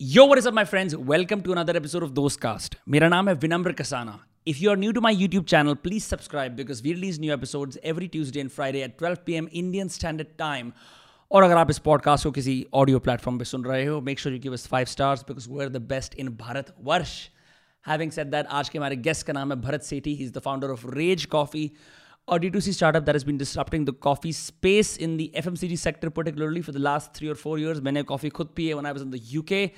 [0.00, 3.72] Yo wassup my friends welcome to another episode of Dost cast मेरा नाम है Vinamre
[3.72, 4.18] Kasana.
[4.46, 7.72] If you are new to my YouTube channel please subscribe because we release new episode
[7.84, 10.70] every Tuesday and Friday at twelve P M Indian standard time
[11.30, 14.34] और अगर आप इस podcast को किसी audio platform पर सुन रहे हो make sure
[14.34, 16.28] you give five stars because we are the best in
[16.84, 17.18] Bharatvarsh
[17.84, 20.12] having set that आज के हमारे गेस्ट का नाम है Bharat Sethi.
[20.14, 21.70] Is the founder of Rage coffee
[22.28, 26.60] or D2C startup that has been disrupting the coffee space in the FMCG sector, particularly
[26.62, 27.80] for the last three or four years.
[27.84, 29.72] I coffee khud when I was in the UK.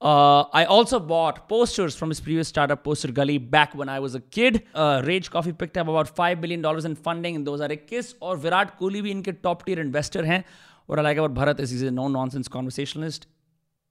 [0.00, 4.14] Uh, I also bought posters from his previous startup, Poster Gully, back when I was
[4.14, 4.62] a kid.
[4.74, 8.14] Uh, Rage Coffee picked up about $5 billion in funding, and those are a kiss.
[8.20, 10.44] Or Virat Kohli bhi a top tier investor hain.
[10.86, 13.26] What I like about Bharat is he's a no nonsense conversationalist.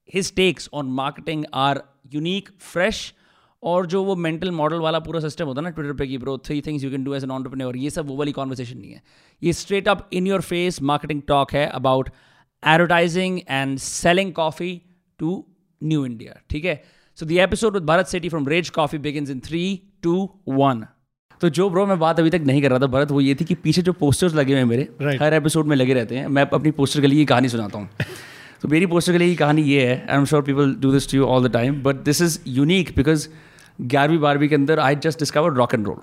[0.04, 3.14] His takes on marketing are unique, fresh,
[3.64, 6.38] और जो वो mental model वाला पूरा system होता है ना Twitter पे कि bro
[6.38, 9.02] three things you can do as an entrepreneur ये सब वो वाली कॉन्वर्सेशन नहीं है।
[9.44, 12.10] ये straight up in your face marketing talk है about
[12.68, 14.82] advertising and selling coffee
[15.20, 15.46] to
[15.84, 16.84] new India ठीक है?
[17.16, 20.86] So the episode with Bharat Sethi from Rage coffee begins in three two one
[21.42, 23.46] तो जो ब्रो मैं बात अभी तक नहीं कर रहा था भरत वो ये थी
[23.46, 25.22] कि पीछे जो पोस्टर्स लगे हुए हैं मेरे Right.
[25.22, 27.90] हर एपिसोड में लगे रहते हैं। मैं अपनी पोस्टर की कहानी सुनाता हूँ।
[28.62, 31.26] तो मेरी पोस्टर की कहानी ये है I am sure people do this to you
[31.26, 33.28] all the time but this is unique because
[33.82, 35.98] ग्यारहवीं बारहवीं के अंदर I just discover rock and roll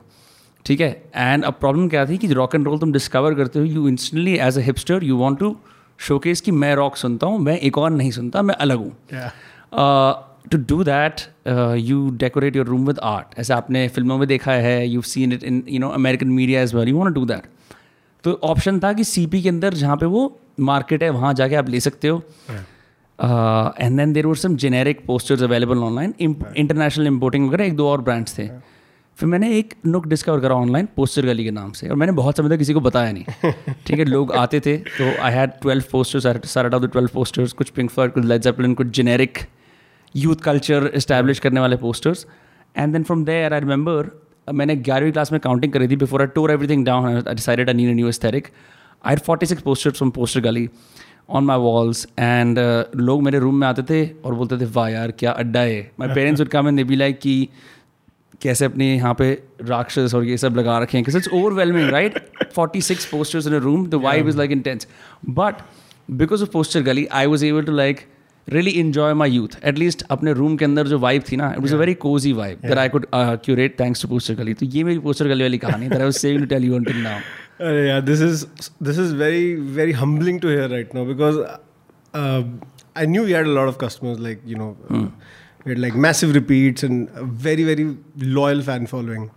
[0.67, 0.91] ठीक है?
[1.17, 4.37] एंड अब प्रॉब्लम क्या थी कि रॉक एंड रोल तुम डिस्कवर करते हो you instantly
[4.39, 5.57] as a hipster you want to
[5.99, 8.97] showcase कि मैं रॉक सुनता हूँ मैं एक और नहीं सुनता मैं अलग हूँ।
[10.51, 11.21] To do that
[11.79, 15.45] you decorate your room with art ऐसे आपने फ़िल्मों में देखा है you seen it
[15.45, 17.49] in you know American media as well you want do that
[18.25, 20.23] तो ऑप्शन था कि सीपी के अंदर जहाँ पे वो
[20.61, 22.23] मार्केट है वहाँ जाके आप ले सकते हो।
[23.19, 28.01] And then there were some generic posters available online international importing वगैरह एक दो और
[28.01, 28.49] ब्रांड्स थे।
[29.19, 32.37] फिर मैंने एक नुक डिस्कवर करा ऑनलाइन पोस्टर गली के नाम से और मैंने बहुत
[32.37, 33.53] समय तक किसी को बताया नहीं।
[33.87, 37.53] ठीक है लोग आते थे तो आई हैड ट्वेल्व पोस्टर्स सारा आउट द ट्वेल्व पोस्टर्स
[37.53, 39.39] कुछ पिंक फ्लॉयड कुछ लेड जेपलिन कुछ जेनेरिक
[40.15, 42.27] यूथ कल्चर इस्टेब्लिश करने वाले posters
[42.77, 44.11] and then from there I remember
[44.55, 47.75] मैंने ग्यारहवीं क्लास में काउंटिंग करी थी before I tore everything down I decided I
[47.75, 48.47] need new aesthetic
[49.05, 50.69] I had forty six posters from poster Gali.
[51.29, 52.59] On my walls and
[52.97, 55.91] लोग मेरे room में आते थे और बोलते थे वाह यार क्या अड्डा है?
[56.01, 57.49] My parents would come and be like कि
[58.43, 61.05] कैसे अपने यहाँ पे राक्षस और ये सब लगा रखे हैं?
[61.09, 62.19] It's overwhelming right
[62.55, 64.87] forty six posters in a room the vibe is like intense
[65.31, 65.55] but
[66.11, 68.01] because of poster Gali I was able to like
[68.49, 71.73] really enjoy my youth at least अपने रूम के अंदर जो vibe थी ना it was
[71.73, 74.85] a very cozy vibe that I could uh, curate thanks to poster Gali तो ये
[74.85, 77.19] मेरी poster गली वाली कहानी was saying to tell you until now.
[77.59, 78.47] Uh, yeah, this is
[78.81, 81.39] this is very very humbling to hear right now because
[82.15, 82.43] uh,
[82.95, 85.11] I knew we had a lot of customers like you know mm.
[85.65, 89.31] we had like massive repeats and a very very loyal fan following,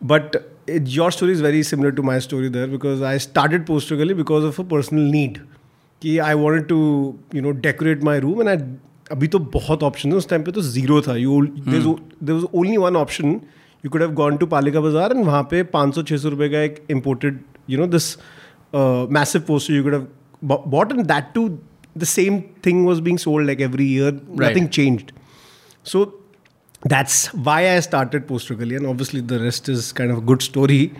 [0.00, 0.36] but
[0.68, 4.14] it, your story is very similar to my story there because I started Poster Gully
[4.14, 5.40] because of a personal need.
[6.02, 6.76] कि I want to
[7.34, 8.56] you know decorate my room and I
[9.12, 12.76] अभी तो बहुत option है उस time पे तो zero था you there was only
[12.76, 13.40] one option
[13.85, 16.49] you could have gone to Palika Bazaar and वहाँ पे पाँच सौ छः सौ रुपये
[16.49, 17.39] का एक imported
[17.69, 18.15] you know this
[19.19, 21.47] massive poster you could have bought and that to
[21.97, 25.11] the same thing was being sold like every year nothing changed
[25.85, 26.05] so
[26.91, 30.41] that's why I started Poster Gully, and obviously the rest is kind of a good
[30.41, 30.93] story.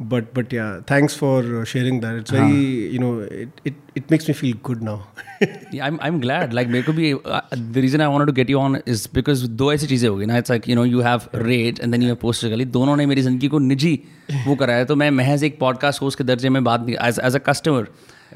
[0.00, 2.16] But but yeah, thanks for uh, sharing that.
[2.16, 5.06] It's very you know it, it, it makes me feel good now.
[5.70, 6.52] Yeah, I'm I'm glad.
[6.52, 7.40] Like मेरे को भी uh,
[7.76, 10.38] the reason I wanted to get you on is because दो ऐसी चीज़ें होगी ना.
[10.38, 12.64] It's like you know you have rage and then you have poster गली.
[12.78, 13.98] दोनों ने मेरी ज़िंदगी को निजी
[14.46, 14.84] वो कराया है.
[14.84, 17.88] तो मैं महज एक पॉडकास्ट होस्ट के दर्जे में बात एज एज अ कस्टमर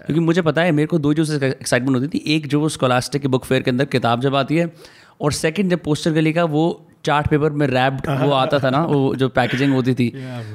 [0.06, 3.22] क्योंकि मुझे पता है मेरे को दो चीज़ से एक्साइटमेंट होती थी एक जो स्कॉलास्टिक
[3.22, 4.72] के बुक फेयर के अंदर किताब जब आती है
[5.20, 6.64] और सेकंड जब पोस्टर गली का वो
[7.04, 10.12] चार्ट पेपर में रैप्ड वो आता था ना वो जो पैकेजिंग होती थी।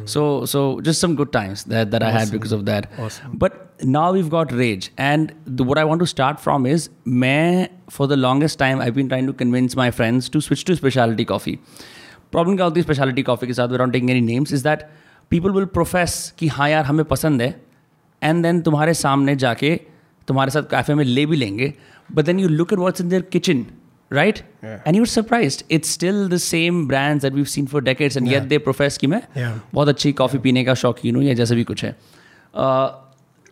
[0.07, 2.87] So so just some good times that that I had because of that
[3.35, 3.51] but
[3.85, 5.31] now we've got Rage and
[5.61, 9.25] what I want to start from is मैं for the longest time I been trying
[9.25, 11.59] to convince my friends to switch to speciality coffee
[12.31, 14.87] problem क्या होती है speciality coffee के साथ without taking any names is that
[15.29, 17.63] people will profess कि हाँ यार हमें पसंद है
[18.23, 19.75] एंड देन तुम्हारे सामने जाके
[20.27, 21.73] तुम्हारे साथ कैफ़े में ले भी लेंगे
[22.11, 23.65] but then you look at what's in their kitchen
[24.12, 24.41] right?
[24.86, 25.64] And you're surprised.
[25.70, 29.08] It's still the same brands that we've seen for decades, and yet they profess कि
[29.08, 29.59] मैं Yeah.
[29.73, 31.96] बहुत अच्छी कॉफ़ी पीने का शौकीन हूँ या जैसा भी कुछ है।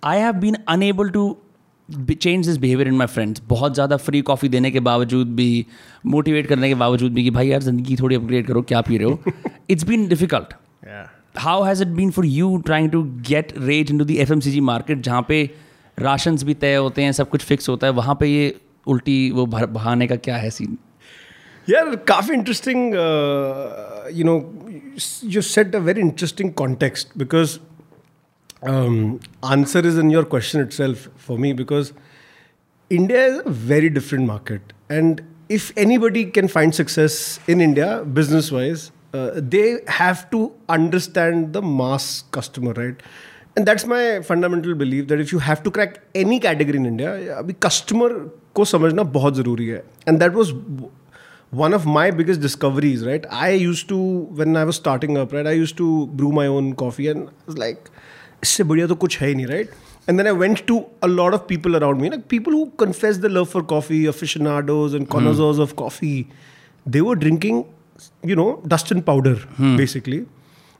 [0.03, 1.37] I have been unable to
[2.11, 5.65] change this behaviour in my friends बहुत ज़्यादा फ्री कॉफ़ी देने के बावजूद भी
[6.05, 9.07] मोटिवेट करने के बावजूद भी कि भाई यार ज़िंदगी थोड़ी अपग्रेड करो क्या पी रहे
[9.07, 9.33] हो?
[9.69, 10.53] It's been difficult
[11.39, 14.39] how has it been for you trying to get Rage in to the F M
[14.39, 15.49] C G market जहाँ पे
[15.97, 18.55] राशन भी तय होते हैं सब कुछ फिक्स होता है वहाँ पे ये
[18.87, 20.77] उल्टी वो भर बहाने का क्या है सीन
[21.67, 22.93] यार, काफ़ी interesting
[24.17, 24.37] you know
[25.25, 27.57] you set a very interesting context because
[28.65, 31.91] answer is in your question itself for me because
[32.91, 38.51] India is a very different market and if anybody can find success in India business
[38.53, 43.01] wise they have to understand the mass customer right
[43.57, 47.37] and that's my fundamental believe that if you have to crack any category in India
[47.37, 48.13] अभी customer
[48.55, 49.83] को समझना बहुत ज़रूरी है.
[50.07, 50.51] And that was
[51.53, 53.99] one of my biggest discoveries right I use to
[54.31, 57.73] when I was starting up, right, I used to brew my own coffee and I
[58.43, 59.69] इससे बढ़िया तो कुछ है ही नहीं right
[60.09, 63.17] and then I went to a lot of people around me like people who confess
[63.17, 66.13] the love for coffee aficionados and connoisseurs of coffee
[66.85, 67.63] they were drinking
[68.29, 70.21] you know dust and powder basically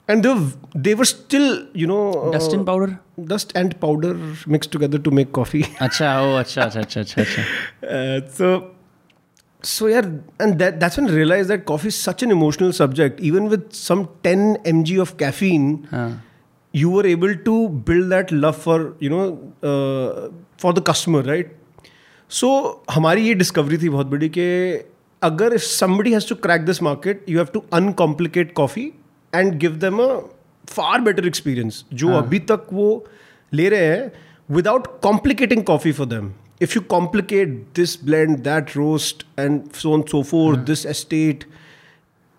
[0.09, 0.53] And they were,
[0.87, 3.01] they were still, you know, Dust and powder?
[3.29, 4.15] dust and powder
[4.47, 5.63] mixed together to make coffee.
[5.87, 7.45] अच्छा ओ अच्छा अच्छा अच्छा अच्छा अच्छा
[7.97, 8.51] Uh, so
[9.71, 10.09] so yeah
[10.47, 13.65] and that that's when i realized that coffee is such an emotional subject even with
[13.79, 15.65] some 10 mg of caffeine
[15.95, 16.09] हाँ
[16.83, 17.55] you were able to
[17.91, 18.77] build that love for
[19.07, 19.25] you know
[19.71, 20.29] uh,
[20.65, 21.57] for the customer right
[22.41, 22.53] so
[22.99, 24.47] हमारी ये discovery थी बहुत बड़ी कि
[25.31, 28.87] अगर if somebody has to crack this market you have to uncomplicate coffee
[29.33, 30.11] and give them a
[30.77, 32.89] far better experience जो अभी तक वो
[33.55, 34.11] ले रहे हैं
[34.59, 36.27] without complicating coffee for them
[36.67, 41.47] if you complicate this blend that roast and so on and so forth this estate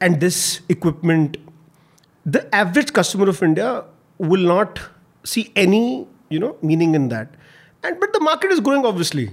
[0.07, 0.39] and this
[0.75, 1.35] equipment
[2.37, 3.67] the average customer of India
[4.31, 4.79] will not
[5.33, 5.83] see any
[6.35, 7.35] you know meaning in that
[7.83, 9.27] and but the market is growing obviously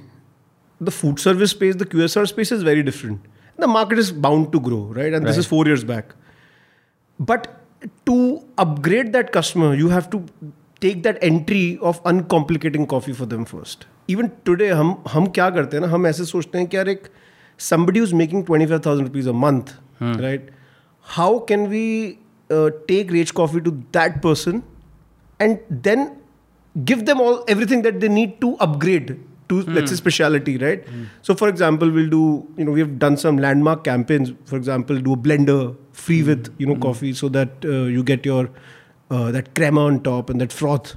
[0.91, 3.31] the food service space the qsr space is very different
[3.65, 5.45] the market is bound to grow right and this Right.
[5.47, 6.15] is 4 years back
[7.20, 7.48] But
[8.06, 8.18] to
[8.60, 10.22] upgrade that customer you have to
[10.82, 15.78] take that entry of uncomplicating coffee for them first even today हम हम क्या करते
[15.78, 17.08] हैं ना हम ऐसे सोचते हैं कि यार एक
[17.60, 20.52] somebody is making twenty five thousand rupees a month right
[21.08, 21.88] how can we
[22.50, 24.62] take reach coffee to that person
[25.40, 26.08] and then
[26.76, 29.18] give them all everything that they need to upgrade
[29.50, 30.84] to let's say speciality right?
[31.22, 34.32] So for example we'll do you know we have done some landmark campaigns.
[34.46, 38.26] For example do a blender free with you know coffee so that uh, you get
[38.26, 38.50] your
[39.12, 40.96] uh, that crema on top and that froth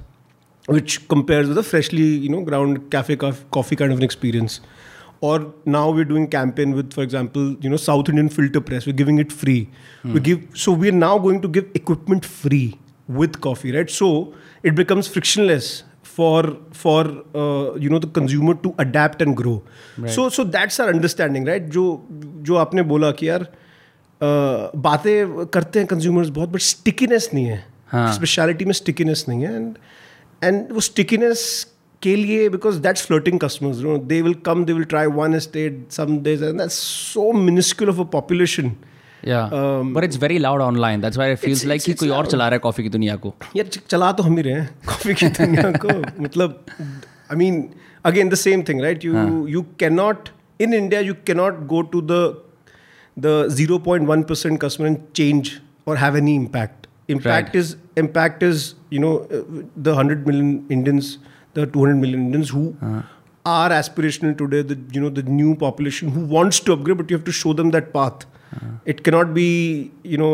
[0.67, 4.61] which compares with a freshly you know ground cafe cof- coffee kind of an experience.
[5.21, 8.85] Or now we're doing campaign with for example you know south indian filter press.
[8.85, 9.69] We're giving it free.
[10.03, 12.77] We give so we're now going to give equipment free
[13.07, 13.89] with coffee right?
[13.89, 14.33] So
[14.63, 15.83] it becomes frictionless
[16.15, 16.41] for
[16.79, 17.01] for
[17.41, 19.53] uh, you know the consumer to adapt and grow.
[20.15, 21.69] So so that's our understanding right?
[21.75, 21.85] जो
[22.49, 27.63] जो आपने बोला कि यार uh, बातें करते हैं consumers बहुत बट स्टिकीनेस नहीं है।
[27.87, 29.75] हाँ। स्पेशलिटी में स्टिकीनेस नहीं है। एंड
[30.43, 31.45] एंड वो स्टिकीनेस
[32.01, 33.77] के लिए because that's floating customers
[34.07, 36.79] they will come they will try one state some days and that's
[37.13, 38.75] so minuscule of a population
[39.25, 42.59] but it's very loud online that's why it feels like कोई और चला रहा है
[42.59, 45.99] coffee की दुनिया को। यार चला तो हम ही रहे हैं कॉफ़ी की दुनिया को।
[46.23, 47.63] मतलब I mean
[48.05, 50.29] again the same thing right you you can not
[50.61, 52.23] in India you can not go to the
[53.17, 55.51] the 0.1% percent customer change
[55.87, 59.15] और have any impact impact is impact is you know
[59.79, 61.17] the hundred million Indians
[61.57, 62.73] the two hundred million Indians who.
[63.45, 67.17] Are aspirational today the you know the new population who wants to upgrade but you
[67.17, 68.25] have to show them that path
[68.93, 69.47] it cannot be
[70.13, 70.31] you know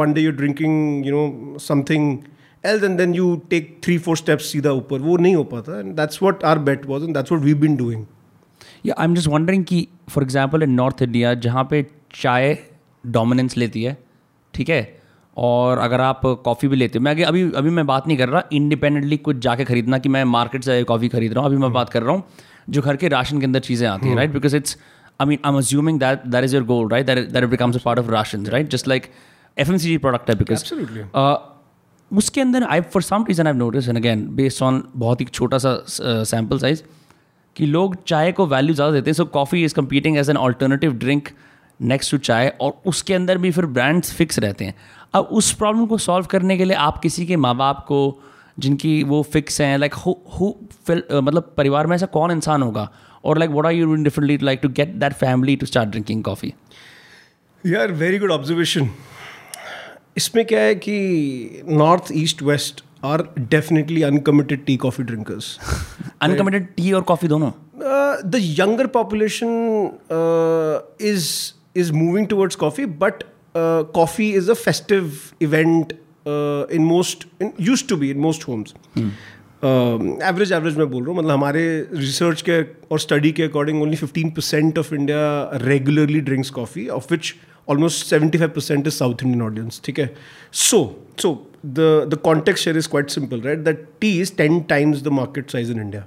[0.00, 1.24] one day you're drinking you know
[1.66, 2.04] something
[2.64, 5.96] else and then you take three four steps सीधा ऊपर वो नहीं हो पाता and
[6.00, 8.06] that's what our bet was and that's what we've been doing.
[8.86, 12.56] या I am just wondering कि for example in North India जहाँ पे चाय
[13.06, 13.96] डोमिनेंस लेती है
[14.54, 15.00] ठीक है?
[15.36, 18.28] और अगर आप कॉफ़ी भी लेते हो मैं आगे अभी अभी मैं बात नहीं कर
[18.28, 21.72] रहा इंडिपेंडेंटली कुछ जाके खरीदना कि मैं मार्केट से कॉफ़ी खरीद रहा हूँ अभी मैं
[21.72, 22.24] बात कर रहा हूँ
[22.70, 24.76] जो घर के राशन के अंदर चीज़ें आती हैं right because it's
[25.20, 28.10] I am assuming that that is your goal right that that becomes a part of
[28.10, 29.10] ration right just like
[29.58, 31.06] F M C G product है बिकॉज़ Absolutely.
[32.10, 35.58] उसके अंदर I for some reason I notice and again based on बहुत ही छोटा
[35.58, 36.82] सा sample uh, size
[37.56, 40.92] कि लोग चाय को वैल्यू ज़्यादा देते हैं so coffee is competing as an alternative
[40.94, 41.28] drink
[41.80, 44.74] next to chai और उसके अंदर भी फिर ब्रांड्स फिक्स रहते हैं।
[45.14, 48.00] अब उस प्रॉब्लम को सॉल्व करने के लिए आप किसी के माँ बाप को
[48.58, 50.52] जिनकी वो फिक्स हैं लाइक हु
[50.90, 52.88] मतलब परिवार में ऐसा कौन इंसान होगा?
[53.25, 56.23] और like what are you doing differently like to get that family to start drinking
[56.23, 56.53] coffee
[57.63, 58.89] यार वेरी गुड ऑब्जर्वेशन
[60.17, 65.57] इसमें क्या है कि north east west are definitely uncommitted tea coffee drinkers
[66.21, 72.85] uncommitted tea और कॉफ़ी दोनों Uh, the younger population uh, is is moving towards coffee,
[72.85, 75.91] but uh, coffee is a festive event
[76.25, 77.91] uh, in most in, used
[79.62, 81.62] average average मैं बोल रहा हूँ मतलब हमारे
[81.94, 87.06] research के और स्टडी के according only fifteen percent of India regularly drinks coffee of
[87.10, 87.34] which
[87.68, 90.14] almost seventy five percent is south Indian audience ठीक है?
[90.52, 90.78] So
[91.22, 91.32] so
[91.66, 95.50] the the contact share is quite simple right that tea is ten times the market
[95.50, 96.06] size in India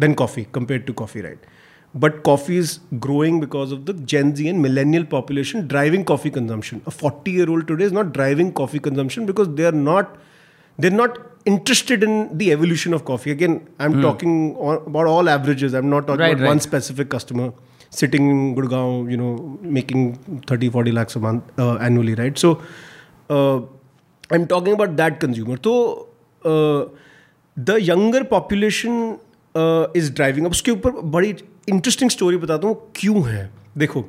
[0.00, 1.46] than coffee compare to coffee right
[1.94, 7.36] but coffee is growing because of the Gen Z and millennial population driving coffee consumption forty
[7.36, 10.16] year old today is not driving coffee consumption because they are not
[10.78, 13.30] they are not interested in the evolution of coffee.
[13.30, 14.02] Again, I'm mm.
[14.02, 15.74] talking on, about all averages.
[15.74, 16.22] I'm not talking Hmm.
[16.22, 16.48] Right, about right.
[16.48, 17.52] one specific customer
[17.90, 20.14] sitting in Gurgaon, you know, making
[20.46, 22.38] 30, 40 lakhs a month uh, annually, right?
[22.38, 22.60] So,
[23.30, 23.60] uh,
[24.30, 25.58] I'm talking about that consumer.
[25.62, 26.08] So,
[26.44, 26.86] uh,
[27.56, 29.18] the younger population
[29.54, 30.52] uh, is driving up.
[30.52, 31.34] उसके ऊपर बड़ी
[31.68, 34.02] interesting story बताता हूँ क्यों है देखो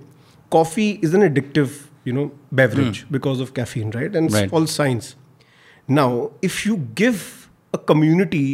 [0.51, 1.69] coffee is an addictive
[2.07, 4.53] you know beverage because of caffeine right and Right.
[4.53, 5.15] All science
[5.88, 6.08] now
[6.50, 7.22] if you give
[7.74, 8.46] a community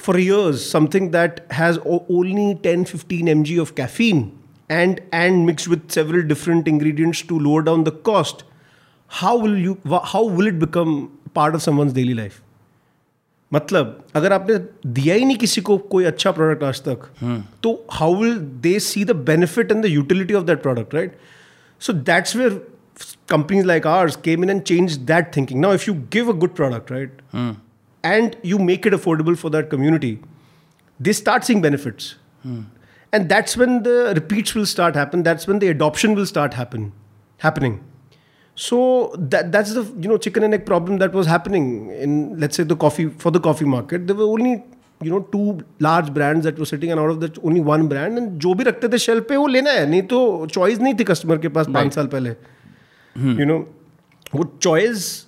[0.00, 4.24] for years something that has o- only 10 15 mg of caffeine
[4.80, 8.44] and and mixed with several different ingredients to lower down the cost
[9.20, 10.92] how will you wha- how will it become
[11.40, 12.42] part of someone's daily life
[13.52, 14.54] मतलब अगर आपने
[15.00, 17.04] दिया ही नहीं किसी को कोई अच्छा product आज तक
[17.62, 21.16] तो how will they see the benefit and the utility of that product right
[21.86, 22.60] so that's where
[23.26, 26.54] companies like ours came in and changed that thinking now if you give a good
[26.54, 27.10] product right
[28.04, 30.12] and you make it affordable for that community
[31.00, 32.14] they start seeing benefits
[33.12, 36.92] and that's when the repeats will start happen that's when the adoption will start happen
[37.38, 37.76] happening
[38.54, 38.78] so
[39.18, 42.62] that that's the you know chicken and egg problem that was happening in let's say
[42.72, 44.52] the coffee for the coffee market there were only
[45.02, 48.18] you know two large brands that were sitting and out of that only one brand
[48.18, 50.20] and जो भी रखते थे shelf पे वो लेना है नहीं तो
[50.58, 52.34] चॉइस नहीं थी कस्टमर के पास पाँच साल पहले
[53.15, 53.39] Hmm.
[53.39, 53.57] यू नो
[54.35, 55.27] वो चॉइस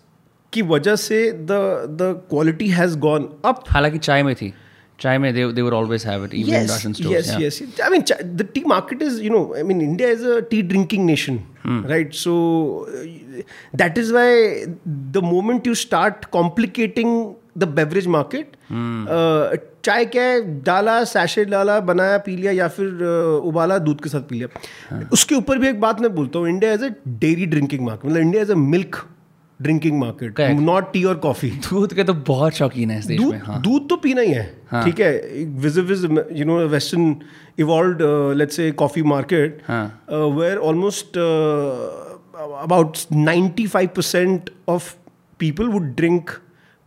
[0.53, 1.51] की वजह से the
[2.01, 4.53] the quality has gone up हालाँकि चाय में थी।
[4.99, 8.03] चाय में they they were always have it even Russian stores yes yes I mean
[8.35, 12.13] the tea market is you know I mean India is a tea drinking nation right
[12.13, 12.35] so
[13.75, 20.61] that is why the moment you start complicating beverage market, uh, चाय क्या है?
[20.63, 25.09] डाला sachet डाला बनाया P लिया या फिर uh, उबाला दूध के साथ पी लिया।
[25.13, 28.21] उसके ऊपर भी एक बात मैं बोलता हूँ India as a dairy drinking market मतलब
[28.21, 28.95] India as a milk
[29.61, 33.29] drinking market not tea और कॉफ़ी दूध के तो बहुत शौकीन है इस देश में
[33.29, 34.45] दूध हाँ। दूध तो पीना ही है
[34.85, 35.11] ठीक है?
[35.45, 37.15] With with you know western
[37.59, 40.05] evolve let's say coffee market हाँ.
[40.11, 41.17] Where almost
[42.37, 44.93] about 95 percent of
[45.39, 46.29] people would drink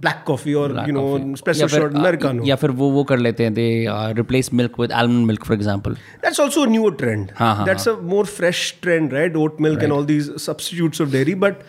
[0.00, 3.54] black coffee और you know special shot American या फिर वो वो कर लेते हैं
[3.54, 3.68] they
[4.16, 8.26] replace milk with almond milk for example that's also a new trend that's a more
[8.26, 11.62] fresh trend right oat milk and all these substitutes of dairy but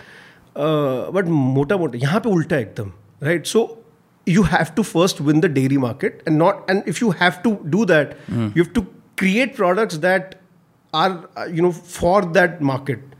[1.13, 2.91] but मोटा मोटा यहाँ पे उल्टा एकदम
[3.23, 3.63] right so
[4.27, 7.57] you have to first win the dairy market and not and if you have to
[7.65, 8.81] do that you have to
[9.17, 10.35] create products that
[10.93, 11.19] are
[11.49, 13.15] you know for that market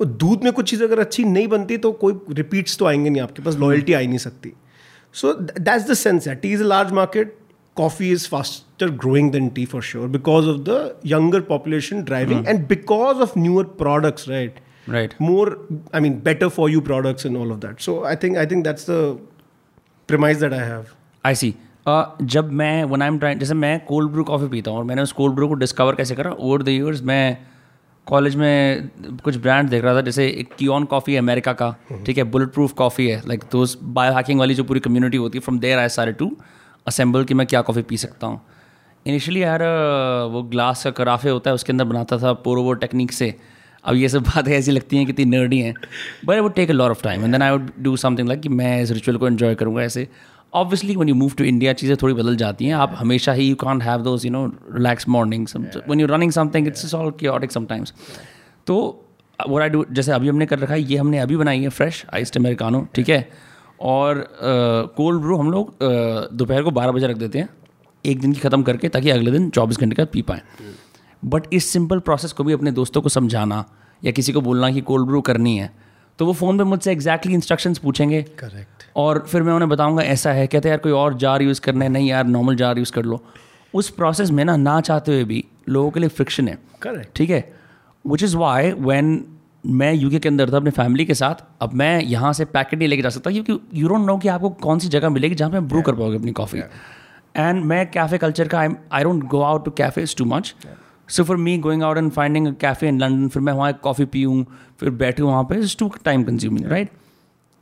[0.00, 3.22] वो दूध में कुछ चीज़ अगर अच्छी नहीं बनती तो कोई रिपीट्स तो आएँगे नहीं
[3.22, 4.52] आपके पास हम्म। लॉयल्टी आ ही नहीं सकती।
[5.14, 7.36] सो दैट्स द सेंस है। Tea is a large market
[7.76, 12.66] coffee is faster growing than tea for sure because of the younger population driving and
[12.68, 15.56] because of newer products right right more
[15.94, 18.64] I mean better for you products in all of that so I think I think
[18.64, 19.18] that's the
[20.08, 20.86] promise that I have
[21.24, 21.54] I see
[21.88, 24.84] Uh, जब मैं one I am trying जैसे मैं cold Bru coffee पीता हूँ और
[24.84, 27.38] मैंने उस cold brew को डिस्कवर कैसे करा ओवर द ईयर्स मैं
[28.10, 28.88] कॉलेज में
[29.24, 31.74] कुछ ब्रांड देख रहा था, जैसे एक कियोन कॉफ़ी है अमेरिका का,
[32.06, 35.38] ठीक है बुलेट प्रूफ कॉफ़ी है लाइक दोस्त बायो हैकिंग वाली जो पूरी कम्युनिटी होती
[35.38, 36.30] है फ्रॉम देयर आई सारे टू
[36.86, 38.40] असेंबल कि मैं क्या कॉफ़ी पी सकता हूँ।
[39.06, 39.62] इनिशियली यार,
[40.32, 43.34] वो ग्लास का कराफे होता है, उसके अंदर बनाता था पोरोवो टेक्निक से।
[43.84, 45.74] अब ये सब बातें ऐसी लगती हैं कितनी नर्डी हैं।
[46.24, 48.40] But I would take a lot of time and then I would do something like
[48.40, 50.08] कि मैं इस रिचुअल को एंजॉय करूँगा ऐसे।
[50.52, 53.56] Obviously when you move to India चीज़ें थोड़ी बदल जाती हैं। आप हमेशा ही you
[53.56, 55.46] can't have those you know relax morning
[55.88, 57.92] when you running something it's all chaotic sometimes
[58.66, 58.76] तो
[59.38, 62.04] वो आई डू जैसे अभी हमने कर रखा है ये हमने अभी बनाई है फ्रेश
[62.14, 63.28] आइस्ड अमेरिकानो ठीक है?
[63.80, 64.26] और
[64.96, 65.74] कोल्ड ब्रू हम लोग
[66.32, 67.48] दोपहर को बारह बजे रख देते हैं।
[68.04, 70.40] एक दिन की ख़त्म करके ताकि अगले दिन चौबीस घंटे का पी पाएँ।
[71.22, 73.64] बट इस सिंपल प्रोसेस को भी अपने दोस्तों को समझाना
[74.02, 75.72] या किसी को बोलना कि कोल्ड ब्रू करनी है
[76.20, 80.32] तो वो फ़ोन पे मुझसे एग्जैक्टली इंस्ट्रक्शंस पूछेंगे। करेक्ट और फिर मैं उन्हें बताऊँगा ऐसा
[80.32, 82.92] है कहते हैं यार कोई और जार यूज़ करना है नहीं यार नॉर्मल जार यूज़
[82.92, 83.22] कर लो।
[83.74, 87.30] उस प्रोसेस में ना ना चाहते हुए भी लोगों के लिए फ्रिक्शन है। करेक्ट ठीक
[87.30, 87.40] है?
[88.04, 89.24] विच इज़ वाई वैन
[89.66, 92.88] मैं यूके के अंदर था अपनी फैमिली के साथ अब मैं यहाँ से पैकेट नहीं
[92.88, 95.60] लेके जा सकता क्योंकि यू डोंट नो कि आपको कौन सी जगह मिलेगी जहाँ पे
[95.60, 96.60] ब्रू कर पाओगे अपनी कॉफ़ी
[97.36, 100.54] एंड मैं कैफ़े कल्चर का I don't go out to cafes too much
[101.10, 104.04] so for me going out and finding a cafe in London फिर मैं वहाँ कॉफ़ी
[104.06, 104.44] पीऊँ
[104.80, 106.90] फिर बैठूँ वहाँ पर is too time consuming right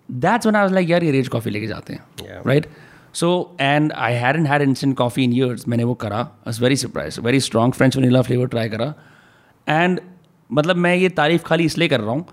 [0.09, 2.43] that's one I like यार ये रेज कॉफ़ी लेके जाते हैं.
[2.47, 2.67] Right
[3.15, 6.21] so and I hadn't had instant coffee in years मैंने वो करा.
[6.49, 8.93] I very surprise very strong French vanilla flavour try करा.
[9.67, 10.01] एंड
[10.51, 12.27] मतलब मैं ये तारीफ़ खाली इसलिए कर रहा हूँ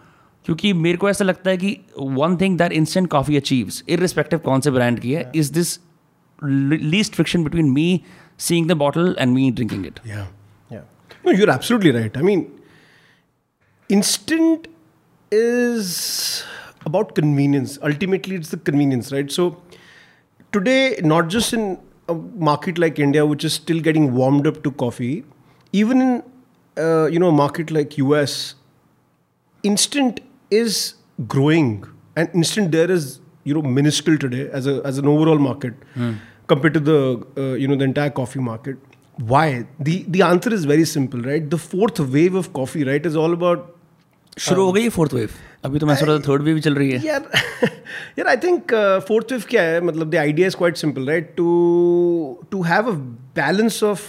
[0.45, 4.61] क्योंकि मेरे को ऐसा लगता है कि one thing that instant coffee achieves irrespective कौन
[4.61, 5.79] से ब्रांड की है is this
[6.39, 8.01] least friction between me
[8.39, 9.99] seeing the bottle and me drinking it
[11.25, 12.15] No, you're absolutely right.
[12.15, 12.59] I mean,
[13.89, 14.67] instant
[15.31, 16.43] is
[16.85, 17.79] about convenience.
[17.81, 19.31] Ultimately, it's the convenience, right?
[19.31, 19.61] So
[20.51, 24.71] today, not just in a market like India, which is still getting warmed up to
[24.71, 25.23] coffee,
[25.73, 26.23] even in
[26.77, 28.53] uh, you know a market like US,
[29.63, 30.19] instant
[30.51, 30.95] is
[31.27, 35.73] growing, and instant there is you know minuscule today as a as an overall market
[36.47, 38.77] compared to the uh, you know the entire coffee market
[39.32, 39.66] Why?
[39.88, 41.48] The the answer is very simple, right?
[41.54, 43.68] The fourth wave of coffee, right, is all about
[44.38, 45.30] शुरू हो गई fourth wave
[45.64, 47.24] अभी तो मैं सोच रहा था third wave भी चल रही है यार
[48.18, 48.74] यार आई थिंक
[49.08, 51.46] फोर्थ वेव क्या है मतलब the idea is quite simple right to
[52.52, 52.94] to have a
[53.40, 54.04] balance of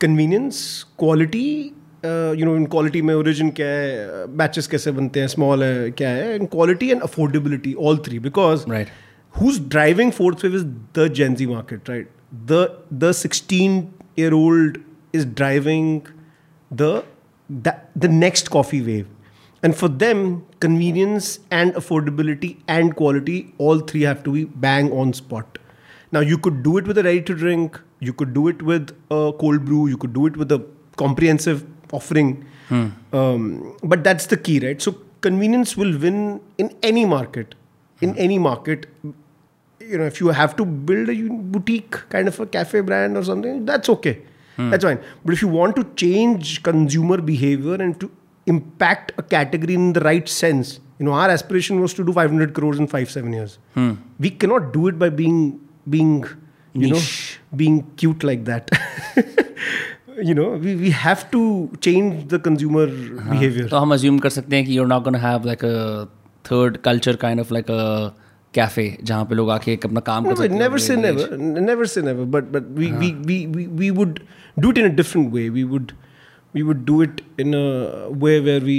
[0.00, 0.60] convenience
[0.98, 1.46] quality
[2.04, 6.08] you know in quality में ओरिजिन क्या है बैचेस कैसे बनते हैं स्मॉल है क्या
[6.08, 8.92] है इन quality and affordability all three because Right.
[9.34, 10.64] who's driving fourth wave is
[10.96, 12.08] the Gen Z market, right?
[12.48, 12.58] The
[13.04, 13.76] the 16
[14.17, 14.77] year old
[15.13, 16.05] is driving
[16.71, 17.05] the,
[17.49, 19.07] the the next coffee wave.
[19.63, 25.13] And for them, convenience and affordability and quality, all three have to be bang on
[25.13, 25.57] spot.
[26.11, 28.91] Now you could do it with a ready to drink, you could do it with
[29.11, 30.63] a cold brew, you could do it with a
[30.95, 32.45] comprehensive offering.
[33.13, 34.81] Um, but that's the key, right?
[34.81, 37.55] So convenience will win in any market.
[38.01, 38.85] In any market,
[39.89, 43.23] you know, if you have to build a boutique kind of a cafe brand or
[43.23, 44.21] something, that's okay.
[44.55, 44.69] Hmm.
[44.69, 44.99] That's fine.
[45.23, 48.11] But if you want to change consumer behavior and to
[48.45, 52.53] impact a category in the right sense, you know, our aspiration was to do 500
[52.53, 53.59] crores in five, seven years.
[53.73, 53.93] Hmm.
[54.19, 56.25] We cannot do it by being, being,
[56.73, 57.39] you Niche.
[57.51, 58.69] know, being cute like that.
[60.19, 63.29] you know we, we have to change the consumer uh-huh.
[63.29, 66.09] behavior so hum assume assuming you're not going to have like a
[66.43, 68.11] third culture kind of like a
[68.56, 71.26] cafe जहाँ पे लोग आके अपना काम कर No, सकते but हैं never say never.
[71.34, 72.24] N- Never say never.
[72.36, 74.20] But but we, we, we, we, we would
[74.64, 75.48] do it in a different way.
[75.50, 75.94] We would
[76.58, 78.78] we would do it in a way where we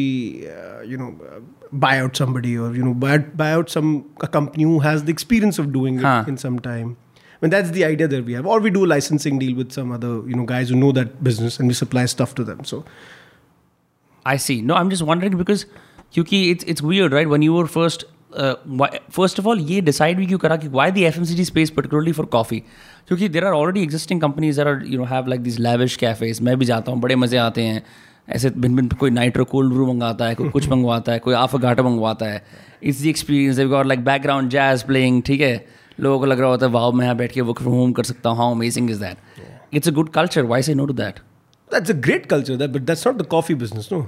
[0.56, 1.40] uh, you know uh,
[1.86, 3.90] buy out somebody or you know buy, buy out some
[4.22, 6.24] a company who has the experience of doing it Huh.
[6.34, 6.92] in some time.
[7.18, 8.46] I mean that's the idea that we have.
[8.46, 11.18] Or we do a licensing deal with some other you know guys who know that
[11.30, 12.64] business and we supply stuff to them.
[12.74, 12.84] So
[14.26, 14.62] I see.
[14.62, 15.66] No, I'm just wondering because
[16.16, 17.28] क्योंकि it's it's weird, right?
[17.36, 21.05] When you were first, first of all ये decide भी क्यों करा कि why the
[21.05, 22.59] F M C G space particularly for coffee
[23.09, 26.59] क्योंकि there are already existing companies are you know have like this lavish cafes मैं
[26.59, 27.83] भी जाता हूँ बड़े मज़े आते हैं।
[28.29, 31.57] ऐसे भिन्न भिन्न कोई नाइट्रो कोल्ड ब्रू मंगाता है कोई कुछ मंगवाता है कोई आफ
[31.57, 32.43] घाटा मंगवाता है।
[32.83, 35.67] इट्स दी एक्सपीरियंस और लाइक बैकग्राउंड जैज प्लेइंग ठीक है?
[36.01, 38.05] लोगों को लग रहा होता है वाह मैं यहाँ बैठ के वर्क फ्रॉम होम कर
[38.05, 41.19] सकता हूँ how amazing is that it's a good culture why say no to that
[41.71, 44.01] that's a great culture that but that's not the coffee business no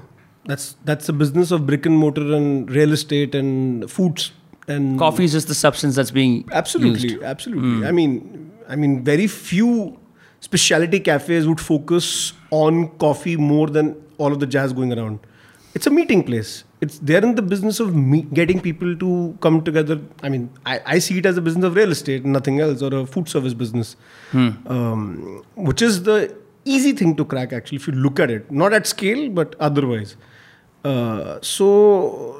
[0.50, 4.30] that's that's the business of brick and mortar and real estate and foods
[4.74, 7.22] and coffee is just the substance that's being Absolutely, used.
[7.22, 7.86] absolutely.
[7.88, 9.98] I mean, I mean, very few
[10.40, 15.18] specialty cafes would focus on coffee more than all of the jazz going around.
[15.74, 16.52] It's a meeting place.
[16.80, 19.10] It's they're in the business of me- getting people to
[19.40, 19.98] come together.
[20.22, 22.92] I mean, I, I see it as a business of real estate, nothing else, or
[23.00, 23.96] a food service business,
[24.32, 26.34] um, which is the
[26.64, 27.52] easy thing to crack.
[27.52, 30.16] Actually, if you look at it, not at scale, but otherwise.
[30.83, 31.67] Uh, so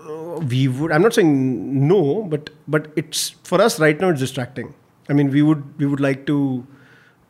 [0.08, 0.92] uh, we would.
[0.92, 2.00] I'm not saying no,
[2.34, 4.10] but but it's for us right now.
[4.10, 4.74] It's distracting.
[5.10, 6.38] I mean, we would we would like to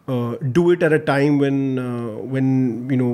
[0.07, 3.11] uh, do it at a time when uh, when you know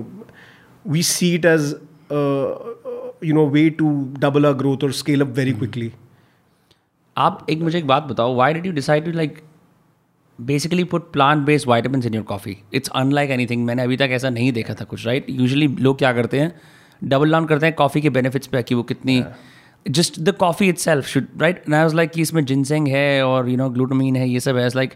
[0.86, 1.76] we see it as
[2.10, 3.94] uh, uh, you know way to
[4.26, 5.92] double our growth or scale up very quickly.
[7.18, 9.42] आप एक मुझे एक बात बताओ why did you decide to like
[10.40, 14.30] basically put plant based vitamin in your coffee it's unlike anything मैंने अभी तक ऐसा
[14.30, 16.54] नहीं देखा था कुछ राइट यूजुअली लोग क्या करते हैं
[17.05, 19.25] डबल डाउन करते हैं कॉफ़ी के बेनिफिट्स पे कि वो कितनी
[19.91, 23.57] just the coffee itself should right I was like कि इसमें जिनसेंग है और यू
[23.57, 24.95] नो ग्लूटामीन है ये सब है। Like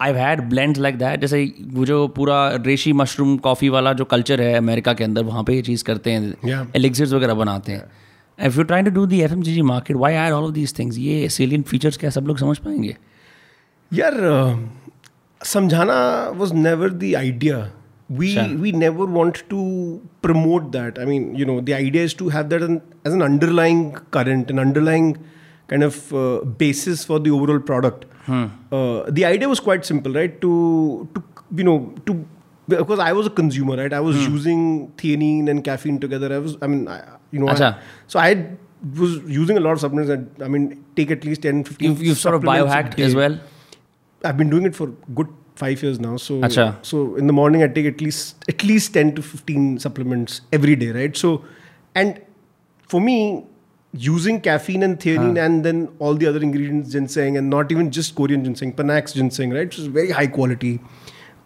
[0.00, 4.40] I had blend like that जैसे वो जो पूरा रेशी मशरूम कॉफ़ी वाला जो कल्चर
[4.40, 7.14] है अमेरिका के अंदर वहाँ पे ये चीज़ करते हैं। Yeah.
[7.14, 7.90] वगैरह बनाते हैं।
[8.46, 10.52] If you trying to do the F M C G market why are all of
[10.52, 12.96] these things ये सेलियन फीचर्स क्या सब लोग समझ पाएँगे?
[13.92, 14.68] यार
[15.44, 17.64] समझाना was never the idea
[18.08, 18.48] we Sure.
[18.64, 19.60] we never want to
[20.22, 20.98] promote that.
[20.98, 24.50] I mean you know the idea is to have that an, as an underlying current
[24.50, 25.16] an underlying
[25.68, 28.04] kind of uh, basis for the overall product.
[28.28, 30.40] Uh, the idea was quite simple right?
[30.42, 31.22] To to
[31.56, 32.24] you know to
[32.72, 33.92] because i was a consumer right?
[33.92, 34.60] I was using
[35.02, 36.32] theanine and caffeine together.
[36.34, 37.56] I was i mean I, you know I-
[38.06, 38.28] so i
[39.00, 40.64] was using a lot of supplements and i mean
[40.96, 43.38] take at least 10 15 you've, you've sort of biohacked as well?
[44.24, 44.88] I've been doing it for
[45.20, 45.28] good
[45.64, 46.16] five years now.
[46.28, 46.66] So Acha.
[46.92, 50.76] so in the morning I take at least at least ten to fifteen supplements every
[50.84, 51.16] day, right?
[51.24, 51.34] So
[52.02, 52.20] and
[52.94, 53.18] for me,
[54.06, 58.14] using caffeine and theanine and then all the other ingredients, ginseng, and not even just
[58.20, 59.66] Korean ginseng, Panax ginseng, right?
[59.72, 60.72] Which is very high quality.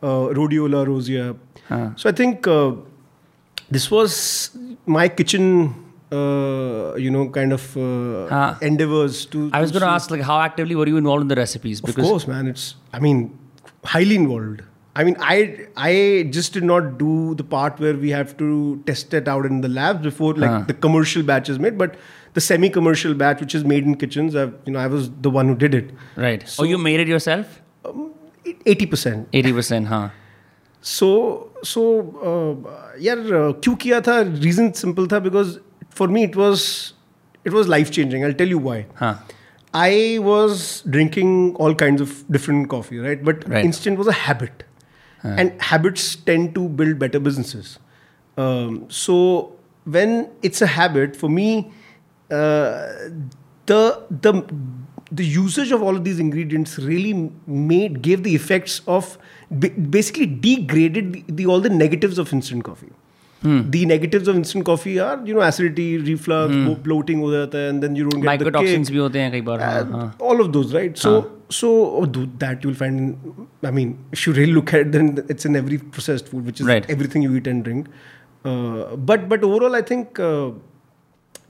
[0.02, 1.26] Uh, Rhodiola rosea.
[1.68, 1.90] Huh.
[1.96, 2.72] So I think uh,
[3.70, 5.44] this was my kitchen
[6.18, 8.58] uh, you know kind of uh, Ah.
[8.62, 11.36] endeavors to I was going to ask, like, how actively were you involved in the
[11.36, 11.82] recipes?
[11.82, 13.18] Because of course man it's i mean
[13.93, 14.61] highly involved
[15.01, 15.37] i mean i
[15.89, 15.91] i
[16.37, 18.49] just did not do the part where we have to
[18.89, 20.59] test it out in the labs before like Ah.
[20.71, 21.95] the commercial batch is made but
[22.39, 25.33] the semi commercial batch which is made in kitchens i you know i was the
[25.39, 25.89] one who did it
[26.27, 26.45] right.
[26.59, 27.57] oh, you made it yourself?
[27.91, 28.03] um,
[28.75, 30.03] 80% 80%, huh?
[30.83, 31.07] सो
[31.65, 31.81] सो
[33.01, 35.57] यार uh, क्यों किया था reason simple था because
[35.97, 36.61] for me it was
[37.47, 39.13] it was life changing I tell you Y Huh.
[39.74, 43.22] I was drinking all kinds of different coffee, right?
[43.22, 43.64] But Right.
[43.64, 44.64] instant was a habit,
[45.24, 47.78] and habits tend to build better businesses.
[48.36, 49.52] Um, so
[49.84, 51.72] when it's a habit, for me,
[52.30, 52.86] uh,
[53.66, 54.44] the the
[55.10, 59.18] the usage of all of these ingredients really made gave the effects of
[59.90, 62.92] basically degraded the, the all the negatives of instant coffee.
[63.45, 66.53] The negatives of instant coffee are you know acidity, reflux,
[66.83, 68.53] bloating हो जाता है, and then you don't get the kick.
[68.53, 70.05] Mycotoxins भी होते हैं कई बार हाँ, Uh, हाँ.
[70.29, 70.97] all of those, right?
[71.05, 71.11] So,
[71.57, 73.01] so oh, dude, that you'll find.
[73.01, 76.45] In, I mean, if you really look at it, then it's in every processed food,
[76.51, 76.87] which is Right.
[76.95, 77.89] everything you eat and drink.
[78.45, 80.51] Uh, but but overall, I think uh,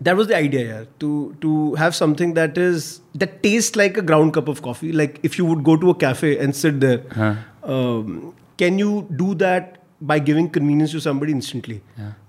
[0.01, 0.81] that was the idea, yeah.
[1.05, 1.11] To
[1.45, 1.53] to
[1.83, 2.89] have something that is
[3.25, 4.91] that tastes like a ground cup of coffee.
[5.03, 7.31] Like if you would go to a cafe and sit there, Huh.
[7.77, 8.33] um,
[8.65, 8.91] can you
[9.23, 11.75] do that by giving convenience to somebody instantly?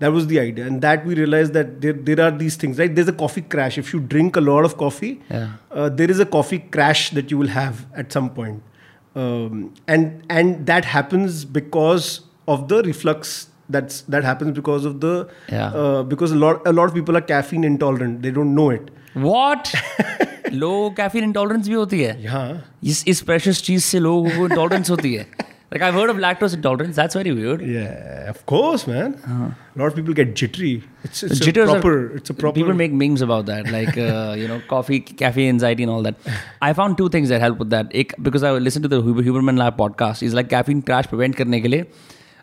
[0.03, 2.94] That was the idea, and that we realized that there there are these things, right?
[2.98, 3.79] There's a coffee crash.
[3.85, 5.48] If you drink a lot of coffee, Yeah.
[5.70, 8.62] uh, there is a coffee crash that you will have at some point,
[9.24, 9.64] um,
[9.96, 12.12] and and that happens because
[12.57, 13.35] of the reflux.
[13.74, 15.14] That's that happens because of the
[15.57, 15.77] Yeah.
[15.83, 18.20] uh, because a lot a lot of people are caffeine intolerant.
[18.29, 18.90] They don't know it.
[19.29, 19.74] What?
[20.53, 22.50] लोग caffeine intolerance भी होती है Yeah.
[22.90, 25.27] इस इस precious चीज से लोगों को इंटॉलरेंस होती है
[25.72, 29.14] like I've heard of lactose intolerance that's very weird Yeah, of course, man.
[29.37, 30.72] A lot of people get jittery.
[31.09, 31.94] It's, it's a Jitters are- proper.
[32.18, 32.55] it's a proper.
[32.59, 36.14] People make memes about that, like uh, you know, coffee, caffeine anxiety, and all that.
[36.62, 37.90] I found two things that help with that.
[38.05, 40.22] Ek, because I listened to the Huber, Huberman Lab podcast.
[40.31, 41.87] Is like caffeine crash prevent करने के लिए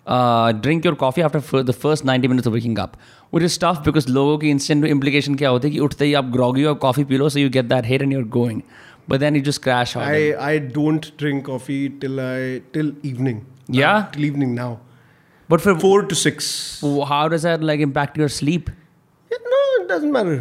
[0.08, 2.98] uh, drink your coffee after fir- the first 90 minutes of waking up,
[3.30, 6.32] which is tough because लोगों की instant implication क्या होती है कि उठते ही आप
[6.38, 8.62] groggy और coffee पी लो, so you get that hit and you're going,
[9.08, 10.04] but then you just crash out.
[10.20, 13.44] I I don't drink coffee till I till evening.
[13.82, 14.08] Yeah?
[14.16, 14.72] till evening now.
[15.52, 16.46] but for Four to six.
[17.12, 18.70] how does that like impact your sleep?
[19.32, 20.36] Yeah, no, it doesn't matter.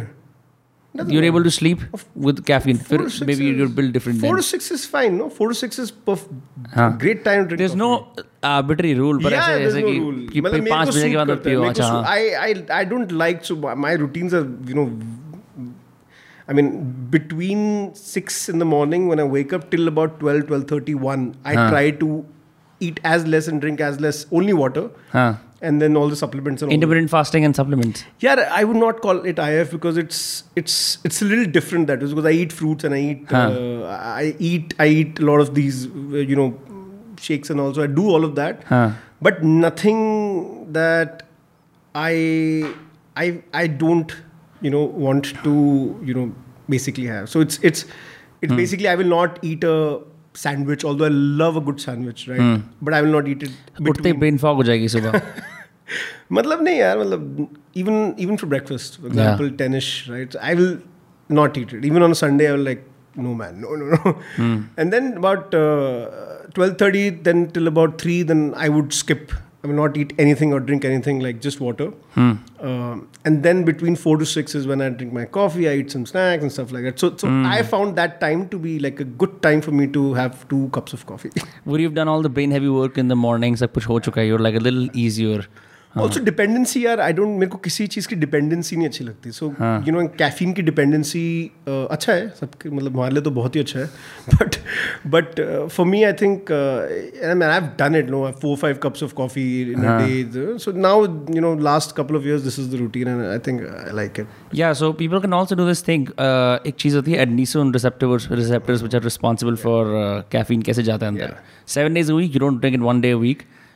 [0.99, 1.31] Doesn't You're matter.
[1.31, 1.83] able to sleep
[2.27, 2.79] with caffeine.
[2.87, 4.21] Four फिर to six maybe is- you're built different.
[4.23, 4.41] Four then.
[4.43, 5.13] to six is fine.
[5.21, 6.25] No, four to six is perf-
[6.77, 6.87] हाँ.
[7.03, 7.61] great time to drink.
[7.61, 7.83] There's coffee.
[7.83, 10.19] no arbitrary rule, but yeah, ऐसे there's ऐसे no कि rule.
[10.33, 11.81] कि मतलब मेरे पाँच को बजे के suit बाद मत करता है, पियो मेरे को
[11.81, 14.87] अच्छा suit- हाँ I I I don't like so my routines are you know.
[16.48, 16.68] I mean,
[17.10, 21.68] between six in the morning when I wake up till about 12, 12.31, I Huh.
[21.70, 22.24] try to
[22.78, 25.28] eat as less and drink as less, only water, हाँ
[25.62, 28.04] and then all the supplements and intermittent fasting and supplements.
[28.20, 30.18] Yeah, I would not call it IF because it's
[30.62, 33.38] it's it's a little different that is because I eat fruits and I eat Huh.
[33.38, 33.86] uh,
[34.22, 36.48] I eat I eat a lot of these uh, you know
[37.28, 38.90] shakes and also I do all of that, Huh.
[39.28, 41.22] but nothing that
[41.94, 42.74] I
[43.16, 44.14] I I don't
[44.61, 45.53] you know want to
[46.09, 46.31] you know
[46.75, 47.29] basically have.
[47.35, 47.85] So it's it's
[48.41, 48.57] it's Hmm.
[48.57, 49.99] basically I will not eat a
[50.43, 52.59] sandwich although I love a good sandwich right Hmm.
[52.89, 55.19] but I will not eat it उठते ही brain fog हो जाएगी सुबह.
[56.39, 57.47] मतलब नहीं यार मतलब
[57.83, 60.71] even even for breakfast for example tennis right I will
[61.39, 62.85] not eat it even on a Sunday I will like
[63.25, 64.13] no man no no no
[64.77, 66.07] and then about uh,
[66.59, 69.33] 12:30 then till about 3 then I would skip
[69.66, 71.86] I will not eat anything or drink anything, like just water.
[72.14, 72.34] Hmm.
[72.60, 75.90] Um, and then between four to six is when I drink my coffee, I eat
[75.90, 77.00] some snacks and stuff like that.
[77.00, 77.26] So, so.
[77.26, 77.46] Hmm.
[77.46, 80.68] I found that time to be like a good time for me to have two
[80.72, 81.30] cups of coffee.
[81.64, 84.24] Would you have done all the brain heavy work in the mornings like pushho chuka
[84.26, 85.44] You're like a little easier.
[86.02, 89.46] Also dependency यार I don't मेरे को किसी चीज़ की dependency नहीं अच्छी लगती। So
[89.86, 91.24] you know caffeine की डिपेंडेंसी
[91.68, 93.86] uh, अच्छा है सबके मतलब हमारे लिए तो बहुत ही अच्छा है।
[94.34, 94.56] But
[95.06, 99.46] but for me I think I have done it no four five cups of coffee
[99.72, 101.04] in a day so now
[101.34, 104.20] you know last couple of years this is the routine and I think I like
[104.20, 104.26] it
[104.58, 106.04] Yeah, so people can also do this thing.
[106.24, 110.22] Uh, एक चीज़ होती है adenosine receptors, receptors which are responsible for uh,
[110.66, 111.34] कैसे जाता है अंदर.
[111.74, 113.18] Seven days a week, you don't drink it one day a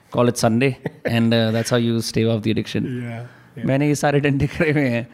[0.10, 0.12] week.
[0.12, 2.92] Call it Sunday, and uh, that's how you stave off the addiction.
[3.66, 5.08] मैंने ये सारे डंडे करे हुए हैं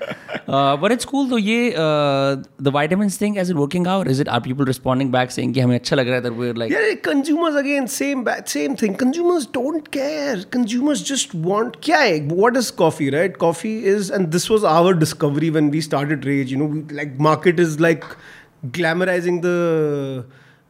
[0.81, 4.39] बट इट्स कूल तो ये the vitamins thing as it working out is it are
[4.45, 7.59] people responding back saying कि हमें अच्छा लग रहा है that we're like Yeah, consumers
[7.61, 8.95] again, same ba- same thing.
[9.03, 10.33] Consumers don't care.
[10.57, 12.17] Consumers just want kya hai?
[12.41, 13.37] What is coffee, right?
[13.45, 16.51] Coffee is, and this was our discovery when we started Rage.
[16.55, 18.09] You know, we, like market is like
[18.79, 20.25] glamorizing the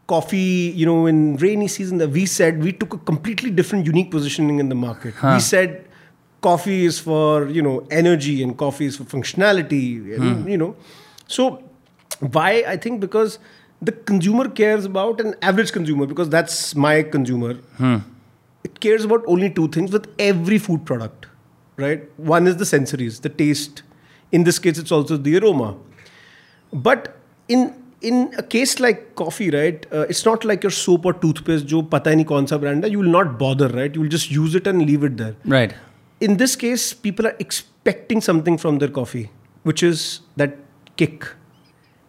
[0.07, 0.73] coffee.
[0.75, 4.59] You know, in rainy season, that we said we took a completely different, unique positioning
[4.59, 5.15] in the market.
[5.23, 5.85] We said
[6.41, 10.49] coffee is for you know energy and coffee is for functionality and, hmm.
[10.49, 10.77] you know.
[11.27, 11.63] So
[12.21, 12.65] why?
[12.67, 13.39] I think because
[13.83, 17.55] the consumer cares about an average consumer because that's my consumer.
[17.79, 17.97] Hmm.
[18.65, 21.27] It cares about only two things with every food product
[21.77, 22.09] right?
[22.19, 23.83] One is the sensories the taste.
[24.33, 25.77] In this case it's also the aroma.
[26.73, 27.17] But
[27.49, 29.87] in in a case like coffee, right?
[29.93, 32.91] Uh, it's not like your soap or toothpaste, jo pata nahi kaun sa brand hai.
[32.91, 33.95] You will not bother, right?
[33.95, 35.37] You will just use it and leave it there.
[35.45, 35.75] Right.
[36.21, 39.31] In this case, people are expecting something from their coffee,
[39.63, 40.57] which is that
[40.97, 41.27] kick,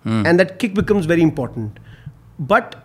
[0.03, 0.25] hmm.
[0.25, 1.79] and that kick becomes very important.
[2.39, 2.83] But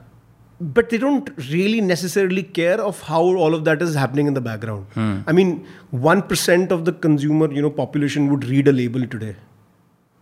[0.61, 4.41] but they don't really necessarily care of how all of that is happening in the
[4.41, 4.87] background.
[4.95, 5.21] Hmm.
[5.27, 9.35] I mean, one percent of the consumer, you know, population would read a label today.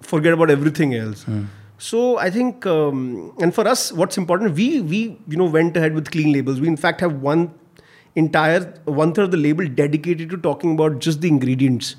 [0.01, 1.25] Forget about everything else.
[1.25, 1.45] Hmm.
[1.81, 5.95] So I think, um, and for us, what's important, we we you know went ahead
[5.95, 6.61] with clean labels.
[6.61, 7.55] We in fact have one
[8.15, 11.97] entire one third of the label dedicated to talking about just the ingredients.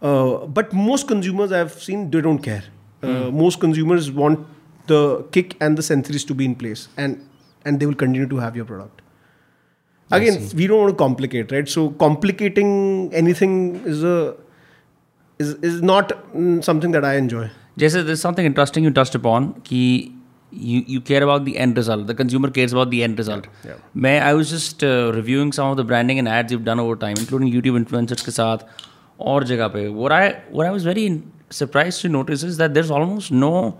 [0.00, 2.64] Uh, but most consumers I've seen they don't care.
[3.02, 4.46] Uh, most consumers want
[4.86, 7.22] the kick and the sensories to be in place, and
[7.66, 9.02] and they will continue to have your product.
[10.10, 11.68] Again, we don't want to complicate, right?
[11.68, 14.36] So complicating anything is a
[15.38, 17.50] is is not mm, something that I enjoy.
[17.78, 19.80] जैसे this something interesting you touched upon कि
[20.52, 23.46] you you care about the end result the consumer care about the end result
[23.96, 27.18] मैं I was just reviewing some of the branding and ads you done over time
[27.18, 28.58] including YouTube influencers के साथ
[29.20, 31.08] और जगह पे। Were I were I was very
[31.50, 33.78] surprise to notice that there is almost no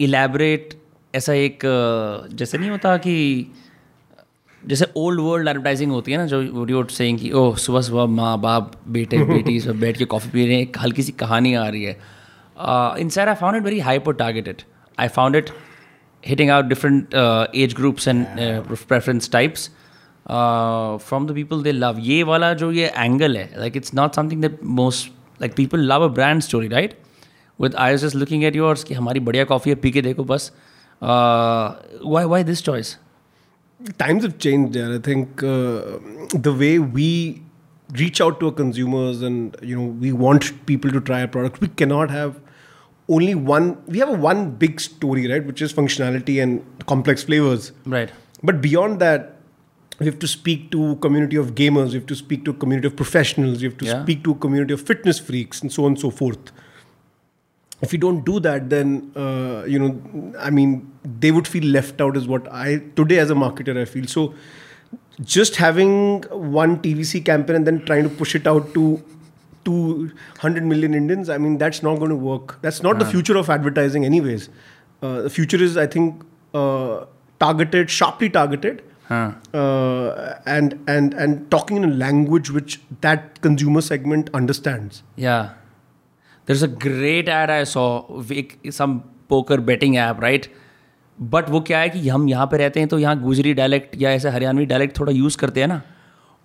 [0.00, 0.74] elaborate
[1.14, 3.46] ऐसा एक uh, जैसे नहीं होता कि
[4.66, 8.72] जैसे ओल्ड वर्ल्ड एडवर्टाइजिंग होती है ना जो वीडियो से ओह सुबह सुबह माँ बाप
[8.88, 11.84] बेटे बेटी सब बैठ के कॉफ़ी पी रहे हैं एक हल्की सी कहानी आ रही
[11.84, 12.17] है।
[13.01, 14.61] इन सैर I found it very hyper targeted
[14.99, 15.51] I found it
[16.25, 19.63] hitting out different uh, age groups and uh, preference types
[20.35, 21.99] uh, from the people they love.
[21.99, 25.09] ये वाला जो ये angle है, like it's not something that most
[25.45, 26.93] like people love a brand story, right?
[27.63, 30.23] With I was just looking at yours कि हमारी बढ़िया coffee है P के देखो
[30.31, 30.51] बस.
[31.01, 31.75] Uh,
[32.15, 32.95] why why this choice?
[33.99, 35.99] times have changed there i think uh,
[36.47, 37.07] the way we
[38.01, 41.59] reach out to our consumers and you know we want people to try a product
[41.63, 42.37] we cannot have
[43.08, 47.72] only one we have a one big story right which is functionality and complex flavors
[47.86, 48.10] Right.
[48.42, 49.34] but beyond that
[50.00, 52.54] we have to speak to a community of gamers we have to speak to a
[52.64, 54.02] community of professionals we have to Yeah.
[54.02, 56.52] speak to a community of fitness freaks and so on and so forth
[57.80, 58.94] if you don't do that then
[59.24, 59.90] uh, you know
[60.38, 60.70] i mean
[61.24, 64.34] they would feel left out is what i today as a marketer i feel so
[65.34, 65.92] just having
[66.62, 68.84] one tvc campaign and then trying to push it out to
[69.68, 70.08] two
[70.44, 74.04] hundred million Indians I mean that's not gonna work that's not the future of advertising
[74.20, 74.48] anyways
[75.04, 76.24] future is I think
[77.40, 78.80] targeted sharply targeted
[80.48, 85.42] and and and talking in language which that consumer segment understand या
[86.48, 88.00] there is a great ad I saw
[88.32, 90.46] एक some poker betting app right
[91.20, 94.10] but वो क्या है कि हम यहाँ पर रहते हैं तो यहाँ गुजरी डायलैक्ट या
[94.10, 95.82] ऐसे हरियाणवी डायलैक्ट थोड़ा यूज़ करते हैं ना?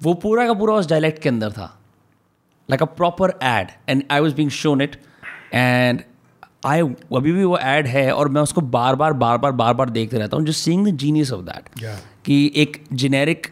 [0.03, 1.82] वो पूरा का पूरा उस डायलैक्ट के अंदर था।
[2.69, 4.95] Like a proper ad and I was being shown it
[5.53, 6.01] and
[6.65, 6.81] I
[7.15, 10.17] अभी भी वो एड है और मैं उसको बार बार बार बार बार बार देखते
[10.17, 11.97] रहता हूँ just seeing the genius of that Yeah.
[12.25, 13.47] कि एक जेनेरिक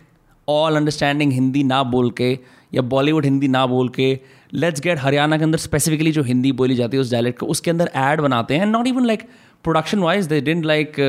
[0.48, 2.38] ऑल अंडरस्टैंडिंग हिंदी ना बोल के
[2.74, 4.08] या बॉलीवुड हिंदी ना बोल के
[4.54, 7.72] लेट्स गेट हरियाणा के अंदर स्पेसिफिकली जो हिंदी बोली जाती है उस डायलेक्ट को उसके
[7.72, 9.28] अंदर ऐड बनाते हैं not even like
[9.64, 11.00] production wise they didn't like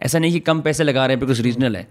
[0.00, 1.86] ऐसा नहीं कि कम पैसे लगा रहे हैं बिकॉज़ रीजनल है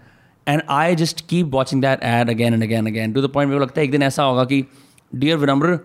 [0.46, 3.58] and I just keep watching that ad again and again again to the point मेरे
[3.58, 4.64] को लगता है एक दिन ऐसा होगा कि
[5.14, 5.78] डियर विनम्र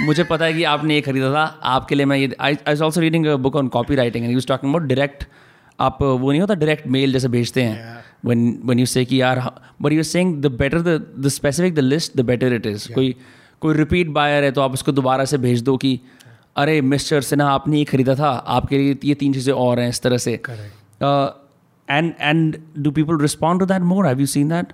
[0.00, 3.00] मुझे पता है कि आपने ये खरीदा था। आपके लिए मैं ये I I also
[3.00, 5.24] reading book on copy writing and use talking about direct
[5.78, 9.40] आप वो नहीं होता डायरेक्ट मेल जैसे भेजते हैं। वन when you say कि यार
[9.82, 13.14] but you saying the better the the specific the list the better it is कोई
[13.60, 15.98] कोई रिपीट बायर है तो आप उसको दोबारा से भेज दो कि
[16.56, 20.00] अरे मिस्टर सिन्हा आपने ये खरीदा था। आपके लिए ये तीन चीज़ें और हैं इस
[20.02, 20.32] तरह से।
[21.88, 24.72] And and do people respond to that more have you seen that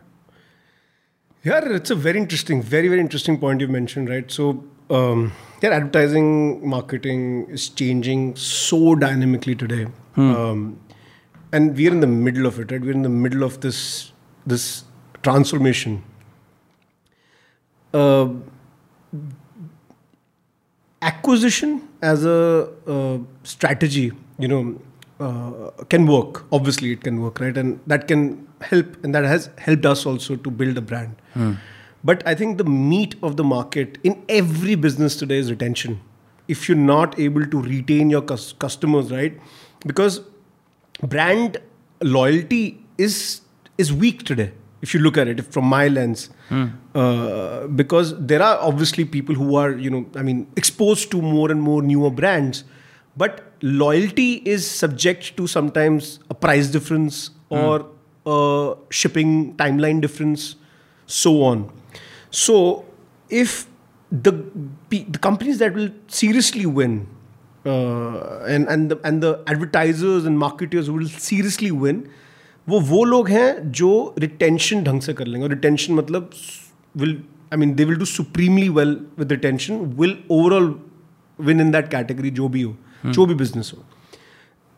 [1.42, 4.30] Yeah, it's a very interesting, very very interesting point you mentioned, right?
[4.30, 10.78] So, um, yeah, advertising marketing is changing so dynamically today, um,
[11.50, 12.80] and we're in the middle of it, right?
[12.82, 14.12] We're in the middle of this
[14.46, 14.84] this
[15.22, 16.02] transformation.
[17.94, 18.28] Uh,
[21.00, 24.78] acquisition as a uh, strategy, you know,
[25.18, 26.44] uh, can work.
[26.52, 27.56] Obviously, it can work, right?
[27.56, 31.16] And that can help, and that has helped us also to build a brand.
[31.34, 31.54] Hmm.
[32.02, 36.00] But I think the meat of the market in every business today is retention.
[36.48, 39.38] If you're not able to retain your cus- customers, right?
[39.86, 40.22] Because
[41.02, 41.58] brand
[42.02, 43.42] loyalty is
[43.78, 44.52] is weak today.
[44.82, 46.66] if you look at it from my lens hmm.
[46.94, 51.50] uh, because there are obviously people who are you know i mean exposed to more
[51.50, 52.64] and more newer brands
[53.16, 57.56] but loyalty is subject to sometimes a price difference hmm.
[57.56, 57.86] or
[59.00, 60.46] shipping timeline difference
[61.08, 61.64] so on
[62.42, 62.56] so
[63.30, 63.66] if
[64.12, 64.32] the
[64.90, 66.96] the companies that will seriously win
[67.64, 72.02] uh, and and the and the advertisers and marketers who will seriously win
[72.68, 76.30] वो वो लोग हैं जो retention ढंग से कर लेंगे और रिटेंशन मतलब
[76.94, 77.16] will
[77.52, 80.74] I mean they will do supremely well with retention will overall
[81.38, 83.84] win in that category जो भी हो जो भी बिज़नेस हो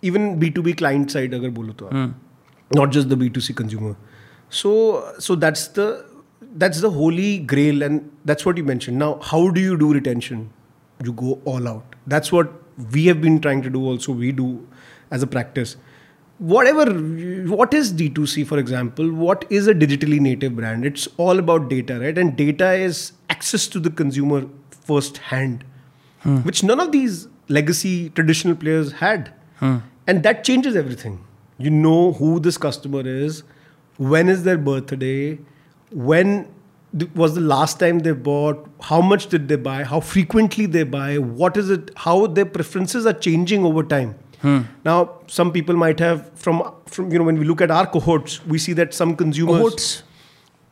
[0.03, 2.32] even B to B client side अगर बोलो तो just
[2.75, 3.97] not just the B2C consumer.
[4.51, 6.05] So, so that's the
[6.57, 8.99] that's the holy grail, and that's what you mentioned.
[8.99, 10.53] Now, how do you do retention?
[11.03, 11.97] You go all out.
[12.07, 12.53] That's what
[12.93, 13.85] we have been trying to do.
[13.85, 14.67] Also, we do
[15.11, 15.77] as a practice.
[16.39, 16.93] Whatever,
[17.49, 19.13] what is D2C, for example?
[19.13, 20.85] What is a digitally native brand?
[20.85, 22.19] It's all about data, right?
[22.19, 25.65] And data is access to the consumer firsthand,
[26.21, 26.39] hmm.
[26.39, 29.79] which none of these legacy traditional players had, hmm.
[30.07, 31.25] and that changes everything
[31.63, 33.43] you know who this customer is,
[33.99, 35.39] when is their birthday,
[35.91, 36.49] when
[37.15, 41.19] was the last time they bought, how much did they buy, how frequently they buy,
[41.19, 44.15] what is it, how their preferences are changing over time.
[44.41, 44.63] Hmm.
[44.85, 48.45] Now, some people might have from from you know when we look at our cohorts,
[48.45, 50.03] we see that some consumers cohorts.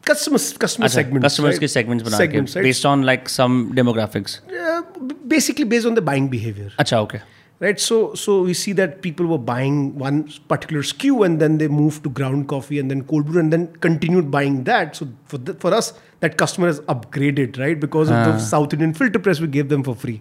[0.03, 1.25] Customers, customer Achha, segments.
[1.25, 1.69] Customers right?
[1.69, 2.63] ke segments segments, ke, right?
[2.63, 4.41] based on like some demographics.
[4.51, 4.83] Uh,
[5.27, 6.71] basically based on the buying behavior.
[6.79, 7.21] Acha, okay
[7.61, 7.79] right?
[7.79, 12.03] So so we see that people were buying one particular SKU and then they moved
[12.05, 14.97] to ground coffee and then cold brew and then continued buying that.
[14.97, 17.79] So for the, for us that customer has upgraded right?
[17.79, 18.39] Because of the ah.
[18.39, 20.21] south indian filter press we gave them for free.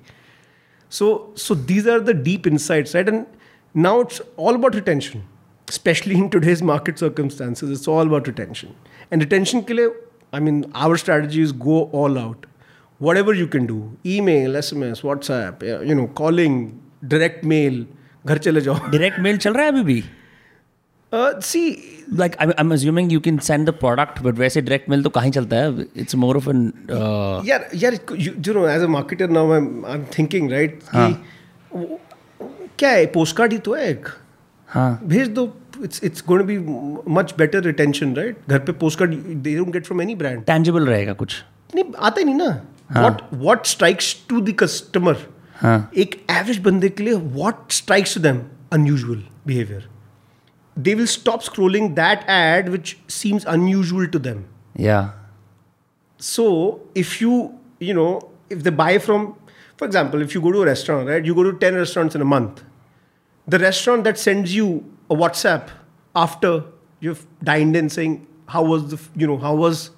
[0.89, 3.08] So so these are the deep insights right?
[3.08, 3.25] And
[3.73, 5.25] now it's all about retention
[5.69, 7.69] especially in today's market circumstances.
[7.69, 8.75] It's all about retention.
[9.12, 9.89] And retention ke liye,
[10.34, 12.45] i mean our strategy is go all out.
[13.08, 13.75] Whatever you can do
[14.06, 16.56] email sms whatsapp you know calling
[17.03, 17.85] direct mail
[18.25, 20.03] घर चले जाओ। Direct mail चल रहा है अभी भी?
[21.12, 21.62] See
[22.13, 25.09] like I I am assuming you can send the product but वैसे direct mail तो
[25.09, 25.85] कहाँ चलता है?
[25.97, 26.71] इट्स मोर ऑफ़ एन
[27.47, 30.79] यार यार जो know as a marketer now I am thinking right
[31.73, 34.07] क्या है। पोस्ट कार्ड ही तो है एक।
[34.69, 35.45] हाँ। भेज दो
[35.83, 36.57] it's it's going be
[37.13, 40.85] much better retention right घर पे post card they don't get from any brand tangible
[40.88, 41.43] रहेगा कुछ।
[41.75, 42.49] नहीं आता ही नहीं ना।
[42.91, 45.17] What what strikes to the customer
[45.61, 48.38] हाँ एक एवरेज बंदे के लिए what strikes to them
[48.79, 49.83] unusual behavior
[50.87, 54.40] they will stop scrolling that ad which seems unusual to them
[54.87, 55.11] yeah
[56.18, 56.46] so
[56.94, 57.35] if you
[57.81, 58.11] you know
[58.50, 59.35] if they buy from
[59.77, 62.20] for example if you go to a restaurant right you go to 10 restaurants in
[62.20, 62.62] a month
[63.55, 64.68] the restaurant that sends you
[65.11, 65.68] a whatsapp
[66.16, 66.53] after
[67.00, 69.90] you've dined in saying how was the f- you know how was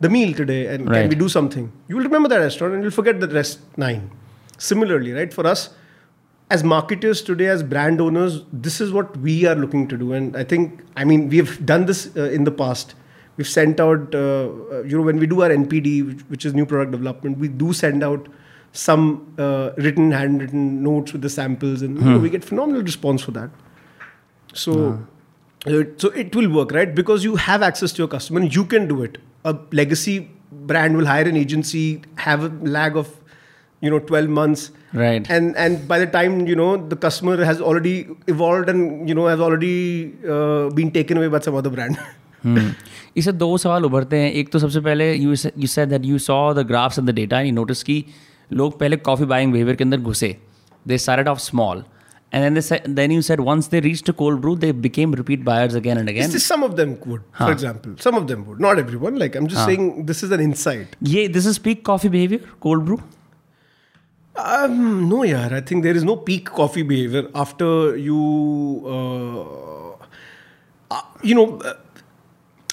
[0.00, 1.00] the meal today and Right.
[1.02, 4.10] can we do something you will remember that restaurant and you'll forget the rest nine
[4.57, 5.69] similarly right for us
[6.49, 10.13] as marketers today as brand owners this is what we are looking to do.
[10.13, 12.95] And i think i mean we have done this uh, in the past.
[13.37, 16.53] We've sent out uh, uh, you know when we do our npd which, which is
[16.53, 18.27] new product development we do send out
[18.71, 23.21] some uh, written handwritten notes with the samples and you know, we get phenomenal response
[23.21, 23.49] for that.
[24.53, 24.99] So
[25.65, 26.93] uh, so it will work right?
[26.93, 29.17] Because you have access to your customer and you can do it.
[29.45, 33.19] A legacy brand will hire an agency have a lag of
[33.82, 34.62] you know 12 months
[35.00, 35.28] Right.
[35.34, 37.92] and and by the time you know the customer has already
[38.32, 39.76] evolved and you know has already
[40.36, 42.00] uh, been taken away by some other brand
[42.44, 42.70] हम्म
[43.20, 46.36] इससे दो सवाल उभरते हैं एक तो सबसे पहले you you said that you saw
[46.54, 47.96] the graphs and the data and you notice कि
[48.60, 50.36] लोग पहले कॉफी बाइंग बिहेवियर के अंदर घुसे
[50.88, 51.82] दे started of small
[52.34, 55.14] and then they said then you said once they reached a cold brew they became
[55.20, 58.28] repeat buyers again and again This is- some of them would for example some of
[58.32, 61.60] them would not everyone like i'm just saying this is an insight ये this is
[61.68, 63.00] peak coffee behavior cold brew
[64.36, 65.48] Um, no, yeah.
[65.52, 68.18] I think there is no peak coffee behavior after you,
[68.86, 69.92] uh,
[70.94, 71.58] uh, you know.
[71.58, 71.74] Uh,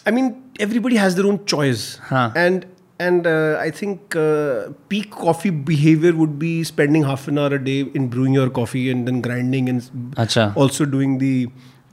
[0.06, 0.30] I mean,
[0.60, 2.32] everybody has their own choice, Huh.
[2.36, 2.66] and
[3.00, 7.64] and uh, I think uh, peak coffee behavior would be spending half an hour a
[7.64, 11.34] day in brewing your coffee and then grinding and अच्छा also doing the.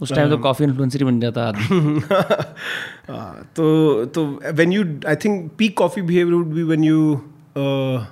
[0.02, 2.00] उस time तो coffee influencer ही बन जाता आदमी
[3.09, 3.64] Uh, तो
[4.14, 4.22] तो
[4.61, 7.00] when you I think peak coffee behavior would be when you
[7.62, 8.05] uh,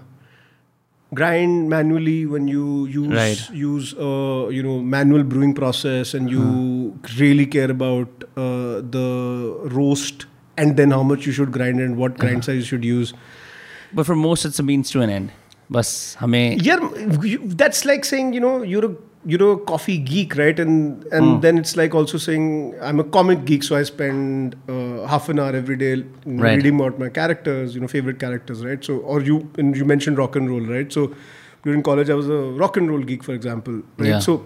[1.14, 3.40] grind manually when you use Right.
[3.62, 6.45] use uh, you know manual brewing process and you
[7.18, 9.07] really care about uh, the
[9.78, 10.26] roast
[10.57, 13.12] and then how much you should grind and what grind size you should use.
[13.99, 15.30] but for most it's a means to an end
[15.76, 15.88] बस
[16.20, 16.80] हमें Yeah,
[17.32, 18.95] you, that's like saying you know you're a
[19.32, 21.34] you know coffee geek right and and Hmm.
[21.43, 22.47] then it's like also saying
[22.86, 26.43] i'm a comic geek so i spend uh, half an hour every day you know,
[26.47, 26.57] Right.
[26.61, 30.22] reading about my characters you know favorite characters right so or you and you mentioned
[30.22, 31.05] rock and roll right so
[31.68, 34.24] during college i was a rock and roll geek for example right Yeah.
[34.28, 34.36] so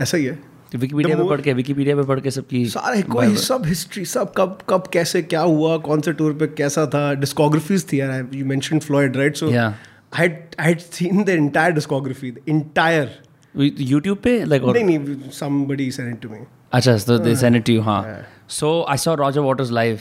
[0.00, 0.34] ऐसा ही है
[0.72, 3.66] तो Wikipedia The पे more- पढ़ के Wikipedia पे पढ़ के सबकी सारे कोई सब
[3.66, 8.00] हिस्ट्री सब कब कब कैसे क्या हुआ कौन से टूर पे कैसा था डिस्कोग्राफीज थी
[8.00, 9.72] यार you mention Floyd right so Yeah.
[10.20, 13.10] I I had seen the entire discography the entire
[13.55, 16.39] YouTube पे लाइक नहीं नहीं somebody sent it to me.
[16.73, 18.03] अच्छा तो they send it to you हाँ.
[18.49, 19.99] So I saw Roger Waters live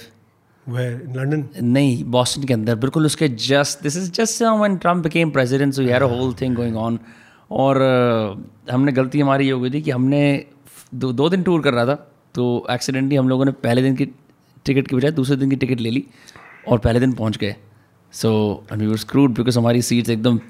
[0.66, 0.94] where?
[1.06, 1.42] In london?
[1.62, 2.74] नहीं Boston के अंदर.
[2.76, 6.54] बिल्कुल उसके just this is just when Trump became president so had a whole thing
[6.56, 6.98] going on
[7.50, 10.22] और uh, हमने गलती हमारी ये हो गई थी कि हमने
[10.94, 11.94] दो दो दिन टूर कर रहा था
[12.34, 14.06] तो एक्सीडेंटली हम लोगों ने पहले दिन की
[14.66, 16.04] टिकट की बजाय दूसरे दिन की टिकट ले ली
[16.68, 17.54] और पहले दिन पहुँच गए.
[18.12, 18.30] So
[18.72, 20.40] we were screwed because हमारी सीट्स एकदम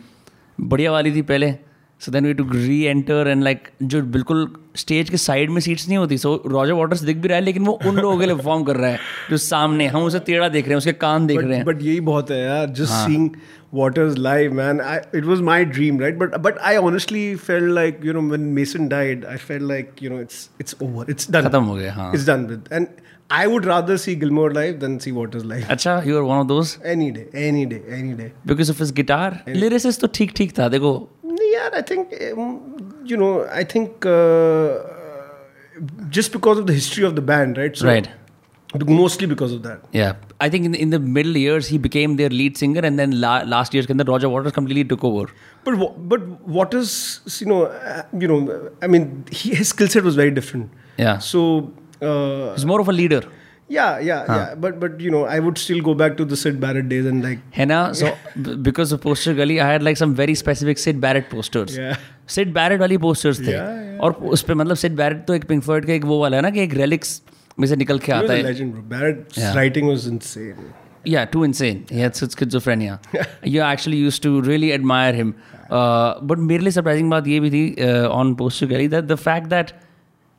[0.61, 1.55] बढ़िया वाली थी पहले.
[2.03, 4.47] So then we to re enter and like जो बिल्कुल
[4.77, 7.65] स्टेज के साइड में सीट्स नहीं होती सो रॉजर वाटर्स दिख भी रहा है लेकिन
[7.67, 8.99] वो उन लोगों के लिए परफॉर्म कर रहा है
[9.31, 11.83] जो सामने हम उसे टेढ़ा देख रहे हैं उसके कान देख but, रहे हैं। बट
[11.83, 13.31] यही बहुत है यार just seeing
[13.75, 14.81] Waters live man
[15.15, 18.89] it was my dream right but but I honestly felt like you know when Mason
[18.89, 22.13] died I felt like you know it's it's over it's done खत्म हो गया हाँ।
[22.15, 22.87] It's done with and
[23.31, 25.65] I would rather see Gilmour live than see Waters live.
[25.75, 26.79] अच्छा you are one of those.
[26.85, 28.33] Any day, any day, any day.
[28.45, 29.43] Because of his guitar.
[29.47, 31.09] Lyricist तो ठीक ठीक था देखो.
[31.53, 32.59] Yeah, I think um,
[33.05, 34.79] you know I think uh,
[36.09, 37.77] just because of the history of the band right.
[37.77, 38.11] So, right.
[38.89, 39.81] Mostly because of that.
[39.93, 42.99] Yeah, I think in the, in the middle years he became their lead singer, and
[42.99, 45.27] then la- last year's, then Roger Waters completely took over.
[45.65, 45.77] But
[46.09, 50.31] but Waters, you know, uh, you know, I mean, he, his skill set was very
[50.31, 50.71] different.
[50.97, 51.19] Yeah.
[51.19, 51.71] So
[52.03, 53.23] uh, He's more of a leader.
[53.69, 54.35] Yeah, yeah, huh.
[54.39, 54.55] yeah.
[54.55, 57.25] But but you know, I would still go back to the Syd Barrett days and
[57.27, 57.39] like.
[57.53, 57.95] Henna.
[57.95, 58.11] So
[58.69, 61.77] because of Poster Gully, I had like some very specific Syd Barrett posters.
[61.77, 61.97] Yeah.
[62.27, 63.53] Syd Barrett वाली posters थे.
[63.53, 64.01] Yeah, yeah.
[64.01, 66.43] और उस पे मतलब Syd Barrett तो एक Pink Floyd का एक वो वाला है
[66.43, 67.21] ना कि एक relics
[67.59, 68.43] में से निकल के आता है.
[68.43, 68.83] Legend, bro.
[68.95, 69.57] Barrett's yeah.
[69.57, 70.73] writing was insane.
[71.05, 71.85] Yeah, too insane.
[71.91, 72.99] He had schizophrenia.
[73.55, 75.35] you actually used to really admire him.
[75.71, 79.49] Uh, but merely surprising बात ये भी थी uh, on Poster Gully that the fact
[79.55, 79.73] that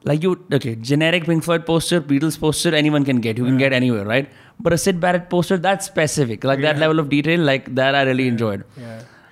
[0.06, 3.38] like you okay generic pink floyd poster beatles poster anyone can get.
[3.38, 3.52] You yeah.
[3.52, 4.30] can get anywhere right?
[4.60, 6.44] But a syd barrett poster that's specific.
[6.44, 6.74] Like yeah.
[6.74, 8.32] that level of detail like that i really yeah.
[8.32, 8.64] enjoyed.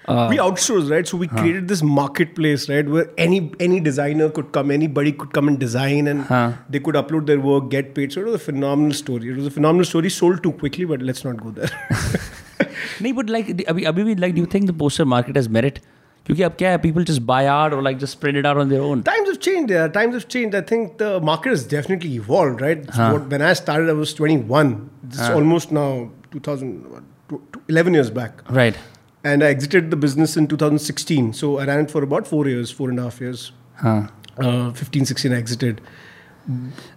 [0.07, 1.07] Uh, we outsourced right?
[1.07, 1.37] So we huh.
[1.37, 2.87] created this marketplace right?
[2.87, 6.53] Where any any designer could come anybody could come and design and huh.
[6.69, 8.11] they could upload their work get paid.
[8.11, 9.29] So it was a phenomenal story.
[9.29, 11.69] It was a phenomenal story sold too quickly but let's not go there.
[13.01, 15.79] No but like abhi, abhi, like do you think the poster market has merit?
[16.26, 18.68] क्योंकि अब क्या है people just buy out or like just spread it out on
[18.70, 19.02] their own.
[19.08, 19.70] times have changed.
[19.74, 20.56] Yeah, times have changed.
[20.60, 22.88] I think the market has definitely evolved, right?
[22.96, 23.10] Huh.
[23.12, 24.72] What, when I started, I was 21.
[25.04, 28.42] This is almost now 2000, what, tw- tw- 11 years back.
[28.50, 28.76] Right.
[29.22, 31.32] And I exited the business in 2016.
[31.32, 33.52] So I ran it for about four years, four and a half years.
[33.76, 34.08] Huh.
[34.38, 35.80] uh, 15, 16, I exited.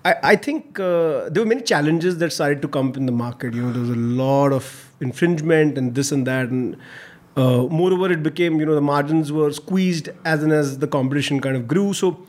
[0.05, 3.11] I, I think uh, there were many challenges that started to come up in the
[3.11, 3.53] market.
[3.53, 6.77] You know, there was a lot of infringement and this and that, and
[7.36, 11.40] uh, moreover, it became you know the margins were squeezed as and as the competition
[11.40, 11.92] kind of grew.
[11.92, 12.26] So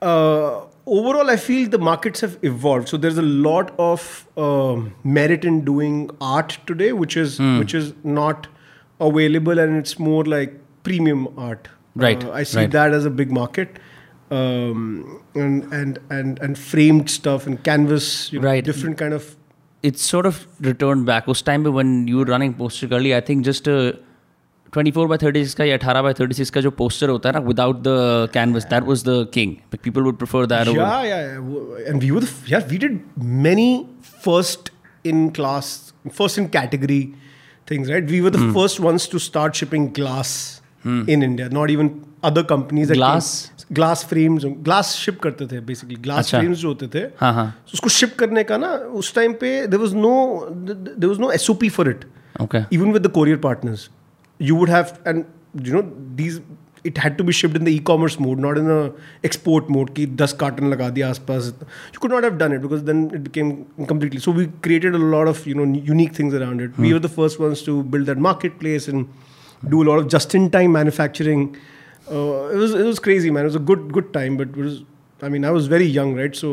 [0.00, 2.88] uh, overall, I feel the markets have evolved.
[2.88, 7.58] So there's a lot of uh, merit in doing art today, which is mm.
[7.58, 8.48] which is not
[9.00, 11.68] available, and it's more like premium art.
[11.94, 12.22] Right.
[12.24, 12.70] Uh, I see right.
[12.70, 13.78] that as a big market.
[14.30, 18.64] Um, and and and and framed stuff and canvas, you know, right.
[18.64, 19.36] different kind of.
[19.82, 21.26] It's sort of returned back.
[21.26, 23.14] Was time when you were running Poster Gully.
[23.14, 23.98] I think just a
[24.72, 27.28] twenty four by thirty six का या अठारह by thirty six का जो poster होता
[27.28, 31.18] है ना without the canvas that was the king people would prefer that या या
[31.18, 33.00] एंड वी वुड यार we did
[33.46, 33.70] many
[34.24, 34.70] first
[35.04, 35.72] in class
[36.08, 37.02] first in category
[37.68, 40.32] things right we were the first ones to start shipping glass
[40.86, 41.90] in India not even
[42.24, 46.86] other companies glass glass frames glass ship करते थे basically glass अच्छा, frames जो होते
[46.94, 48.68] थे हाँ, हाँ। उसको ship करने का ना
[49.00, 50.14] उस टाइम पे there was no
[50.50, 52.04] there was no S O P for it
[52.72, 53.88] even with the courier partners
[54.39, 55.25] you would have and
[55.67, 55.83] you know
[56.21, 56.39] these
[56.89, 58.79] it had to be shipped in the e-commerce mode not in the
[59.29, 61.47] export mode ki 10 carton laga diya आसपास
[61.93, 63.53] you could not have done it because then it became
[63.93, 67.03] completely so we created a lot of you know unique things around it we were
[67.07, 69.07] the first ones to build that marketplace and
[69.73, 71.41] do a lot of just in time manufacturing
[72.11, 74.63] uh, it was it was crazy man it was a good good time but it
[74.67, 74.77] was
[75.29, 76.49] i mean i was very young right so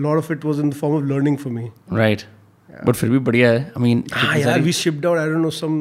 [0.00, 1.64] a lot of it was in the form of learning for me
[2.02, 2.26] right
[2.86, 5.26] but फिर भी बढ़िया है I mean Ah, कितनी yeah, सारी- we shipped out, I
[5.30, 5.76] don't know, some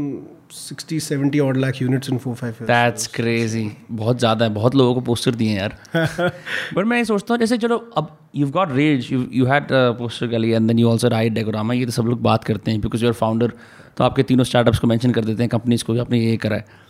[0.52, 2.68] 60, 70 odd lakh units in four, five years.
[2.68, 3.64] That's crazy.
[3.90, 5.76] बहुत ज़्यादा है बहुत लोगों को पोस्टर दिए हैं यार
[6.74, 10.26] बट मैं ये सोचता हूँ जैसे चलो अब you got rage you you had Poster
[10.26, 13.04] Gully and then you also right Decorama ये तो सब लोग बात करते हैं बिकॉज़
[13.04, 13.52] यूर फाउंडर
[13.96, 16.56] तो आपके तीनों स्टार्टअप्स को मेंशन कर देते हैं कंपनीज़ को भी आपने ये करा
[16.56, 16.80] है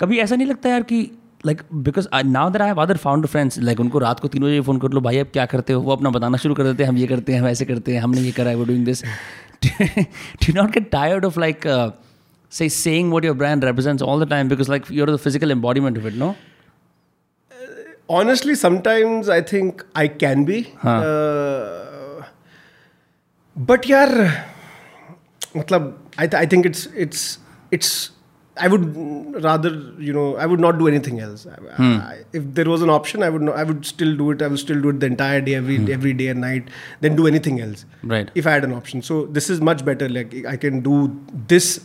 [0.00, 1.08] कभी ऐसा नहीं लगता यार कि
[1.44, 4.60] because I, now that I have other founder friends like उनको रात को तीन बजे
[4.60, 6.90] फ़ोन कर लो भाई अब क्या करते हो वो अपना बताना शुरू कर देते हैं
[6.90, 9.02] हम ये करते हैं हम ऐसे करते हैं हमने ये करा है वो doing this
[9.64, 11.90] do not get tired of uh,
[12.50, 15.96] say saying what your brand represents all the time because like you're the physical embodiment
[15.96, 16.36] of it no?
[17.50, 17.56] Uh,
[18.08, 20.62] honestly sometimes i think i can be.
[20.78, 20.88] Huh.
[20.90, 22.24] uh,
[23.56, 24.46] but yeah
[25.54, 27.38] matlab, I, th- I think it's it's
[27.70, 28.10] it's
[28.56, 31.46] i would rather you know i would not do anything else.
[31.46, 31.96] I, hmm.
[31.98, 34.42] I, if there was an option i would not, i would still do it.
[34.42, 35.90] I would still do it the entire day every hmm.
[35.90, 36.68] every day and night
[37.00, 38.30] then do anything else right.
[38.34, 39.02] if i had an option.
[39.02, 40.08] So this is much better.
[40.08, 40.98] Like i can do
[41.54, 41.80] this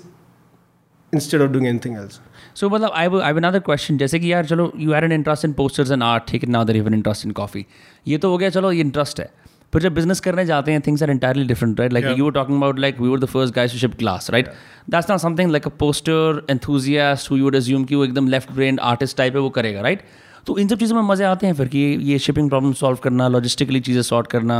[1.16, 2.20] instead of doing anything else
[2.56, 5.46] so मतलब I I have another question जैसे कि यार चलो you are an interest
[5.46, 7.66] in posters and art ठीक now that you have interest in coffee
[8.08, 9.30] ये तो हो गया चलो ये इंटरेस्ट है.
[9.74, 12.80] पर जब बिज़नेस करने जाते हैं things are entirely different right like you talking about
[12.80, 14.48] like we were the first guys to ship class right
[14.90, 18.52] that's not something like a poster enthusiast who you would assume कि वो एकदम left
[18.52, 20.04] brain artist type है वो करेगा right
[20.48, 23.28] तो इन सब चीज़ों में मज़े आते हैं फिर कि ये शिपिंग प्रॉब्लम सॉल्व करना
[23.28, 24.58] लॉजिस्टिकली चीज़ें सॉर्ट करना।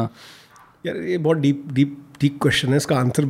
[0.86, 3.26] यार ये बहुत डीप डीप डीप क्वेश्चन है इसका आंसर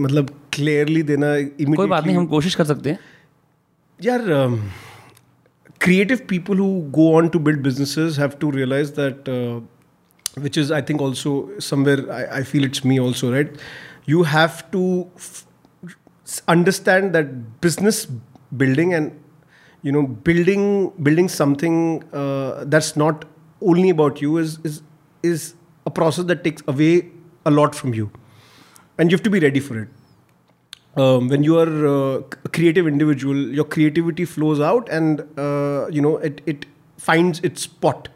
[0.00, 1.34] मतलब क्लियरली देना
[1.76, 2.98] कोई बात नहीं हम कोशिश कर सकते हैं।
[4.00, 4.24] यार
[5.80, 9.28] creative people who go on to build business have to realise that
[10.38, 13.56] which is I think also somewhere I feel it's me also right
[14.08, 14.84] you have to
[16.48, 17.30] understand that
[17.62, 18.06] business
[18.54, 19.10] building and
[19.84, 22.00] you know building building something
[22.70, 23.24] that's not
[23.62, 24.80] only about you is is
[25.24, 25.52] is
[25.86, 26.90] a process that takes away
[27.46, 28.10] a lot from you
[29.00, 29.88] and you have to be ready for it
[30.96, 36.00] um, when you are uh, a creative individual, your creativity flows out, and uh, you
[36.00, 36.66] know it it
[36.96, 38.08] finds its spot,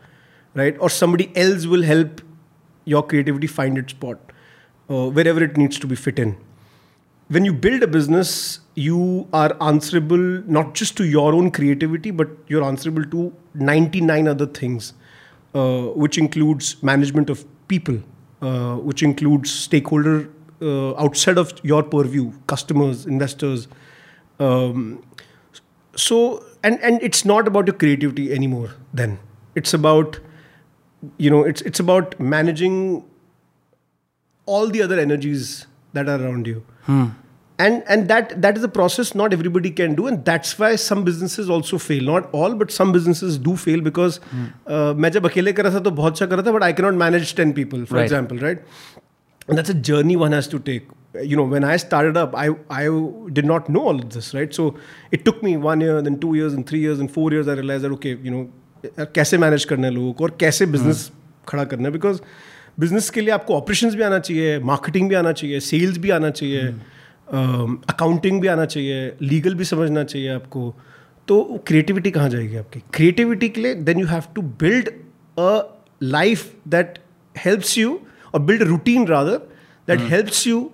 [0.54, 0.76] right?
[0.80, 2.20] Or somebody else will help
[2.84, 4.18] your creativity find its spot
[4.90, 6.36] uh, wherever it needs to be fit in.
[7.28, 12.28] When you build a business, you are answerable not just to your own creativity, but
[12.48, 14.92] you're answerable to 99 other things,
[15.54, 17.98] uh, which includes management of people,
[18.42, 20.28] uh, which includes stakeholder
[20.63, 23.67] uh, outside of your purview, customers, investors.
[24.39, 25.03] Um,
[25.95, 28.71] so, and and it's not about your creativity anymore.
[28.93, 29.19] Then
[29.55, 30.19] it's about,
[31.17, 33.03] you know, it's it's about managing
[34.45, 36.63] all the other energies that are around you
[37.63, 41.03] and and that that is a process not everybody can do and that's why some
[41.03, 44.19] businesses also fail not all but some businesses do fail because
[44.67, 46.71] uh, मैं जब अकेले कर रहा था तो बहुत अच्छा कर रहा था but I
[46.79, 48.05] cannot manage 10 people for Right.
[48.09, 48.63] example right
[49.48, 50.88] And that's a journey one has to take
[51.30, 52.84] you know when I started up I I
[53.38, 54.74] did not know all of this right so
[55.12, 57.54] it took me one year then two years and three years and four years I
[57.54, 58.44] realized that okay you know
[59.14, 61.10] कैसे manage करना है लोगों को और कैसे business
[61.48, 62.18] खड़ा करना है बिकॉज़
[62.80, 66.30] बिज़नेस के लिए आपको ऑपरेशंस भी आना चाहिए मार्केटिंग भी आना चाहिए सेल्स भी आना
[66.30, 66.66] चाहिए
[67.92, 70.74] अकाउंटिंग भी आना चाहिए लीगल भी समझना चाहिए आपको
[71.28, 74.88] तो क्रिएटिविटी कहाँ जाएगी आपकी क्रिएटिविटी के लिए then you have to build
[75.38, 75.52] a
[76.02, 76.98] life that
[77.44, 77.98] helps you
[78.34, 79.36] और build routine rather
[79.88, 80.70] that helps you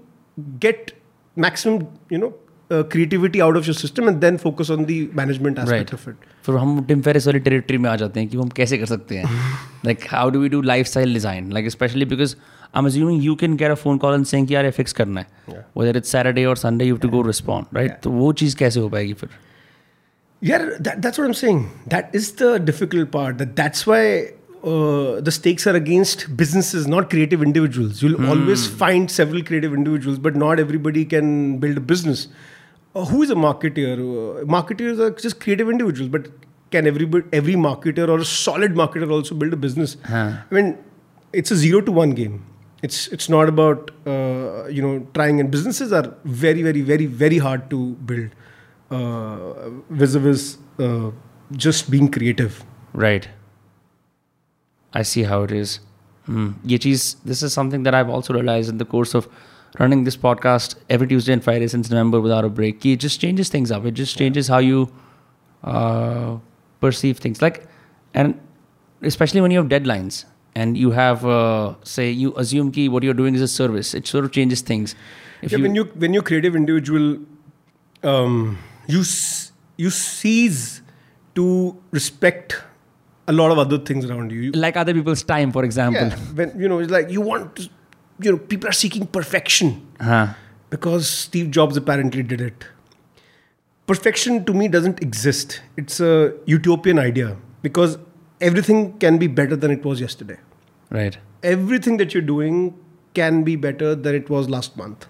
[0.67, 0.93] get
[1.37, 1.83] maximum
[2.13, 2.37] you know
[2.91, 5.95] creativity out of your system and then focus on the management aspect Right.
[5.95, 6.27] of it.
[6.47, 9.17] फिर हम Tim Ferriss वाली territory में आ जाते हैं कि हम कैसे कर सकते
[9.19, 9.41] हैं?
[9.87, 13.35] Like how do we do life style design like specially because I am assuming you
[13.41, 15.27] can get a phone call and saying कि यार ये फिक्स करना है।
[15.79, 18.89] वेदर इट्स सैटरडे और Sunday you to go respond right तो वो चीज़ कैसे हो
[18.89, 19.31] पाएगी फिर?
[20.43, 21.59] Yeah, that, that's what I'm saying.
[21.95, 23.43] That is the difficult part.
[23.43, 24.05] That that's why
[24.63, 28.03] uh, the stakes are against businesses, not creative individuals.
[28.03, 32.29] You'll always find several creative individuals, but not everybody can build a business.
[32.95, 33.95] Uh, who is a marketeer?
[33.95, 36.29] Uh, marketeers are just creative individuals, but
[36.71, 39.97] can every every marketer or a solid marketer also build a business?
[40.05, 40.33] Huh.
[40.51, 40.79] I mean,
[41.33, 42.45] it's a zero to one game.
[42.83, 45.41] It's it's not about uh, you know trying.
[45.41, 48.31] And businesses are very very very very hard to build
[48.91, 51.11] uh, vis-a-vis uh,
[51.53, 52.65] just being creative.
[52.93, 53.29] Right.
[54.93, 55.80] I see how it is.
[56.28, 56.55] Mm.
[57.24, 59.28] This is something that I've also realized in the course of
[59.78, 62.84] running this podcast every Tuesday and Friday since November without a break.
[62.84, 63.84] It just changes things up.
[63.84, 64.55] It just changes yeah.
[64.55, 64.93] how you
[65.64, 66.38] uh,
[66.80, 67.41] perceive things.
[67.41, 67.66] Like,
[68.14, 68.41] and
[69.03, 70.24] especially when you have deadlines
[70.55, 73.95] and you have, uh, say, you assume key, what you're doing is a service.
[73.95, 74.95] It sort of changes things.
[75.43, 77.18] If yeah, you, when you when you're creative individual,
[78.03, 79.03] um, you
[79.76, 80.82] you cease
[81.34, 82.62] to respect
[83.31, 84.51] a lot of other things around you.
[84.66, 86.09] like other people's time, for example.
[86.09, 87.68] yeah, when you know it's like you want, to,
[88.26, 89.74] you know, people are seeking perfection.
[90.11, 90.28] Huh.
[90.70, 92.64] because Steve Jobs apparently did it.
[93.87, 95.61] Perfection to me doesn't exist.
[95.76, 96.12] It's a
[96.47, 97.97] utopian idea because
[98.41, 100.39] everything can be better than it was yesterday.
[100.99, 101.18] Right.
[101.55, 102.78] Everything that you're doing
[103.14, 105.09] can be better than it was last month.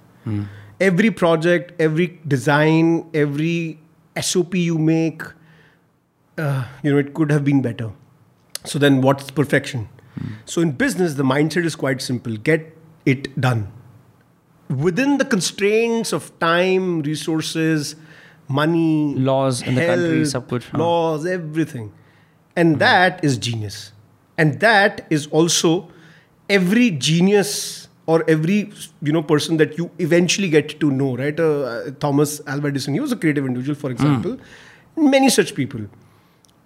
[0.80, 3.78] Every project, every design, every
[4.28, 5.22] SOP you make,
[6.38, 7.90] uh, you know it could have been better
[8.64, 9.88] so then what's perfection?
[10.44, 12.36] So in business the mindset is quite simple.
[12.36, 13.72] Get it done.
[14.68, 17.96] Within the constraints of time resources
[18.48, 20.78] money Laws in the country, health, sab kuch, हाँ.
[20.78, 21.92] laws everything.
[22.56, 23.92] And that is genius.
[24.36, 25.88] And that is also
[26.48, 31.38] every genius or every you know person that you eventually get to know right?
[31.38, 34.36] Uh, thomas alva edison he was a creative individual for example.
[34.96, 35.82] Many such people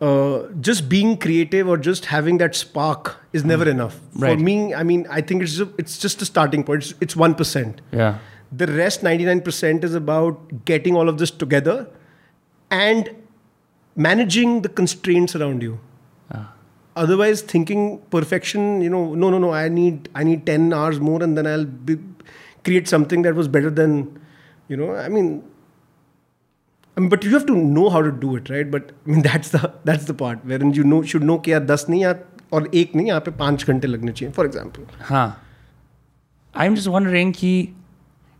[0.01, 4.37] uh, just being creative or just having that spark is never enough Right.
[4.37, 7.15] for me i mean i think it's just, it's just a starting point it's, it's
[7.15, 8.19] 1% Yeah.
[8.53, 11.89] the rest 99% is about getting all of this together
[12.71, 13.11] and
[13.97, 15.79] managing the constraints around you
[16.33, 16.53] Ah.
[16.97, 21.23] otherwise thinking perfection you know no no no i need i need 10 hours more
[21.23, 21.97] and then i'll be,
[22.65, 23.97] create something that was better than
[24.69, 25.29] you know i mean
[26.98, 28.70] I mean, but you have to know how to do it, right?
[28.70, 31.66] But I mean, that's the that's the part wherein you know should know कि यार
[31.66, 35.30] दस नहीं यार और एक नहीं यहाँ पे पाँच घंटे लगने चाहिए for example Huh.
[36.56, 37.74] I'm just wondering, ki,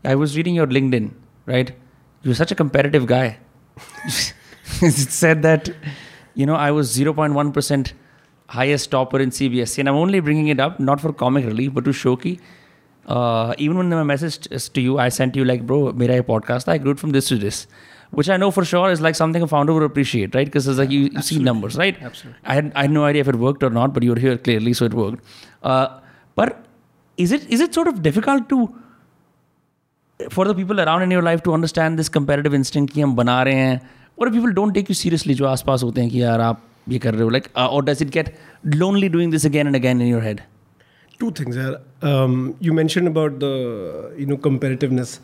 [0.04, 1.10] I was reading your LinkedIn,
[1.46, 1.72] right?
[2.22, 3.38] You're such a competitive guy.
[4.82, 5.70] it said that,
[6.34, 7.92] you know, I was 0.1%
[8.48, 9.78] highest topper in CBSC.
[9.78, 12.40] And I'm only bringing it up, not for comic relief, but to show ki,
[13.06, 16.20] uh, even when my message is to you, I sent you like, bro, mera ye
[16.22, 17.66] podcast, I grew from this to this.
[18.14, 20.46] Which I know for sure is like something a founder would appreciate, right?
[20.46, 22.00] Because it's like you, you see numbers, right?
[22.02, 22.40] Absolutely.
[22.44, 24.72] I had I had no idea if it worked or not, but you're here clearly,
[24.72, 25.24] so it worked.
[25.62, 26.00] Uh,
[26.34, 26.64] but
[27.16, 28.60] is it is it sort of difficult to
[30.30, 33.42] for the people around in your life to understand this competitive instinct कि हम बना
[33.42, 33.80] रहे हैं
[34.16, 36.98] or if people don't take you seriously जो आसपास होते हैं कि यार आप ये
[36.98, 38.34] कर रहे हो like uh, or does it get
[38.82, 40.42] lonely doing this again and again in your head
[41.20, 41.80] two things here.
[42.02, 43.52] Um, you mentioned about the
[44.16, 45.20] you know competitiveness.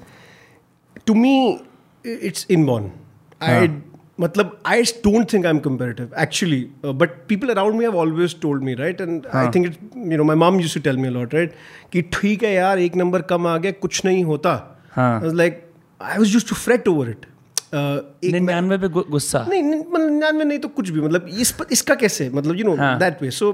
[1.06, 1.34] To me,
[2.05, 2.91] it's inborn
[3.41, 3.67] I
[4.19, 8.63] मतलब I don't think I am comparative actually but people around me have always told
[8.63, 9.77] me right and I think it
[10.11, 11.53] you know my mom use to tell me a lot right
[11.93, 14.53] कि ठीक है यार एक number कम आ गया कुछ नहीं होता।
[14.97, 15.63] Like
[16.01, 17.25] I was use to fret over it
[18.33, 22.29] निन्यानवे पे गुस्सा। नहीं निन्यानवे नहीं तो कुछ भी मतलब इस पर इसका कैसे?
[22.29, 23.51] मतलब you know that way so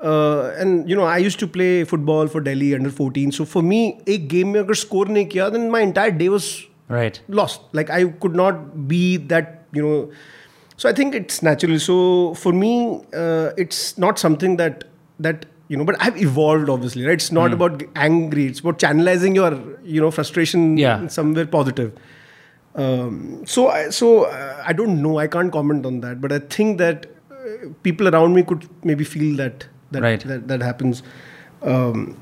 [0.00, 3.82] and you know I use to play football for Delhi under fourteen so for me
[4.08, 6.50] एक गेम में अगर स्कोर नहीं किया then my entire day was
[6.92, 7.60] right lost.
[7.72, 10.12] Like I could not be that, you know.
[10.76, 11.78] So I think it's natural.
[11.78, 14.84] So for me, uh, it's not something that
[15.20, 15.84] that you know.
[15.84, 17.14] But I've evolved, obviously, right?
[17.14, 18.46] It's not about angry.
[18.46, 19.52] It's about channelizing your
[19.84, 21.06] you know frustration Yeah.
[21.08, 21.92] somewhere positive.
[22.74, 25.18] Um, so I, so uh, I don't know.
[25.18, 26.20] I can't comment on that.
[26.20, 30.24] But I think that uh, people around me could maybe feel that that Right.
[30.26, 31.02] that, that happens.
[31.62, 32.16] Um,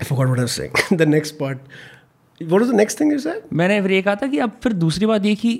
[0.00, 0.72] I forgot what I was saying.
[0.90, 1.58] the next part.
[2.40, 3.42] What was the next thing you said?
[3.52, 5.52] मैंने फिर ये कहा था कि अब फिर दूसरी बात ये कि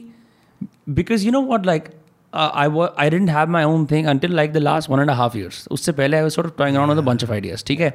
[0.88, 1.88] because you know what like
[2.34, 2.68] I
[2.98, 5.92] I didn't have my own thing until like the last one and half years उससे
[5.92, 7.90] पहले I sort toying around with bunch of ideas ठीक है?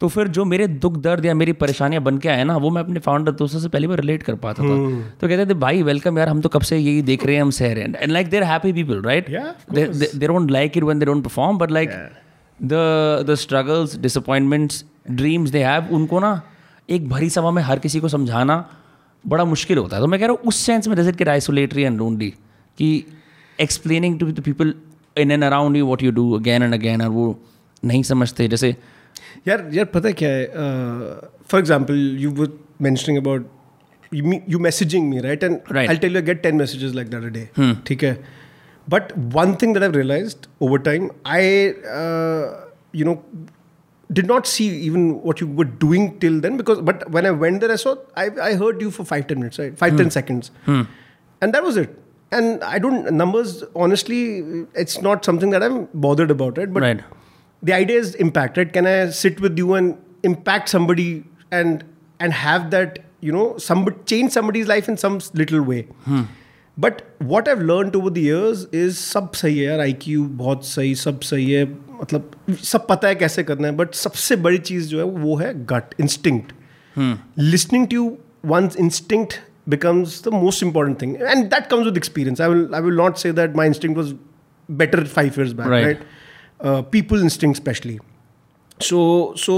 [0.00, 2.82] तो फिर जो मेरे दुख दर्द या मेरी परेशानियाँ बन के आए ना वो मैं
[2.82, 4.76] अपने फाउंडर दोस्तों से पहली बार रिलेट कर पाता था।
[5.20, 7.50] तो कहते थे भाई वेलकम यार हम तो कब से यही देख रहे हैं हम
[7.50, 7.94] सह रहे हैं.
[7.94, 9.28] And like there happy people right
[9.72, 11.90] they don't like it one they don't perform but like
[12.60, 12.72] the
[13.30, 16.32] the struggles disappointments dreams they have उनको ना
[16.90, 18.64] एक भरी सभा में हर किसी को समझाना
[19.24, 21.82] बड़ा मुश्किल होता है। तो मैं कह रहा हूँ उस सेंस में जैसे कि आइसोलेटरी
[21.82, 22.30] एंड लोनली
[22.78, 23.04] कि
[23.58, 24.74] explaining to the people
[25.16, 27.38] in and around you what you do again and again और वो
[27.82, 28.74] नहीं समझते। जैसे
[29.48, 30.44] यार यार पता क्या है?
[31.50, 32.46] For example you
[32.82, 33.50] mentioning about
[34.48, 37.74] you messaging me right and I tell you get ten messages like that a day
[37.86, 38.12] ठीक है?
[38.88, 41.66] But one thing that I realised over time I
[42.96, 43.14] you know
[44.17, 47.61] did not see even what you were doing till then because but when I went
[47.61, 50.51] there I saw I, I heard you for five ten minutes right five ten seconds
[50.67, 51.97] and that was it
[52.31, 54.19] and I don't numbers honestly
[54.83, 57.01] it's not something that I'm bothered about right but Right.
[57.63, 59.97] the idea is impact right can i sit with you and
[60.29, 61.07] impact somebody
[61.59, 61.83] and
[62.19, 65.79] and have that you know somebody change somebody's life in some little way
[66.85, 67.01] but
[67.33, 71.19] what i've learned over the years is सब सही है यार IQ बहुत सही सब
[71.31, 71.65] सही है
[72.02, 75.52] मतलब सब पता है कैसे करना है बट सबसे बड़ी चीज़ जो है वो है
[75.66, 76.40] gut instinct
[77.38, 78.06] listening to
[78.46, 79.34] one instinct
[79.68, 83.16] becomes the most important thing and that comes with experience I will I will not
[83.16, 84.14] say that my instinct was
[84.68, 86.04] better five years back right
[86.92, 87.98] people instinct especially
[88.80, 89.00] so
[89.38, 89.56] so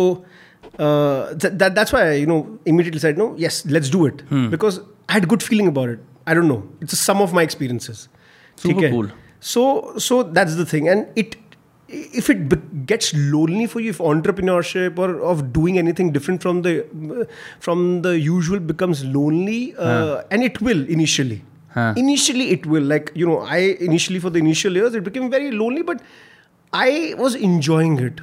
[0.81, 5.43] that's why you know immediately said no yes let's do it because I had good
[5.43, 8.07] feeling about it I don't know it's some of my experiences
[8.59, 8.91] ठीक है?
[9.43, 11.35] So so that's the thing and it
[11.93, 12.57] if it be-
[12.91, 16.75] gets lonely for you if entrepreneurship or of doing anything different from the
[17.61, 21.43] from the usual becomes lonely uh, and it will initially
[21.75, 21.95] Huh.
[21.97, 22.83] Initially, it will.
[22.83, 26.03] Like, you know, I initially, for the initial years, it became very lonely, but
[26.71, 28.21] I was enjoying it.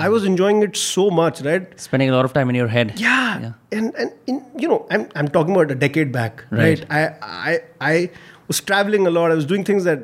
[0.00, 1.68] I was enjoying it so much, right?
[1.80, 2.94] Spending a lot of time in your head.
[2.96, 3.38] Yeah.
[3.44, 3.52] Yeah.
[3.70, 6.80] And and in, you know, I'm I'm talking about a decade back, Right.
[6.80, 6.90] right?
[6.90, 7.60] I I
[7.92, 8.10] I
[8.48, 9.30] was traveling a lot.
[9.30, 10.00] I was doing things that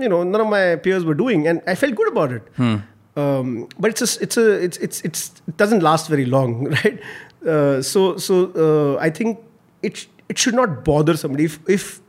[0.00, 2.42] you know none of my peers were doing, and I felt good about it.
[3.14, 7.00] Um, but it's a, it's a it's it's it's it doesn't last very long, right?
[7.46, 8.36] Uh, so so
[8.66, 9.38] uh, I think
[9.82, 12.00] it it should not bother somebody if if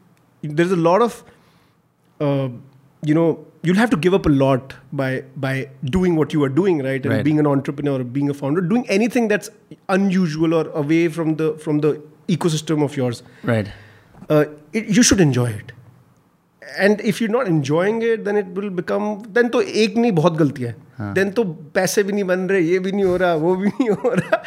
[0.41, 1.23] there's a lot of
[2.21, 2.47] uh,
[3.03, 6.49] you know you'll have to give up a lot by by doing what you are
[6.49, 7.23] doing right and Right.
[7.23, 9.49] being an entrepreneur or being a founder doing anything that's
[9.89, 11.93] unusual or away from the from the
[12.27, 13.71] ecosystem of yours Right.
[14.31, 15.71] You should enjoy it
[16.61, 20.37] and if you not enjoying it then it will become then तो एक नहीं बहुत
[20.37, 20.75] गलती है।
[21.13, 21.43] Then तो
[21.75, 24.41] पैसे भी नहीं बन रहे ये भी नहीं हो रहा वो भी नहीं हो रहा।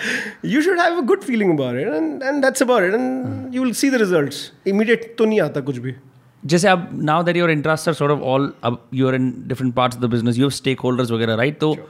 [0.44, 3.62] You should have a good feeling about it and and that's about it and you
[3.62, 5.94] will see the result immediate तो नहीं आता कुछ भी।
[6.42, 9.74] जैसे अब now that your interest are sort of all अब you are in different
[9.74, 10.50] parts of the business you
[10.80, 11.86] stakeholders वगैरह right तो sure.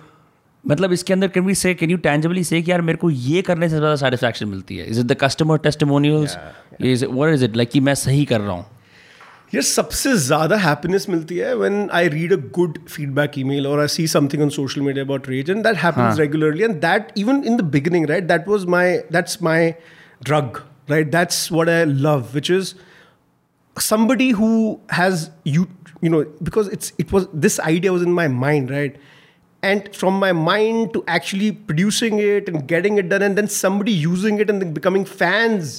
[0.68, 3.42] मतलब इसके अंदर can we say can you tangibly say कि यार मेरे को ये
[3.42, 4.86] करने से ज़्यादा सेटिस्फैक्शन मिलती है?
[4.90, 6.36] Is it the customer testimonials
[6.80, 8.64] is what is it like कि मैं सही कर रहा हूँ।
[9.54, 13.88] यार सबसे ज़्यादा हैप्पीनेस मिलती है when I read a good feedback email और I
[13.88, 17.56] see something on social media about Rage and that happens regularly and that even in
[17.56, 19.74] the beginning right that was my that's my
[20.24, 22.74] drug right that's what I love which is
[23.76, 24.46] somebody who
[24.98, 25.22] has
[25.54, 25.62] you
[26.04, 28.94] you know because it's it was this idea was in my mind right?
[29.68, 33.94] And from my mind to actually producing it and getting it done and then somebody
[34.06, 35.70] using it and then becoming fans.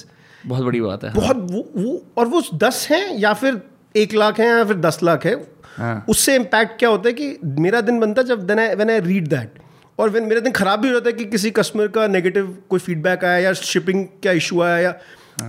[0.46, 3.60] बहुत बड़ी बात है। बहुत वो, वो और वो दस हैं या फिर
[3.96, 5.34] एक लाख हैं या फिर दस लाख है।
[5.76, 6.04] हाँ.
[6.08, 9.00] उससे इम्पैक्ट क्या होता है कि मेरा दिन बनता है जब then I when I
[9.00, 9.58] read that
[9.98, 12.80] और वेन मेरा दिन खराब भी हो जाता है कि किसी कस्टमर का नेगेटिव कोई
[12.80, 14.94] फीडबैक आया या शिपिंग क्या इशू आया या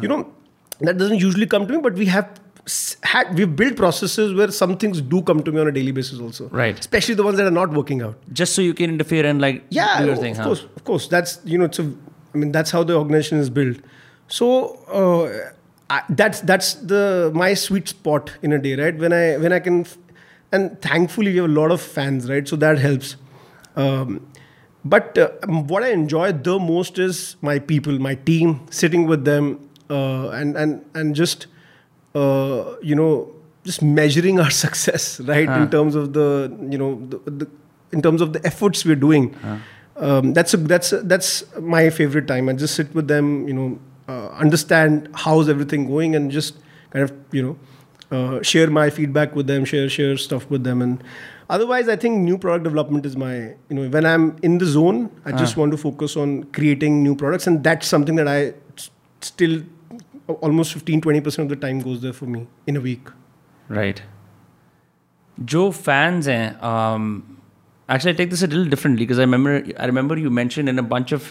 [0.03, 0.17] you know
[0.83, 2.23] that doesn't usually come to me but we have
[3.03, 6.19] had we've built processes where some things do come to me on a daily basis
[6.19, 6.49] also.
[6.49, 6.79] Right.
[6.79, 8.17] especially the ones that are not working out.
[8.33, 10.43] Just so you can interfere and like yeah do your of thing huh?
[10.43, 11.07] course of course.
[11.07, 11.91] That's you know it's a
[12.33, 13.77] i mean that's how the organization is built.
[14.27, 15.51] So uh,
[15.89, 18.97] I, that's that's the my sweet spot in a day right?
[18.97, 19.85] When i when i can
[20.51, 22.47] and thankfully we have a lot of fans right?
[22.47, 23.15] So that helps.
[23.75, 24.27] Um,
[24.83, 29.69] but uh, what i enjoy the most is my people my team sitting with them
[29.89, 31.47] uh, and and and just
[32.15, 33.31] uh, you know
[33.63, 37.47] just measuring our success right in terms of the you know the, the
[37.91, 39.35] in terms of the efforts we're doing.
[39.97, 42.47] Um, that's a, that's a, that's my favorite time.
[42.47, 46.55] I just sit with them you know uh, understand how's everything going and just
[46.91, 47.57] kind of you know
[48.11, 50.81] uh, share my feedback with them share share stuff with them.
[50.81, 51.03] And
[51.49, 53.35] otherwise i think new product development is my
[53.69, 57.15] you know when i'm in the zone i just want to focus on creating new
[57.15, 57.47] products.
[57.47, 58.91] And that's something that i s-
[59.21, 59.61] still
[60.48, 62.42] almost 15 20% of the time goes there for me
[62.72, 63.12] in a week
[63.78, 64.02] Right.
[65.38, 67.06] जो fans हैं um,
[67.88, 70.82] actually I take this a little differently because I remember I remember you mentioned in
[70.82, 71.30] a bunch of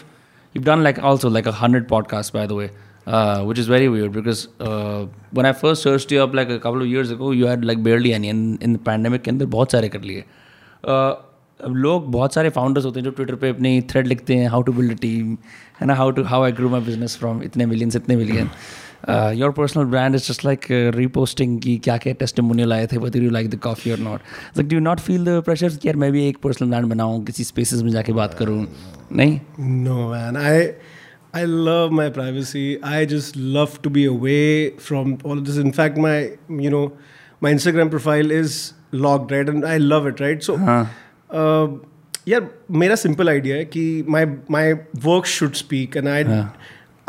[0.54, 2.68] you've done like also like a hundred podcasts by the way
[3.06, 5.06] uh, which is very weird because uh,
[5.38, 7.82] when I first searched you up like a couple of years ago you had like
[7.88, 10.24] barely any and in the pandemic के अंदर बहुत सारे कर लिए
[10.84, 11.14] uh,
[11.64, 14.62] अब लोग बहुत सारे फाउंडर्स होते हैं जो ट्विटर पे अपनी थ्रेड लिखते हैं how
[14.62, 15.36] to build a team
[15.80, 18.50] है ना how to how I grow my business from इतने मिलियंस इतने million
[19.07, 23.31] your personal brand is just like reposting की क्या क्या टेस्टिमोनियल आए थे whether you
[23.35, 24.21] like the coffee or not
[24.57, 27.23] like do you not feel the pressure कि यार मैं भी एक पर्सनल ब्रांड बनाऊँ
[27.25, 28.65] किसी स्पेसेस में जाके बात करूँ
[29.11, 29.39] नहीं
[29.83, 30.37] No, man.
[30.37, 30.73] I
[31.33, 32.65] I love my privacy.
[32.91, 35.57] I just love to be away from all of this.
[35.63, 36.15] In fact, my
[36.65, 36.85] you know
[37.41, 39.51] my Instagram profile is logged, right?
[39.53, 40.43] And I love it, right?
[40.43, 40.55] So,
[41.29, 41.67] uh,
[42.25, 43.83] yeah, मेरा simple idea है कि
[44.15, 44.25] my
[44.57, 44.65] my
[45.03, 46.23] work should speak, and I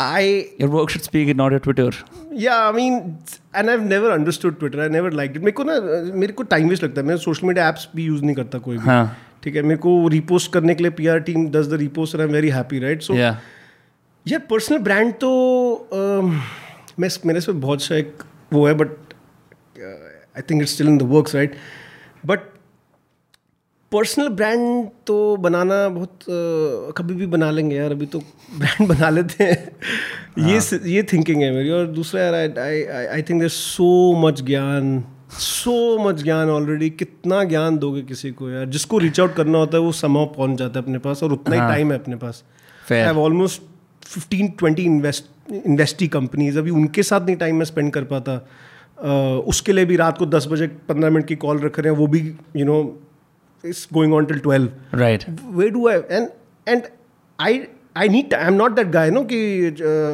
[0.03, 0.21] I
[0.59, 1.89] your work should speak not your Twitter.
[2.33, 3.19] Yeah, I mean,
[3.55, 4.81] and I've never understood Twitter.
[4.85, 5.41] I never liked it.
[5.41, 5.75] मेरे को ना
[6.15, 8.77] मेरे को time waste लगता है। मैं सोशल मीडिया एप्स भी use नहीं करता कोई
[8.79, 9.63] भी। हाँ। ठीक है?
[9.63, 12.79] मेरे को रिपोस्ट करने के लिए our team does the repost I am very happy
[12.79, 13.35] right so yeah.
[14.29, 15.31] यार पर्सनल ब्रांड तो
[15.93, 16.41] अम,
[16.99, 18.23] मैं मेरे से बहुत एक
[18.53, 19.15] वो है but
[20.37, 21.55] I think it's still in the works right
[22.27, 22.41] but
[23.93, 26.25] personal brand तो बनाना बहुत
[26.97, 28.19] कभी भी बना लेंगे यार अभी तो
[28.59, 30.59] ब्रांड बना लेते हैं। ये
[30.93, 35.99] ये थिंकिंग है मेरी। और दूसरा यार I I think there so much ज्ञान सो
[35.99, 38.67] मच ज्ञान ऑलरेडी कितना ज्ञान दोगे किसी को यार?
[38.67, 41.55] जिसको रीच आउट करना होता है वो समाव पहुँच जाता है अपने पास और उतना
[41.55, 42.43] ही टाइम है अपने पास।
[42.93, 43.63] I have almost
[44.05, 49.49] fifteen twenty invest investee companies अभी उनके साथ नहीं टाइम मैं स्पेंड कर पाता। uh,
[49.49, 52.07] उसके लिए भी रात को दस बजे पंद्रह मिनट की कॉल रख रहे हैं वो
[52.07, 52.21] भी
[52.57, 52.83] you know
[53.67, 55.31] it's going on till twelve right.
[55.45, 56.29] Way do I and
[56.69, 56.83] and
[57.41, 57.65] I
[57.97, 59.67] I need I am not that guy no कि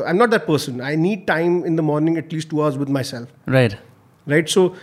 [0.04, 2.88] I am not that person I need time in the morning at least two hours with
[2.88, 3.74] my self right.
[4.28, 4.76] Right so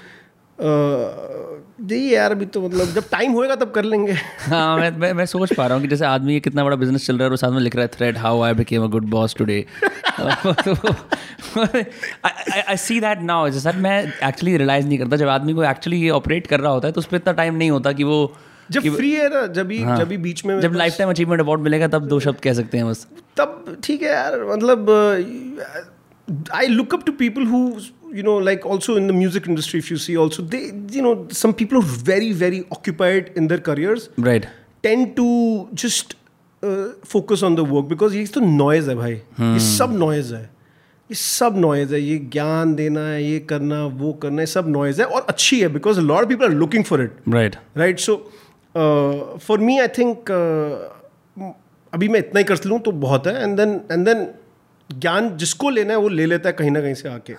[1.91, 5.25] यही यार अभी तो मतलब जब time होएगा तब कर लेंगे। हाँ मैं मैं मैं
[5.25, 7.37] सोच पा रहा हूँ कि जैसे आदमी का कितना बड़ा बिज़नेस चल रहा है और
[7.37, 9.65] साथ में लिख रहा है thread how I became a good boss today
[12.67, 16.09] I see that now जैसा मैं एक्चुअली रियलाइज़ नहीं करता। जब आदमी को एक्चुअली ये
[16.09, 18.37] ऑपरेट कर रहा होता है तो उस पर इतना टाइम नहीं होता कि वो
[18.71, 21.87] जब फ्री है ना जब हाँ। जब बीच में जब लाइफ टाइम अचीवमेंट अवार्ड मिलेगा
[21.87, 23.07] तब दो शब्द कह सकते हैं बस।
[23.37, 24.89] तब ठीक है यार मतलब
[26.53, 27.69] I look up to people who
[28.15, 30.59] you know like also in the music industry if you see also they
[30.95, 34.03] you know some people are very very occupied in their careers.
[34.25, 34.45] Right
[34.85, 35.25] tend to
[35.83, 36.13] just
[36.63, 36.83] uh,
[37.13, 41.15] focus on the work because ये तो noise है भाई। ये सब noise है। ये
[41.15, 45.07] सब noise है। ये ज्ञान देना है ये करना वो करना है सब नॉइज़ है
[45.07, 48.21] और अच्छी है because lot people are looking for it right right so
[49.37, 50.31] for me I think
[51.93, 54.27] अभी मैं इतना ही कर लूँ तो बहुत है एंड देन एंड देन
[54.99, 57.33] ज्ञान जिसको लेना है वो ले लेता है कहीं ना कहीं से आके।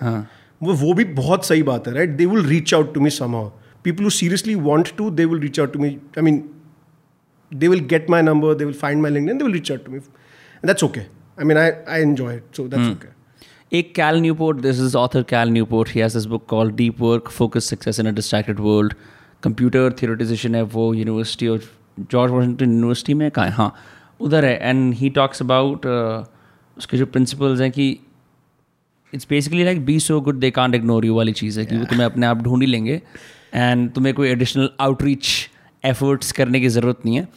[0.65, 3.49] वो वो भी बहुत सही बात है right they will reach out to me somehow
[3.83, 6.43] people who seriously want to they will reach out to me I mean
[7.53, 9.91] they will get my number they will find my link they will reach out to
[9.91, 9.99] me
[10.65, 13.13] that's okay I mean I I enjoy it so that's okay
[13.77, 17.29] एक Cal Newport this is author Cal Newport he has this book called deep work
[17.29, 18.93] focus success in a distracted world
[19.43, 21.61] computer theoretician है वो university और
[22.11, 23.73] George Washington University में कहाँ हाँ?
[24.19, 25.85] उधर है। And he talks about
[26.77, 27.89] उसके जो प्रिंसिपल्स हैं कि
[29.13, 31.85] it's basically like be so good they can't ignore you वाली चीज़ है कि वो
[31.85, 33.01] तुम्हें अपने आप ढूंढ ही लेंगे।
[33.53, 35.27] एंड तुम्हें कोई एडिशनल आउटरीच
[35.83, 37.27] एफर्ट्स करने की ज़रूरत नहीं है।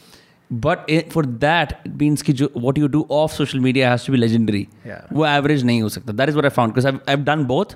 [0.51, 4.13] But for that it means कि जो what you do of social media has to
[4.13, 4.67] be legendary
[5.13, 7.75] वो एवरेज नहीं हो सकता। That is what I found I done both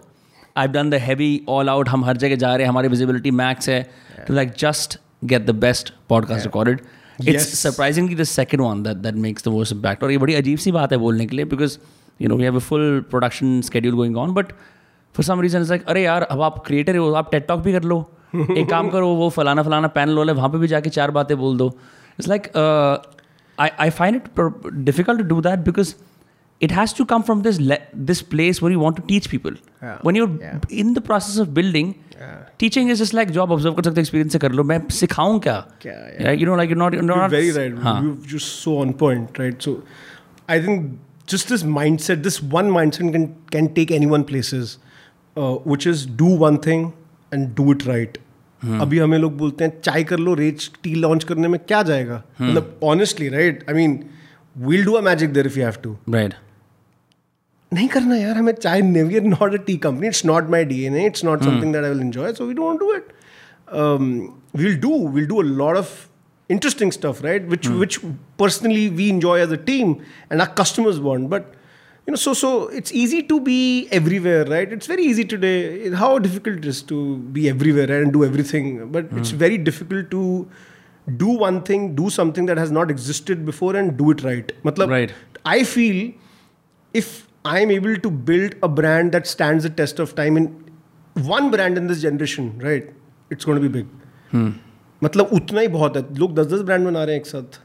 [0.57, 3.69] I done the heavy all out हम हर जगह जा रहे हैं। हमारी विजिबिलिटी मैक्स
[3.69, 3.81] है।
[4.27, 6.81] To like just get the best podcast recorded
[7.27, 7.53] it's.
[7.59, 10.71] Surprisingly the second one that that makes the most impact और ये बड़ी अजीब सी
[10.71, 11.77] बात है बोलने के लिए because
[12.21, 14.51] you know we have a full production schedule going on but
[15.15, 17.83] for some reason like अरे यार अब आप क्रिएटर हो आप टेट टॉक भी कर
[17.83, 17.99] लो।
[18.35, 21.57] एक काम करो वो फलाना फलाना पैनल वाले वहाँ पे भी जाके चार बातें बोल
[21.57, 21.67] दो।
[22.19, 22.47] It's like
[23.57, 25.93] I I find it difficult to do that because
[26.65, 29.55] it has to come from this le- this place where you want to teach people
[29.85, 29.95] Yeah.
[30.07, 30.65] when you're Yeah.
[30.83, 32.33] in the process of building yeah.
[32.63, 35.55] teaching is just like job observe कर सकते experience से कर लो मैं सिखाऊं क्या
[35.85, 36.37] yeah.
[36.41, 37.79] you know like you're not you're not very right.
[37.87, 39.67] हाँ You're just so on point, right?
[39.67, 39.75] So
[40.55, 40.91] I think
[41.33, 44.71] just this mindset, this one mindset can can take anyone places,
[45.37, 46.85] uh, which is do one thing
[47.31, 48.17] and do it right.
[48.61, 48.81] Hmm.
[48.81, 52.21] अभी हमें लोग बोलते हैं चाय कर लो Rage tea launch करने में क्या जाएगा
[52.41, 53.97] मतलब honestly right I mean
[54.67, 56.33] we'll do a magic there if you have to right
[57.73, 60.97] नहीं करना यार हमें चाय never not a tea company it's not my D N
[60.97, 63.13] it's not something that I will enjoy so we don't do it
[64.55, 65.91] we'll do we'll do a lot of
[66.49, 67.99] interesting stuff right which which
[68.39, 69.95] personally we enjoy as a team
[70.31, 71.41] and our customers want but
[72.07, 73.57] you know so so it's easy to be
[73.93, 75.53] everywhere right it's very easy today
[75.95, 77.03] how difficult is to
[77.33, 80.23] be everywhere and do everything but it's very difficult to
[81.07, 85.07] do one thing do something that has not existed before and do it right मतलब
[85.47, 86.11] I feel
[86.93, 87.11] if
[87.45, 90.47] I am able to build a brand that stand the test of time in
[91.15, 92.93] one brand in this generation right
[93.31, 94.53] it's gonna be big
[95.01, 97.59] मतलब उतना ही बहुत है। लोग दस दस brand बना रहे हैं एक साथ।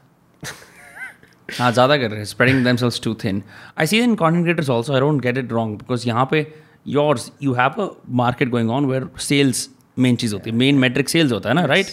[1.59, 3.41] हाँ ज़्यादा कर रहे हैं। Spreading themselves too thin
[3.79, 6.45] I see in content also I don't get it wrong because यहाँ पे
[6.87, 7.89] yours you have a
[8.21, 9.69] market going on where sales
[9.99, 11.87] main चीज़ होती है। मेन मेट्रिक सेल्स होता है ना राइट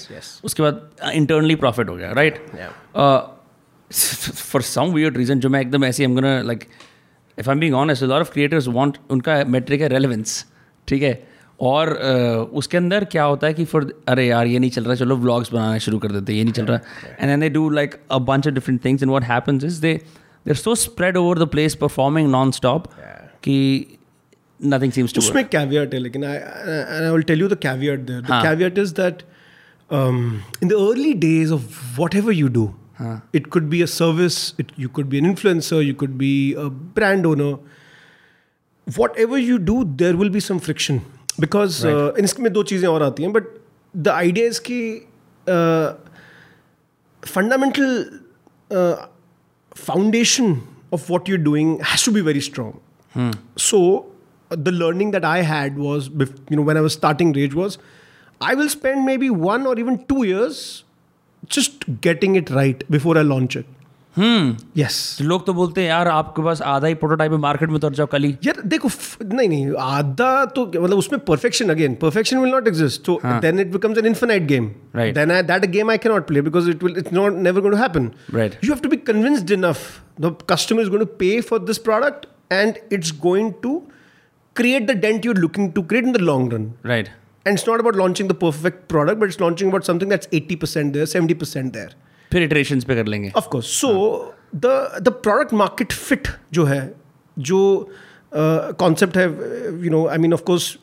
[0.45, 2.39] उसके बाद uh, इंटरनली प्रॉफिट हो गया right
[3.93, 6.65] for some weird reason जो मैं एकदम ऐसे हम like
[7.39, 10.45] if I am being honest lot of creators want उनका मेट्रिक है रेलेवेंस
[10.89, 11.29] ठीक है?
[11.61, 14.95] और uh, उसके अंदर क्या होता है कि फॉर अरे यार ये नहीं चल रहा
[14.95, 16.79] चलो व्लॉग्स बनाना शुरू कर देते ये नहीं चल रहा।
[17.21, 19.93] And then they do like a bunch of different things and what happens is they
[20.47, 22.87] they are so spread over the place performing non stop
[23.43, 23.87] कि
[24.61, 28.21] नथिंग सीम्स टू उसमें कैवियट है लेकिन I I will tell you the caveat there
[28.21, 28.43] the.
[28.43, 29.23] Caveat is that
[30.63, 31.67] in the early days of
[31.99, 32.49] whatever you
[32.96, 36.54] do it could be a service it, you could be an influencer you could be
[36.64, 37.52] a brand owner
[38.98, 41.00] whatever you do there will be some friction
[41.46, 43.48] because uh, इन इसमें दो चीज़ें और आती हैं but
[43.98, 44.82] the idea is कि
[47.36, 47.90] fundamental
[49.76, 50.54] foundation
[50.96, 52.80] of what you're doing has to be very strong.
[53.66, 53.78] So
[54.52, 57.54] uh, the learning that I had was, bef- you know, when I was starting Rage
[57.54, 57.78] was,
[58.42, 60.84] I will spend maybe one or even two years
[61.53, 63.65] just getting it right before I launch it
[64.17, 67.75] hmm yes लोग तो बोलते हैं यार आपके पास आधा ही prototype है मार्केट में
[67.77, 68.31] उतर जाओ कल ही.
[68.45, 68.89] यार देखो
[69.25, 73.73] नहीं नहीं आधा तो मतलब उसमें perfection again perfection will not exist तो then it
[73.73, 76.83] becomes an infinite game right then I that game I can not play because it
[76.85, 79.85] will it's not never going to happen right you have to be convinced enough
[80.21, 83.77] the customer is going to pay for this product and it's going to
[84.57, 87.09] create the dent you are looking to create in the long run right
[87.47, 90.57] and it's not about launching the perfect product but it's launching about something that's eighty
[90.57, 91.95] percent there seventy percent there
[92.33, 93.91] फिर iteration पे कर लेंगे। Of course so
[94.55, 94.67] the
[95.03, 96.81] the product market fit जो है
[97.37, 97.59] जो
[98.33, 99.25] concept है
[99.85, 100.77] you know I mean of course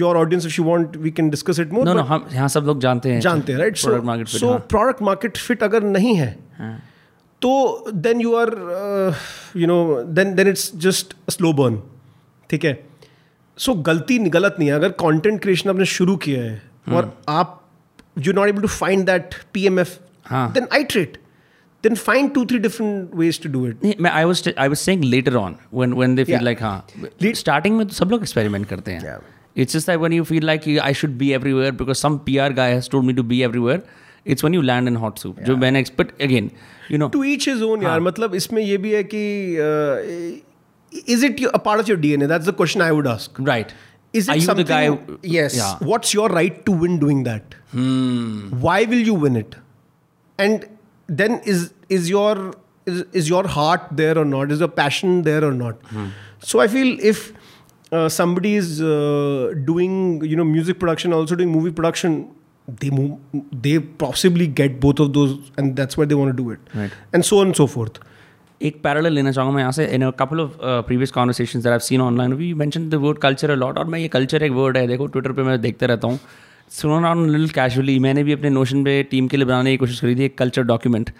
[0.00, 3.12] your audience if you want we can discuss it more no हम सब लोग जानते
[3.12, 6.28] हैं। जानते हैं right product so product market fit अगर नहीं है
[6.58, 6.76] हाँ।
[7.42, 7.50] तो
[7.94, 8.50] then you are
[9.56, 9.80] you know
[10.18, 11.80] then then it's just slow burn
[12.50, 12.72] ठीक है?
[13.64, 16.60] सो गलती गलत नहीं है अगर कंटेंट क्रिएशन आपने शुरू किया है
[16.96, 17.56] और आप
[18.26, 19.98] you not able to find that P M F
[20.32, 21.18] then I tried
[21.84, 25.04] then find two three different ways to do it yeah, i was i was saying
[25.12, 26.48] later on when when they feel yeah.
[26.48, 29.62] like huh starting mein sab log experiment karte hain yeah.
[29.64, 32.68] it's just that when you feel like i should be everywhere because some pr guy
[32.72, 33.80] has told me to be everywhere
[34.26, 36.50] it's one you land in hot soup जो मैंने expect again
[36.90, 40.42] you know to each is own यार मतलब इसमें ये भी है कि
[40.92, 42.28] is it a part of your DNA?
[42.28, 43.30] That's the question I would ask.
[43.38, 43.72] Right.
[44.12, 44.98] Is it Are you the guy?
[45.22, 45.56] Yes.
[45.56, 45.76] Yeah.
[45.78, 47.54] What's your right to win doing that?
[47.70, 48.48] Hmm.
[48.60, 49.54] Why will you win it?
[50.38, 50.66] And
[51.06, 52.54] then is is your
[52.86, 54.50] is, is your heart there or not?
[54.50, 55.76] Is your passion there or not?
[55.86, 56.08] Hmm.
[56.40, 57.32] So I feel if
[57.92, 62.34] uh, somebody is uh, doing you know music production, also doing movie production,
[62.66, 63.18] they move,
[63.52, 66.90] they possibly get both of those, and that's why they want to do it, right.
[67.12, 67.98] and so on and so forth.
[68.62, 69.86] एक parallel लेना चाहूँगा मैं यहाँ से.
[69.86, 70.56] In couple of
[70.86, 74.42] previous conversation that seen online we mention the word culture a lot और मैं ये culture
[74.42, 74.86] एक वर्ड है.
[74.86, 76.18] देखो ट्विटर पे मैं देखते रहता हूँ.
[76.70, 80.00] सुनो ऑन लिटिल कैजुअली मैंने भी अपने नोशन पे टीम के लिए बनाने की कोशिश
[80.00, 81.10] करी थी एक कल्चर डॉक्यूमेंट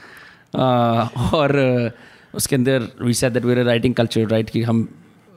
[0.54, 4.88] और uh, उसके अंदर we said that we writing culture right कि हम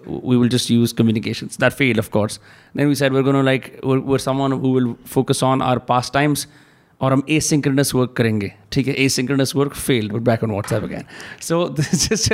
[0.05, 1.57] we will just use communications.
[1.63, 2.33] That failed of course.
[2.75, 5.79] Then we said we're going to like we're, we're someone who will focus on our
[5.91, 6.45] pastimes.
[7.03, 8.93] और हम ए synchronous work करेंगे ठीक है?
[9.09, 11.03] Asynchronous work fail but back on WhatsApp again
[11.41, 12.31] so just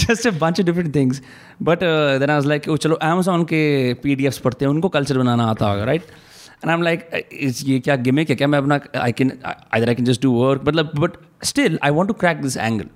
[0.00, 1.22] just a bunch of different things
[1.62, 1.84] but
[2.20, 3.62] then आज like चलो Amazon के
[4.02, 7.08] P D Fs पढ़ते हैं उनको कल्चर बनाना आता होगा right and I am like
[7.68, 10.62] ये क्या गेमे क्या क्या मैं अपना I can I I can just do work
[10.66, 12.86] मतलब but still I want to crack this angle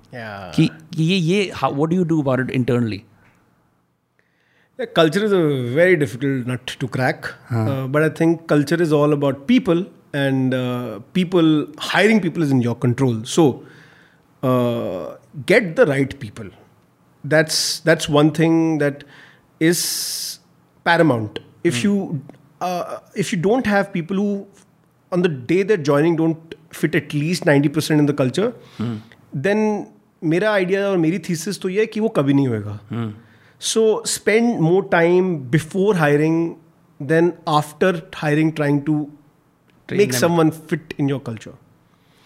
[0.55, 3.01] कि ये ये what do you do about it internally
[4.95, 5.37] culture is a
[5.75, 11.00] very difficult nut to crack but I think culture is all about people and uh,
[11.12, 13.24] people hiring people is in your control.
[13.24, 13.64] So
[14.42, 15.16] uh,
[15.46, 16.48] get the right people.
[17.24, 19.04] That's that's one thing that
[19.60, 20.38] is
[20.84, 21.38] paramount.
[21.64, 22.22] If you
[22.60, 24.46] uh, if you don't have people who
[25.12, 28.52] on the day they're joining don't fit at least 90% in the culture,
[29.32, 29.86] then
[30.24, 32.80] मेरा idea और मेरी thesis तो ये है कि वो कभी नहीं होएगा
[33.68, 36.54] सो spend more time before hiring
[37.12, 38.96] then after hiring trying to
[39.91, 41.51] Make someone fit in your culture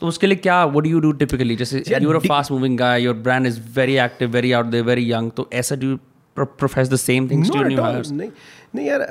[0.01, 3.15] तो उसके लिए क्या वट यू डू टिपिकली जैसे you're a fast moving guy your
[3.17, 5.97] brand is very active very out there very young तो ऐसा do
[6.37, 8.29] profess the same things to new hires नहीं
[8.75, 9.05] नहीं यार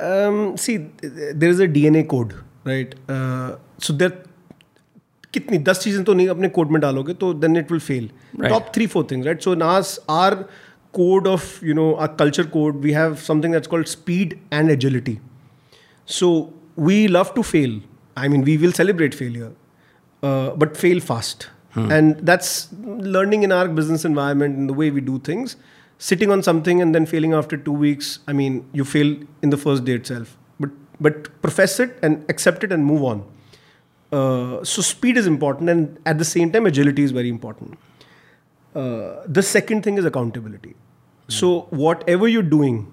[0.57, 2.33] see there is a DNA code
[2.67, 2.95] right
[3.81, 4.23] so there
[5.33, 8.09] कितनी दस चीज़ें तो नहीं अपने कोड में डालोगे तो then it will fail
[8.43, 10.35] top three four things right so नास our
[10.93, 15.17] code of you know our culture code we have something that's called speed and agility
[16.07, 16.31] so
[16.79, 17.81] we love to fail
[18.16, 19.52] i mean we will celebrate failure
[20.22, 21.50] uh, but fail fast
[21.94, 22.68] and that's
[23.14, 25.56] learning in our business environment and the way we do things
[25.98, 29.10] sitting on something and then failing after two weeks i mean you fail
[29.42, 30.70] in the first day itself but
[31.06, 33.24] but profess it and accept it and move on
[34.12, 37.76] uh, so speed is important and at the same time agility is very important
[38.74, 40.74] uh, the second thing is accountability.
[41.28, 42.92] So whatever you're doing,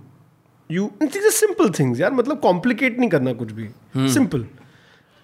[0.68, 2.00] you and these are simple things.
[2.00, 3.68] यार मतलब complicate नहीं करना कुछ भी.
[4.14, 4.46] Simple.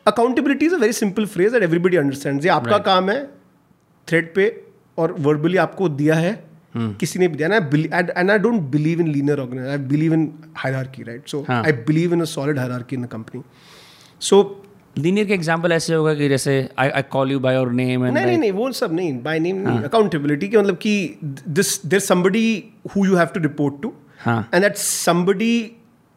[0.07, 2.45] Accountability is a very simple phrase that everybody understands.
[2.45, 2.85] ये आपका Right.
[2.85, 3.19] काम है
[4.09, 4.47] थ्रेड पे
[4.99, 6.33] और वर्बली आपको दिया है
[6.77, 6.93] Hmm.
[7.01, 7.49] किसी ने भी दिया
[8.19, 10.23] and I don't believe in linear organize I believe in
[10.57, 11.63] hierarchy right so हाँ.
[11.65, 13.43] I believe in a solid hierarchy in the company
[14.21, 14.39] so
[14.99, 18.15] linear के एग्जांपल ऐसे होगा कि जैसे I I call you by your name and
[18.15, 20.95] नहीं नहीं नहीं वो सब नहीं बाय नेम नहीं अकाउंटेबिलिटी के मतलब कि
[21.59, 22.45] this there somebody
[22.97, 23.93] who you have to report to
[24.25, 25.55] हाँ and that somebody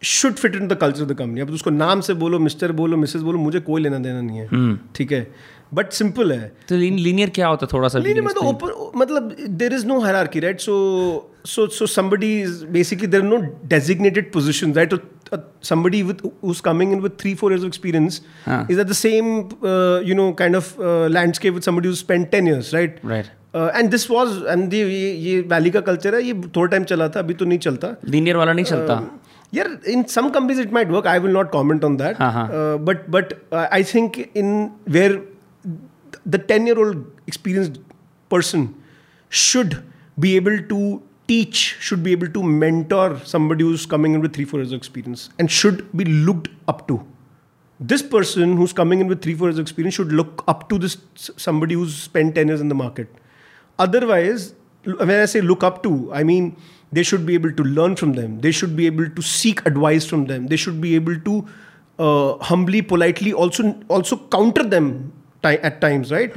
[0.03, 2.97] should fit in the culture of the company अब उसको नाम से बोलो मिस्टर बोलो
[2.97, 5.27] मिसेस बोलो मुझे कोई लेना देना नहीं है ठीक है
[5.73, 9.73] बट सिंपल है तो लीनियर क्या होता है थोड़ा सा नहीं मतलब ओपन मतलब there
[9.73, 10.75] is no hierarchy right so
[11.47, 13.39] so so somebody is basically there are no
[13.73, 15.39] designated positions right uh,
[15.71, 18.61] somebody with who's coming in with three four years of experience Huh.
[18.75, 19.31] is at the same
[19.71, 23.29] uh, you know kind of uh, landscape with somebody who's spent 10 years right right
[23.53, 26.83] uh, and this was and ये ये ये valley का culture है ये थोड़ा time
[26.93, 28.99] चला था अभी तो नहीं चलता लीनियर वाला नहीं चलता
[29.51, 31.05] Yeah, in some companies it might work.
[31.05, 32.19] I will not comment on that.
[32.19, 32.39] Uh-huh.
[32.39, 35.21] Uh, but but uh, I think in where
[36.25, 37.79] the ten year old experienced
[38.29, 38.81] person
[39.29, 39.83] should
[40.19, 44.45] be able to teach, should be able to mentor somebody who's coming in with three
[44.45, 47.05] four years of experience, and should be looked up to.
[47.79, 50.77] This person who's coming in with three four years of experience should look up to
[50.77, 50.97] this
[51.37, 53.07] somebody who's spent ten years in the market.
[53.77, 56.55] Otherwise, when I say look up to, I mean
[56.97, 58.39] they should be able to learn from them.
[58.45, 60.47] They should be able to seek advice from them.
[60.53, 61.35] They should be able to
[61.99, 63.67] uh, humbly politely also
[63.97, 64.89] also counter them
[65.43, 66.33] ti- at times right?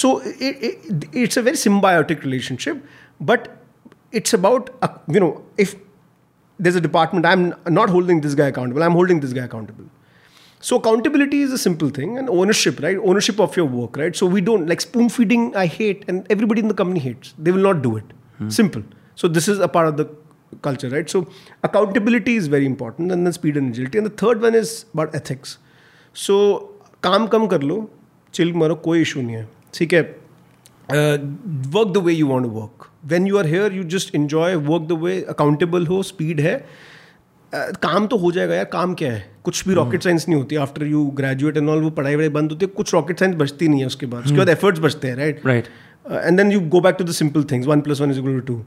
[0.00, 2.82] So it, it, it's a very symbiotic relationship
[3.30, 3.48] but
[4.20, 5.30] it's about uh, you know
[5.64, 5.74] if
[6.66, 7.42] there's a department i'm
[7.80, 9.84] not holding this guy accountable i'm holding this guy accountable.
[10.68, 12.98] So accountability is a simple thing and ownership right?
[13.10, 14.14] Ownership of your work right?
[14.22, 17.34] So we don't like spoon feeding i hate and everybody in the company hates.
[17.38, 18.16] They will not do it.
[18.58, 18.82] Simple
[19.18, 20.06] so this is a part of the
[20.62, 21.08] culture right?
[21.08, 21.22] So
[21.62, 23.98] accountability is very important and then speed and agility.
[23.98, 25.56] And the third one is about ethics.
[26.16, 26.36] So
[27.02, 27.78] काम कम कर लो
[28.34, 30.02] chill मारो कोई issue नहीं है ठीक है?
[30.90, 34.86] Work the way you want to work when you are here you just enjoy work
[34.88, 36.54] the way accountable हो speed है.
[37.52, 39.24] Uh, काम तो हो जाएगा यार काम क्या है?
[39.44, 42.50] कुछ भी रॉकेट साइंस नहीं होती after you graduate and all वो पढ़ाई वढ़ाई बंद
[42.52, 45.16] होती है कुछ रॉकेट साइंस बचती नहीं है उसके बाद उसके बाद एफर्ट्स बचते हैं
[45.16, 45.70] right Right.
[46.10, 48.60] And then you go back to the simple things one plus one is equal to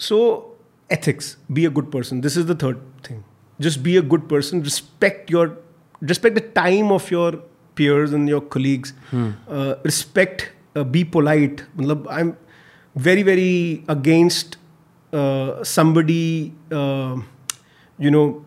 [0.00, 0.56] So,
[0.88, 2.22] ethics, be a good person.
[2.22, 3.22] This is the third thing.
[3.60, 5.58] Just be a good person, respect your
[6.00, 7.32] respect the time of your
[7.74, 8.94] peers and your colleagues.
[9.10, 9.32] Hmm.
[9.46, 11.64] Uh, respect, uh, be polite.
[12.08, 12.36] I'm
[12.94, 14.56] very, very against
[15.12, 17.18] uh, somebody, uh,
[17.98, 18.44] you know,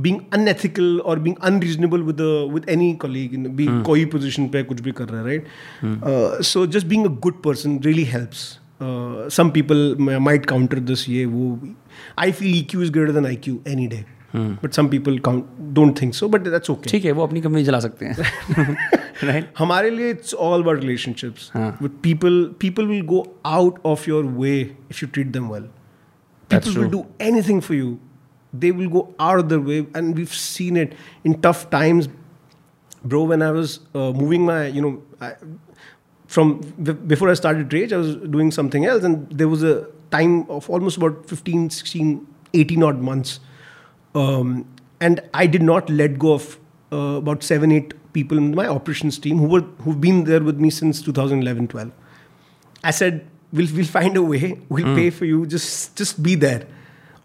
[0.00, 3.82] being unethical or being unreasonable with the with any colleague in be hmm.
[3.82, 5.52] koi position pe kuch bhi kar raha, right?
[5.82, 6.00] Hmm.
[6.02, 8.48] Uh, so just being a good person really helps
[9.37, 11.45] some people m- might counter this ये वो
[12.25, 14.03] I feel EQ is greater than IQ any day
[14.61, 17.63] but some people count don't think so but that's okay ठीक है वो अपनी company
[17.65, 18.15] चला सकते हैं
[19.23, 21.67] right हमारे लिए it's all about relationships हाँ.
[21.81, 23.19] with people people will go
[23.57, 24.55] out of your way
[24.95, 25.67] if you treat them well
[26.49, 27.03] That's people will true.
[27.03, 27.91] do anything for you
[28.63, 30.95] they will go out of their way and we've seen it
[31.29, 32.09] in tough times
[33.13, 34.11] bro when i was uh,
[36.35, 36.51] from
[36.89, 39.73] b- before i started rage i was doing something else and there was a
[40.17, 42.13] time of almost about 15 16
[42.53, 43.39] 18 odd months
[44.15, 44.53] um,
[45.01, 46.47] and i did not let go of
[46.91, 50.59] uh, about 7 8 people in my operations team who were who've been there with
[50.67, 51.91] me since 2011 12
[52.85, 53.19] I said,
[53.53, 54.59] we'll, we'll find a way.
[54.67, 55.45] We'll pay for you.
[55.51, 56.63] Just just be there.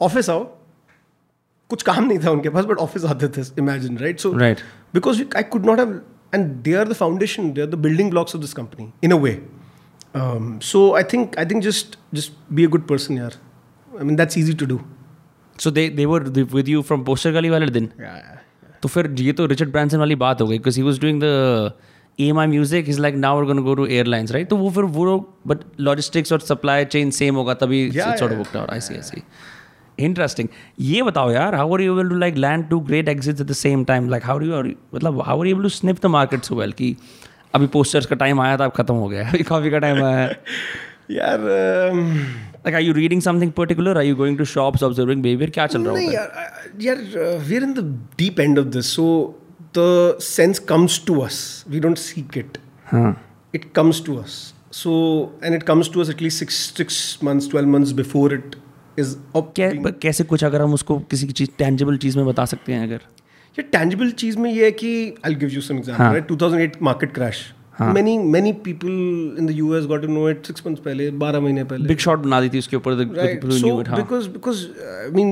[0.06, 0.44] Office आओ.
[1.70, 4.60] कुछ काम नहीं था उनके पास but office आते थे imagine right so Right.
[4.94, 6.00] Because I could not have
[6.33, 9.19] and they are the foundation they are the building blocks of this company in a
[9.25, 9.35] way
[10.21, 13.35] um, so i think i think just just be a good person here
[13.99, 14.77] i mean that's easy to do
[15.63, 16.21] so they they were
[16.57, 17.89] with you from Poster Gully wale din
[18.83, 21.33] to fir ye to richard branson wali baat ho gayi because he was doing the
[22.19, 24.49] EMI Music He's like now we're going to go to airlines, right?
[24.49, 28.71] So, but logistics or supply chain same, yeah, it's yeah, sort of worked out.
[28.71, 28.97] I see.
[28.97, 29.23] I see.
[30.05, 30.47] Interesting
[30.79, 33.53] ये बताओ यार how are you able to like land two great exits at the
[33.61, 34.63] same time like how you
[34.95, 36.95] मतलब how are able to snipe the market so well कि
[37.55, 40.17] अभी posters का time आया था अब खत्म हो गया अभी कॉफ़ी का टाइम आया
[40.17, 40.41] है।
[41.11, 41.39] यार
[42.65, 43.93] like are you reading something particular?
[44.01, 45.49] Are you going to shops observing behavior?
[45.53, 46.13] क्या चल रहा है?
[46.13, 47.83] यार यार we are in the
[48.17, 49.05] deep end of this so
[49.77, 52.57] the sense comes to us we don't seek it
[53.53, 54.35] it comes to us.
[54.71, 54.91] So,
[55.43, 56.95] and it comes to us at least six six
[57.27, 58.55] months, twelve months before it
[58.99, 59.15] is
[60.01, 63.01] कैसे कुछ अगर हम उसको किसी की चीज़ tangible चीज़ में बता सकते हैं अगर?
[63.57, 64.93] ये टेंजिबल चीज़ में ये है कि
[65.25, 67.43] I give you some example two thousand eight market crash
[67.81, 68.87] many many people
[69.39, 72.19] in the US got to know it six months पहले बारह महीने पहले। बिग शॉट
[72.19, 75.31] बना दी थी उसके ऊपर बिकॉज़ बिकॉज़ आई मीन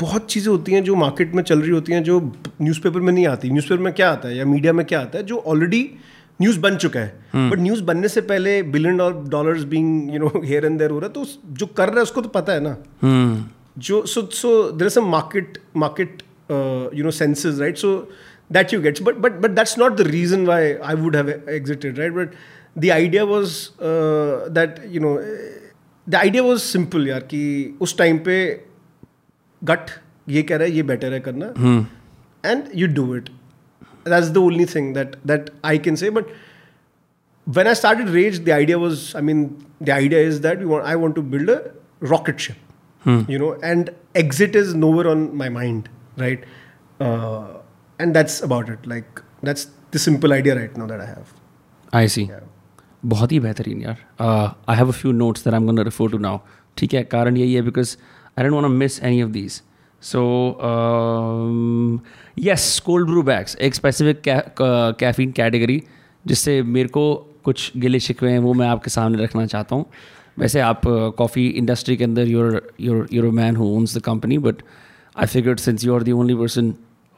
[0.00, 2.20] बहुत चीज़ें होती हैं जो मार्केट में चल रही होती हैं जो
[2.62, 5.24] न्यूज़पेपर में नहीं आती। न्यूज़पेपर में क्या आता है या मीडिया में क्या आता है
[5.24, 5.88] जो ऑलरेडी
[6.40, 8.96] न्यूज़ बन चुका है। हम्म। बट न्यूज़ बनने से पहले billion
[9.30, 11.24] dollar being you know here and there हो रहा है तो
[11.58, 13.44] जो कर रहा है उसको तो पता है ना। हम्म।
[13.78, 16.22] जो so so there is a market market
[16.94, 17.96] you know senses right so
[18.52, 21.98] that you gets but but but that's not the reason why I would have exited
[21.98, 22.34] right but
[22.76, 25.16] the idea was that you know
[26.06, 27.42] the idea was simple यार कि
[27.80, 28.34] उस time पे
[29.62, 29.90] गट
[30.28, 31.46] ये कह रहा है ये better है करना।
[32.44, 33.28] And you do it
[34.03, 36.29] that's the only thing that that I can say but
[37.47, 40.85] when I started Rage, the idea was, I mean, the idea is that we want,
[40.85, 41.71] I want to build a
[42.01, 42.57] rocket ship,
[43.05, 45.87] you know, and exit is nowhere on my mind,
[46.17, 46.43] right?
[46.99, 47.59] Uh,
[47.99, 48.85] and that's about it.
[48.85, 51.33] Like that's the simple idea right now that I have.
[51.95, 52.27] आई सी
[53.05, 53.97] बहुत ही बेहतरीन यार
[54.69, 56.39] I have a few notes that I am gonna refer to now
[56.77, 57.95] ठीक है कारण यही है because
[58.37, 59.61] I don't want to miss any of these
[60.02, 60.22] so
[62.38, 64.22] yes cold brew bags एक स्पेसिफिक
[65.00, 65.82] कैफीन कैटेगरी
[66.26, 67.04] जिससे मेरे को
[67.44, 69.86] कुछ गिले शिकवे हैं वो मैं आपके सामने रखना चाहता हूँ
[70.38, 70.80] वैसे आप
[71.18, 74.62] कॉफ़ी इंडस्ट्री के अंदर you're you're you're man who owns the company but
[75.16, 76.74] I figured since you are the only person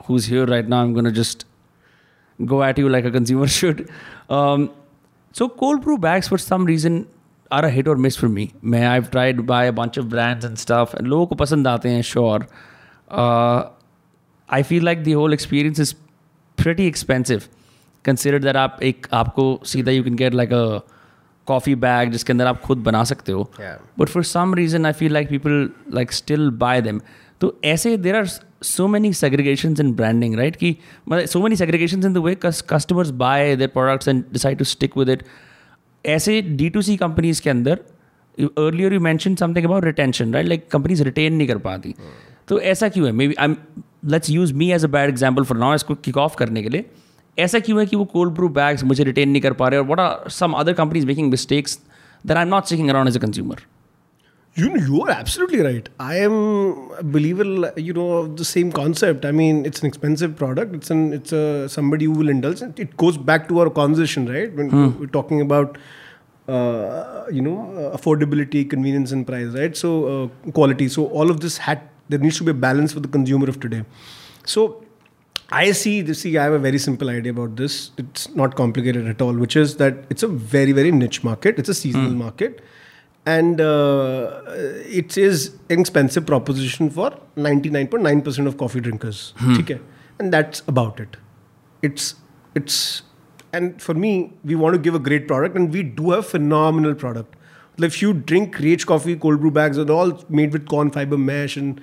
[0.09, 1.47] who is here right now I am gonna just
[2.39, 3.89] like a consumer should.
[4.29, 4.71] Um,
[5.33, 7.07] so cold brew bags for some reason
[7.51, 8.53] are a hit or miss for me.
[8.63, 11.89] May I've tried to buy a bunch of brands and stuff, लोगों को पसंद आते
[11.89, 12.47] हैं sure.
[13.11, 13.71] Uh,
[14.49, 15.91] I feel like the whole experience is
[16.59, 17.43] pretty expensive.
[18.05, 20.83] Consider that आप एक आपको सीधा you can get like a
[21.47, 23.51] coffee bag जिसके अंदर आप खुद बना सकते हो।
[23.99, 27.01] But for some reason I feel like people like still buy them
[27.41, 28.27] तो ऐसे there are
[28.63, 30.77] so many segregation in branding right कि
[31.09, 34.97] मतलब so many segregation in the way customers buy their products and decide to stick
[34.99, 35.25] with it
[36.05, 37.85] ऐसे D to C companies के अंदर
[38.41, 42.34] earlier you mention something about retention right like companies retain नहीं कर पाती। Hmm.
[42.49, 43.13] तो ऐसा क्यों है?
[43.13, 43.57] Maybe I'm
[44.13, 46.85] let's use me as a bad example for now इसको kick off करने के लिए.
[47.39, 49.87] ऐसा क्यों है कि वो cold brew bags मुझे retain नहीं कर पा रहे और
[49.87, 51.79] what are some other companies making mistakes
[52.29, 53.57] that I'm not sticking around as a consumer?
[54.57, 55.89] You know, you are absolutely right.
[55.99, 56.35] I am
[56.99, 59.25] a believer, you know, of the same concept.
[59.25, 60.77] I mean, it's an expensive product.
[60.77, 62.63] It's an it's a somebody who will indulge.
[62.63, 64.55] It It goes back to our conversation, right?
[64.55, 64.85] When hmm.
[65.01, 65.77] we're talking about,
[66.47, 69.77] uh, you know, uh, affordability, convenience, and price, right?
[69.77, 70.89] So uh, quality.
[70.89, 73.61] So all of this had there needs to be a balance for the consumer of
[73.61, 73.85] today.
[74.45, 74.85] So
[75.51, 76.21] I see this.
[76.21, 77.91] See, I have a very simple idea about this.
[77.99, 79.35] It's not complicated at all.
[79.35, 81.59] Which is that it's a very very niche market.
[81.59, 82.63] It's a seasonal market,
[83.27, 84.43] and uh,
[85.03, 89.35] it is an expensive proposition for ninety nine point nine percent of coffee drinkers.
[89.61, 89.81] Okay,
[90.19, 91.17] and that's about it.
[91.83, 92.15] It's
[92.55, 93.03] it's
[93.53, 96.23] and for me, we want to give a great product, and we do have a
[96.23, 97.37] phenomenal product.
[97.78, 101.18] Like if you drink Rage coffee, cold brew bags, are all made with corn fiber
[101.18, 101.82] mesh, and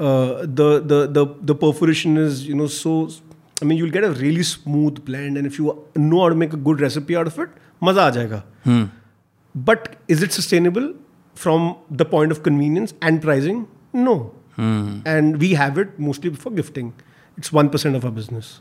[0.00, 2.96] uh, the the the the perforation is you know so.
[3.62, 6.52] I mean, you'll get a really smooth blend, and if you know how to make
[6.52, 8.40] a good recipe out of it, maza aa jayega.
[9.54, 10.88] But is it sustainable
[11.34, 13.60] from the point of convenience and pricing?
[13.92, 14.16] No.
[14.56, 16.92] And we have it mostly for gifting.
[17.36, 18.60] It's one percent of our business.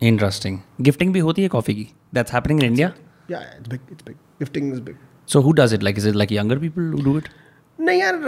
[0.00, 0.62] Interesting.
[0.88, 1.86] Gifting भी होती है coffee की
[2.18, 2.94] That's happening in India?
[3.28, 3.80] Yeah, it's big.
[3.94, 4.16] It's big.
[4.42, 4.96] Gifting is big.
[5.27, 5.83] So who does it?
[5.83, 7.29] Like, is it like younger people who do it?
[7.79, 8.19] नहीं यार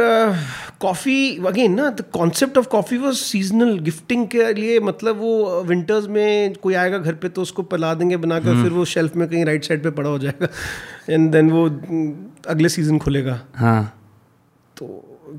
[0.82, 6.08] coffee again ना the concept of coffee was seasonal gifting के लिए मतलब वो winters
[6.16, 9.46] में कोई आएगा घर पे तो उसको पिला देंगे बनाकर फिर वो शेल्फ में कहीं
[9.46, 10.48] राइट साइड पे पड़ा हो जाएगा
[11.10, 12.12] एंड देन वो mm,
[12.48, 13.94] अगले सीज़न खुलेगा। हाँ।
[14.78, 14.86] तो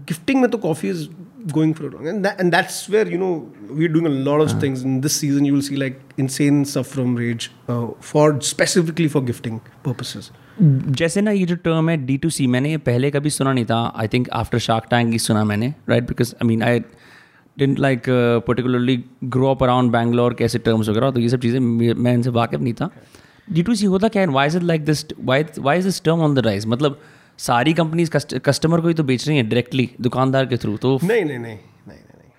[0.08, 1.06] गिफ्टिंग में तो coffee is
[1.52, 3.32] going for long and that's where you know
[3.70, 7.16] we are doing of things in this season you will see like insane stuff from
[7.18, 10.30] rage for specifically for gifting purposes
[10.60, 13.64] जैसे ना ये जो term है D to C मैंने ये पहले कभी सुना नहीं
[13.64, 16.80] था। I think after Shark Tank ही सुना मैंने right because I mean I
[17.56, 18.02] didn't like
[18.46, 22.60] particularly grow up around Bangalore कैसे टर्म्स वगैरह तो ये सब चीज़ें मैं इनसे वाकिफ
[22.60, 22.90] नहीं था।
[23.52, 24.28] डी टू सी होता क्या है?
[24.28, 27.00] Why is it like this why why is this term on the rise मतलब
[27.38, 31.24] सारी कंपनीज़ कस्टमर को ही तो बेच रही हैं डायरेक्टली दुकानदार के थ्रू तो नहीं
[31.24, 31.58] नहीं नहीं
[31.88, 32.30] नहीं नहीं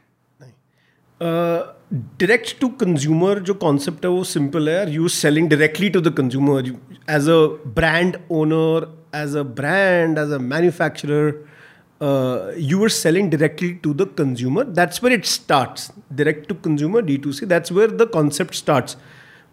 [0.41, 6.00] नहीं। डायरेक्ट टू कंज्यूमर जो कॉन्सेप्ट है वो सिंपल है यार you selling directly to
[6.00, 6.68] the consumer
[7.16, 7.40] as a
[7.80, 8.86] brand owner
[9.22, 11.32] as a brand as a manufacturer
[12.70, 17.48] you are selling directly to the consumer that's where it starts direct to consumer d2c
[17.52, 18.96] that's where the concept starts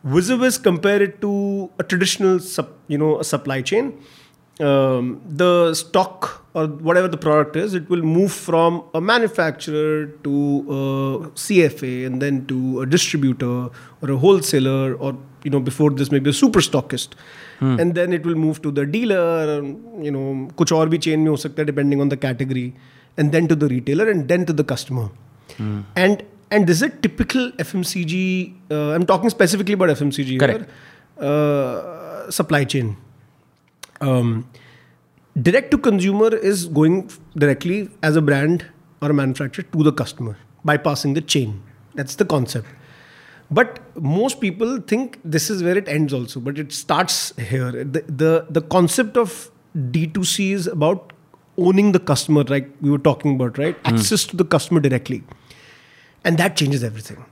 [0.03, 3.93] Visibus compare it to a traditional sup, you know a supply chain
[4.59, 10.36] um, the stock or whatever the product is, it will move from a manufacturer to
[10.76, 13.68] a CFA and then to a distributor
[14.02, 15.14] or a wholesaler or
[15.44, 17.18] you know before this maybe a super stockist.
[17.58, 17.78] Hmm.
[17.80, 19.62] And then it will move to the dealer,
[20.06, 22.66] you know, kuch aur bhi chain mein ho sakta depending on the category,
[23.18, 25.08] and then to the retailer and then to the customer.
[25.58, 25.80] Hmm.
[26.06, 28.20] And and this is a typical FMCG.
[28.70, 30.38] Uh, I'm talking specifically about FMCG.
[30.44, 30.64] Correct.
[30.64, 32.96] Here, uh, supply chain.
[34.00, 34.48] Um,
[35.40, 38.64] direct to consumer is going directly as a brand
[39.02, 40.36] or a manufacturer to the customer
[40.66, 41.62] bypassing the chain.
[41.94, 42.66] That's the concept.
[43.50, 47.84] But most people think this is where it ends also but it starts here.
[47.84, 51.12] The the, the concept of d2c is about
[51.58, 53.76] owning the customer like we were talking about right?
[53.84, 53.94] Hmm.
[53.94, 55.22] Access to the customer directly.
[56.24, 57.24] And that changes everything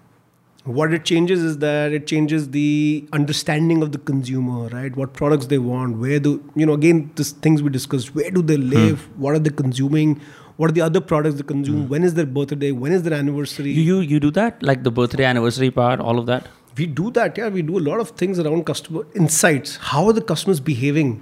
[0.65, 4.97] what it changes is that it changes the understanding of the consumer right?
[4.97, 8.41] What products they want where do you know again this things we discussed where do
[8.43, 8.71] they hmm.
[8.71, 9.09] live?
[9.19, 10.21] What are they consuming?
[10.57, 11.83] What are the other products they consume?
[11.83, 11.89] Hmm.
[11.89, 12.73] When is their birthday?
[12.73, 13.73] When is their anniversary?
[13.73, 14.63] You, you you do that?
[14.63, 16.49] Like the birthday anniversary part all of that?
[16.79, 17.49] We do that yeah.
[17.49, 19.77] We do a lot of things around customer insights.
[19.77, 21.21] How are the customers behaving?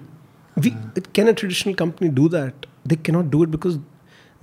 [0.56, 1.00] We hmm.
[1.14, 2.66] can a traditional company do that?
[2.84, 3.78] They cannot do it because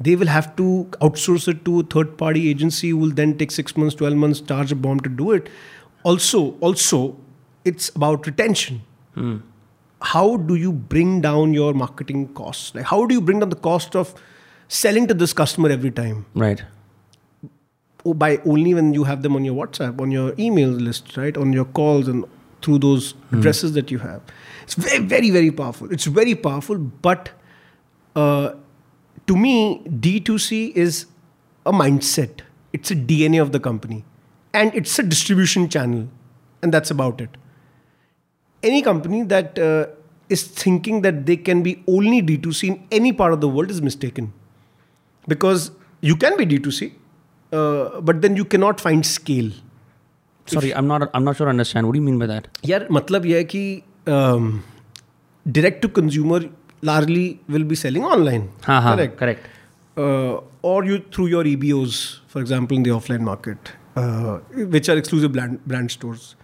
[0.08, 0.66] they will have to
[1.02, 4.42] outsource it to a third party agency who will then take 6 months 12 months
[4.52, 5.50] charge a bomb to do it.
[6.04, 7.00] Also also
[7.66, 8.82] it's about retention.
[10.02, 12.74] How do you bring down your marketing costs?
[12.76, 14.14] Like how do you bring down the cost of
[14.70, 16.26] selling to this customer every time?
[16.34, 16.64] Right.
[18.06, 21.36] O- by only when you have them on your WhatsApp, on your email list, right,
[21.36, 22.24] on your calls and
[22.62, 24.22] through those addresses that you have.
[24.64, 25.92] It's very, very, very powerful.
[25.92, 27.30] It's very powerful, but
[28.16, 28.54] uh,
[29.30, 31.06] to me, D2C is
[31.66, 32.42] a mindset,
[32.74, 34.04] it's a DNA of the company,
[34.54, 36.08] and it's a distribution channel,
[36.64, 37.38] and that's about it.
[38.64, 39.86] Any company that uh,
[40.30, 43.84] is thinking that they can be only D2C in any part of the world is
[43.84, 44.34] mistaken.
[45.28, 46.92] Because you can be D2C,
[47.54, 49.52] uh, but then you cannot find scale.
[50.48, 51.12] Sorry, I'm not.
[51.14, 51.48] I'm not sure.
[51.48, 51.86] I understand.
[51.86, 52.48] What do you mean by that?
[52.64, 54.64] Yeah, matlab yeh hai ki um,
[55.58, 56.40] direct to consumer
[56.82, 59.48] largely will be selling online हाँ हाँ correct correct.
[59.98, 64.38] uh, or you through your EBOs, for example, in the offline market, uh,
[64.76, 66.36] which are exclusive brand, brand stores.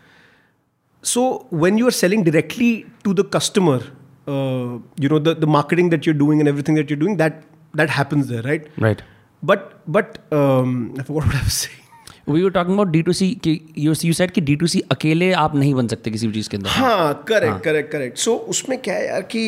[1.03, 3.81] So when you are selling directly to the customer,
[4.27, 7.43] uh, you know the, the marketing that you're doing and everything that you're doing that
[7.73, 8.67] that happens there, right?
[8.77, 9.01] Right.
[9.43, 11.81] But but um, I forgot what I was saying.
[12.25, 13.39] We were talking about D2C.
[13.41, 16.57] कि You you said कि D2C अकेले आप नहीं बन सकते किसी भी चीज़ के
[16.57, 16.69] अंदर.
[16.69, 19.43] हाँ करेक्ट करेक्ट करेक्ट सो उसमें क्या है यार कि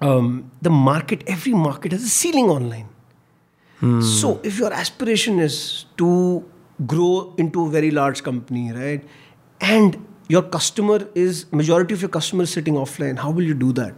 [0.00, 2.88] um, the market, every market has a ceiling online.
[3.80, 4.00] Hmm.
[4.00, 6.44] So if your aspiration is to
[6.86, 9.04] grow into a very large company, right,
[9.60, 13.94] and your customer is majority of your customers sitting offline, how will you do that?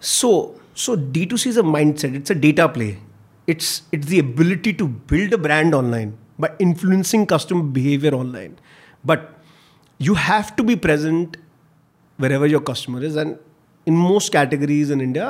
[0.00, 2.14] So so D2C is a mindset.
[2.14, 2.98] It's a data play.
[3.46, 8.58] It's it's the ability to build a brand online by influencing customer behavior online.
[9.04, 9.32] But
[9.98, 11.36] you have to be present
[12.18, 13.38] wherever your customer is and
[13.90, 15.26] in most categories in india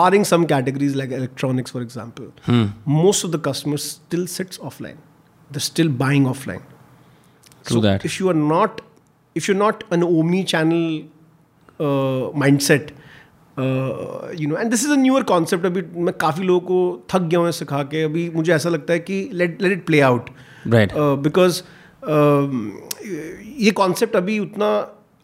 [0.00, 2.66] barring some categories like electronics for example hmm.
[2.98, 5.00] most of the customers still sits offline
[5.50, 6.62] they're still buying offline
[7.64, 8.04] True so that.
[8.10, 8.80] if you are not
[9.40, 10.86] if you're not an omni channel
[11.86, 12.90] uh, mindset
[13.56, 16.78] uh, you know and this is a newer concept अभी मैं काफ़ी लोगों को
[17.14, 19.84] थक गया हूँ ये सिखा के अभी मुझे ऐसा लगता है कि let let it
[19.90, 20.30] play out
[20.76, 20.92] Right.
[21.02, 21.60] uh, because
[22.14, 22.56] um,
[23.66, 24.70] ये concept अभी उतना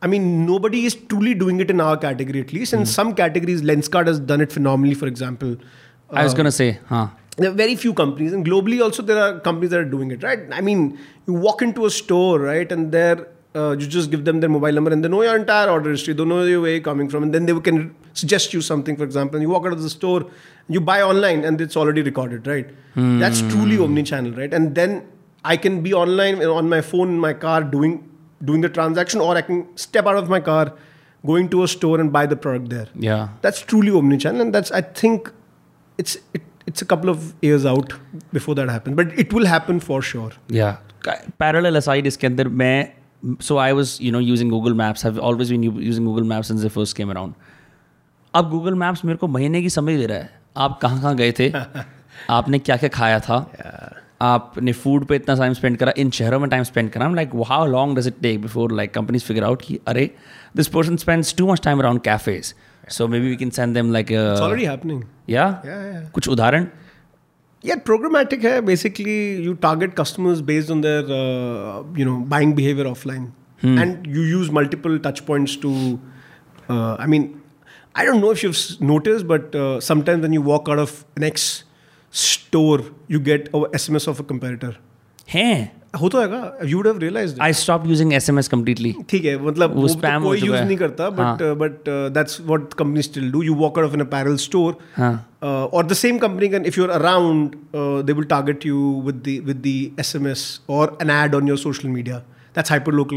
[0.07, 2.73] I mean nobody is truly doing it in our category at least.
[2.78, 2.95] In hmm.
[2.97, 5.57] some categories Lenskart has done it phenomenally for example.
[6.11, 6.73] I was uh, gonna say.
[6.91, 7.07] हाँ.
[7.43, 10.23] there are very few companies and globally also there are companies that are doing it
[10.27, 10.45] right?
[10.59, 10.85] I mean
[11.27, 14.78] you walk into a store right and there uh, you just give them their mobile
[14.78, 16.15] number and they know your entire order history.
[16.20, 17.83] They know where you're coming from and then they can
[18.23, 19.37] suggest you something for example.
[19.37, 20.31] And you walk out of the store
[20.69, 22.73] you buy online and it's already recorded right?
[22.95, 23.85] That's truly hmm.
[23.91, 24.59] omni-channel right?
[24.62, 24.99] And then
[25.53, 27.93] i can be online on my phone in my car doing
[28.45, 30.73] doing the transaction or i can step out of my car
[31.25, 33.29] going to a store and buy the product there Yeah.
[33.43, 35.31] that's truly omnichannel and that's i think
[35.99, 37.95] it's it, it's a couple of years out
[38.39, 40.77] before that happens but it will happen for sure Yeah.
[41.41, 42.93] Parallel aside इसके अंदर मैं
[43.49, 45.05] so I was you know using Google Maps.
[45.09, 47.35] I've always been using Google Maps since they first came around.
[48.35, 50.31] अब Google Maps मेरे को महीने की समझ दे रहा है
[50.65, 51.49] आप कहाँ कहाँ गए थे
[52.39, 53.39] आपने क्या क्या खाया था
[54.21, 57.67] आपने फ़ूड पे इतना टाइम स्पेंड करा इन शहरों में टाइम स्पेंड करा like how
[57.67, 60.11] long does it take before like companies figure out कि अरे
[60.57, 62.55] this person spends too much time around cafes
[62.89, 64.11] so maybe we can send them like
[65.31, 65.63] या
[66.15, 66.67] कुछ उदाहरण?
[67.65, 73.33] या प्रोग्रामेटिक है basically you target customers based on their you know buying behaviour offline
[73.65, 75.73] and you use multiple touch points to
[76.71, 77.35] I mean
[77.99, 78.53] I don't know if you
[78.87, 79.51] notice but
[79.83, 81.66] sometimes when you walk out of next
[82.17, 84.77] store you get a sms of a competitor.
[85.29, 87.41] हैं। है you would have realized it.
[87.43, 90.63] I stop using S M S completely ठीक है मतलब वो वो तो कोई use
[90.63, 94.37] नहीं करता but but that's what company still do you walk out of an apparel
[94.37, 97.57] store हाँ। और the same company can if you are around
[98.07, 101.89] they will target you with the with the SMS और an ad on your social
[101.89, 102.23] media
[102.71, 103.17] hyper local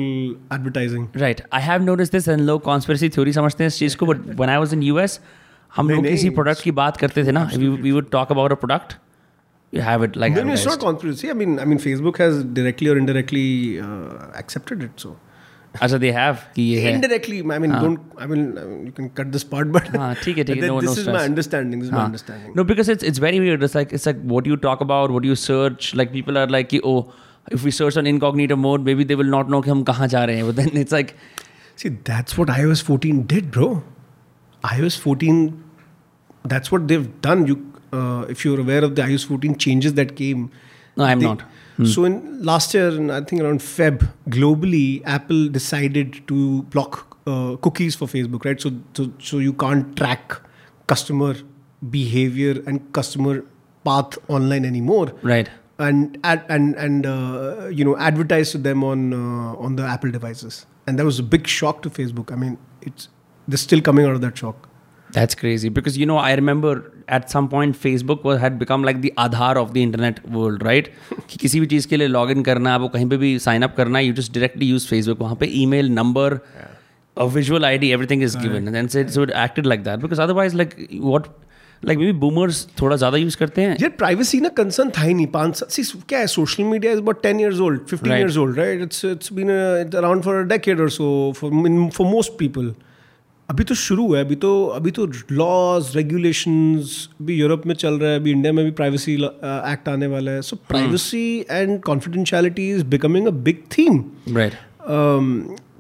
[0.54, 4.06] advertising right I have notice this and लोग conspiracy theory समझते हैं इस चीज़ को
[4.06, 5.20] but when I was in US
[5.76, 8.98] हम लोग किसी प्रोडक्ट की बात करते थे ना we would talk about a product
[9.74, 11.28] you have it like then it's not conspiracy.
[11.32, 13.48] I mean i mean facebook has directly or indirectly
[13.80, 14.88] uh, accepted
[15.76, 18.40] अच्छा they have कि ये है। Indirectly I mean don't I mean
[18.86, 21.10] you can cut this part but हाँ ठीक है ठीक है no no this is
[21.10, 24.08] my understanding this is my understanding no because it's it's very weird it's like it's
[24.08, 26.96] like what you talk about what you search like people are like कि ओ
[27.54, 30.08] if we search on incognito mode may be they will not know कि हम कहाँ
[30.08, 31.12] जा रहे हैं but then it's like
[31.78, 33.72] see that's what iOS 14 did bro
[34.64, 35.64] iOS 14,
[36.46, 37.48] that's what they've done.
[37.48, 40.52] You, uh, if you're aware of the iOS 14 changes that came.
[40.98, 41.44] no, I'm they- not.
[41.86, 47.56] So in last year, in, I think around Feb, globally, Apple decided to block uh,
[47.62, 48.60] cookies for Facebook, right?
[48.60, 50.42] So, so, so you can't track
[50.88, 51.36] customer
[51.90, 53.46] behavior and customer
[53.86, 55.50] path online anymore Right.
[55.78, 60.12] and ad, and and uh, you know advertise to them on uh, on the Apple
[60.12, 62.34] devices, and that was a big shock to Facebook.
[62.34, 63.08] I mean, it's
[63.50, 64.68] they're still coming out of that shock.
[65.10, 66.72] That's crazy because you know I remember
[67.10, 70.90] at some point Facebook was had become like the Aadhaar of the internet world, right?
[71.30, 73.64] कि किसी भी चीज़ के लिए log in करना है आपको कहीं पे भी साइन
[73.64, 76.40] अप करना है you just directly use Facebook वहाँ पे email number
[77.18, 80.00] a visual ID everything is given and then so it, so it acted like that
[80.00, 80.76] because otherwise like
[81.08, 81.26] what
[81.84, 85.28] like maybe boomers थोड़ा ज़्यादा use करते हैं यार privacy ना concern था ही नहीं
[85.34, 88.22] पाँच साल सी क्या है social media is about ten years old fifteen Right.
[88.22, 91.10] Years old right it's it's been around for a decade और सो
[91.40, 92.74] फॉर मोस्ट पीपल
[93.50, 98.10] अभी तो शुरू है अभी तो अभी तो लॉज रेगुलेशंस भी यूरोप में चल रहा
[98.12, 102.84] है अभी इंडिया में भी प्राइवेसी एक्ट आने वाला है। So privacy and confidentiality is
[102.86, 104.04] becoming a big theme
[104.36, 104.54] right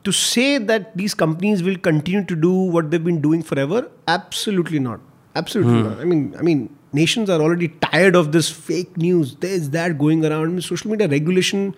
[0.06, 3.90] to say that these companies will continue to do what they've been doing for ever
[4.10, 5.02] absolutely not
[5.36, 9.54] absolutely not I mean I mean nations are already tired of this fake news they
[9.56, 11.72] is that going around social media regulation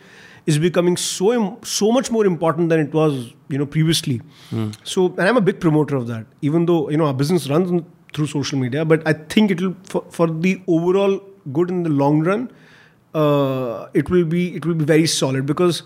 [0.47, 4.21] is becoming so so much more important than it was you know previously.
[4.83, 7.83] So and i'm a big promoter of that even though you know our business runs
[8.13, 11.19] through social media but i think it will for, for the overall
[11.53, 12.49] good in the long run
[13.13, 15.83] uh, it will be it will be very solid because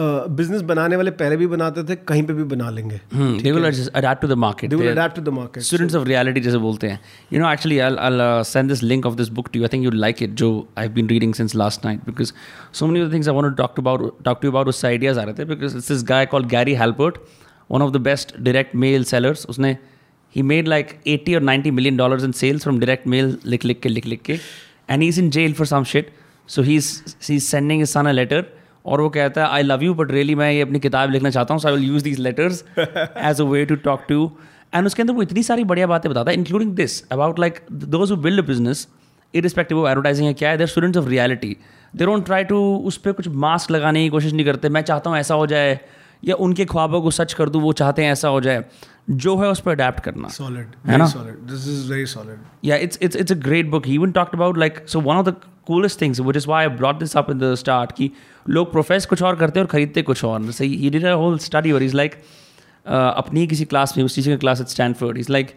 [0.00, 3.64] business बनाने वाले पहले भी बनाते थे कहीं पे भी बना लेंगे। They will
[3.94, 6.88] adapt to the market they will adapt to the market students of reality जैसे बोलते
[6.88, 7.00] हैं।
[7.32, 9.90] You know actually I I send this link of this book to I think you
[9.90, 10.48] like it जो
[10.78, 12.32] I have been reading since last night because
[12.72, 15.34] so many things I want to talk about talk to about उससे ideas आ रहे
[15.34, 17.18] थे because this is guy call Gary Halbert
[17.70, 19.76] one of the best direct mail sellers उसने
[20.36, 23.80] he made like eighty और ninety million dollar in sales from direct mail लिख लिख
[23.80, 24.32] के लिख लिख के
[24.90, 26.12] and he is in jail for some shit
[26.48, 26.92] so he is
[27.28, 28.44] he is sending is son a letter
[28.86, 31.54] और वो कहता है I love you but really मैं ये अपनी किताब लिखना चाहता
[31.54, 34.30] हूँ so I will use these letters as a way to talk to
[34.74, 38.10] and उसके अंदर वो इतनी सारी बढ़िया बातें बताता है including this about like those
[38.10, 38.88] who build business
[39.34, 41.56] irrespective of advertising है क्या है their students of reality
[41.96, 45.10] they don't try to उस पर कुछ मास्क लगाने की कोशिश नहीं करते, मैं चाहता
[45.10, 45.80] हूँ ऐसा हो जाए
[46.24, 48.64] या उनके ख्वाबों को सच कर दूँ वो चाहते हैं ऐसा हो जाए
[49.10, 51.06] जो है उस पर अडेप्ट करना सॉलिड है ना?
[51.06, 54.84] दिस इज़ वेरी सॉलिड या it's it's it's a great book even talked about like
[54.88, 55.34] so one of the
[55.66, 58.10] coolest things which is why I brought this up in the start कि
[58.48, 61.38] लोग profess कुछ और करते हैं और खरीदते कुछ और। सही he did a whole
[61.38, 62.14] study और इज़ लाइक
[62.86, 65.54] अपनी किसी क्लास में उस टीचर की class at Stanford is like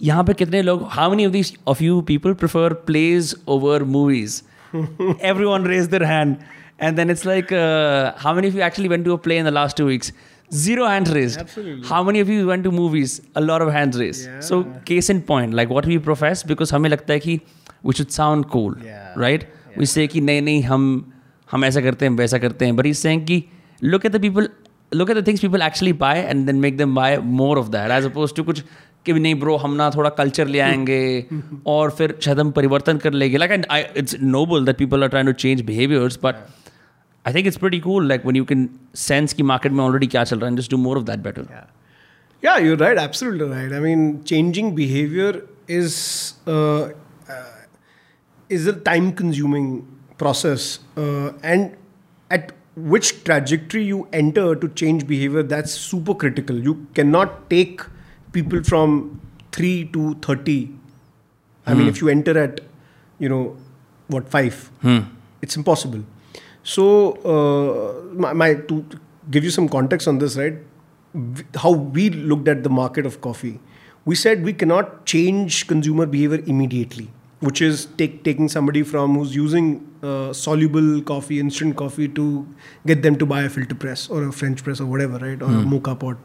[0.00, 4.42] यहाँ पे कितने लोग how many of this of you people prefer plays over movies
[5.44, 6.36] everyone raise their hand
[6.85, 9.49] and then it's like uh, how many of you actually went to a play in
[9.49, 10.11] the last two weeks
[10.63, 11.85] zero hands raised Absolutely.
[11.91, 14.39] how many of you went to movies a lot of hands raised Yeah.
[14.49, 14.59] so
[14.91, 17.39] case in point like what we profess because हमें लगता है कि
[17.89, 19.13] we should sound cool Yeah.
[19.25, 19.47] right
[19.83, 20.83] we say कि नहीं नहीं हम
[21.51, 23.43] हम ऐसा करते हैं वैसा करते हैं but he's saying कि
[23.93, 24.47] look at the people
[25.01, 27.11] look at the things people actually buy and then make them buy
[27.43, 28.63] more of that as opposed to कुछ
[29.05, 30.99] कि नहीं ब्रो हम ना थोड़ा कल्चर ले आएंगे
[31.67, 33.51] और फिर शायद हम परिवर्तन कर लेंगे like
[33.97, 36.35] it's noble that people are trying to change behaviours but
[37.28, 38.60] I think it's pretty cool, like when you can
[39.06, 41.44] sense ki market mein already kya and just do more of that better.
[42.46, 43.74] Yeah, you're right, absolutely right.
[43.78, 45.42] I mean, changing behavior
[45.80, 45.98] is
[46.46, 46.84] uh,
[47.34, 47.58] uh,
[48.48, 49.68] is a time-consuming
[50.16, 51.76] process, uh, and
[52.30, 52.52] at
[52.96, 56.66] which trajectory you enter to change behavior, that's super critical.
[56.70, 57.82] You cannot take
[58.32, 59.20] people from
[59.52, 60.60] three to thirty.
[61.66, 61.88] I mean, hmm.
[61.88, 62.62] if you enter at
[63.18, 63.56] you know
[64.06, 65.00] what five, hmm.
[65.42, 66.08] it's impossible.
[66.74, 66.86] So,
[67.34, 68.84] uh, my, my to
[69.30, 70.58] give you some context on this, right?
[71.56, 73.60] how we looked at the market of coffee.
[74.04, 79.34] We said we cannot change consumer behavior immediately, which is take, taking somebody from who's
[79.34, 82.46] using uh, soluble coffee, instant coffee, to
[82.86, 85.42] get them to buy a filter press or a French press or whatever, right?
[85.42, 86.16] Or a mocha pot.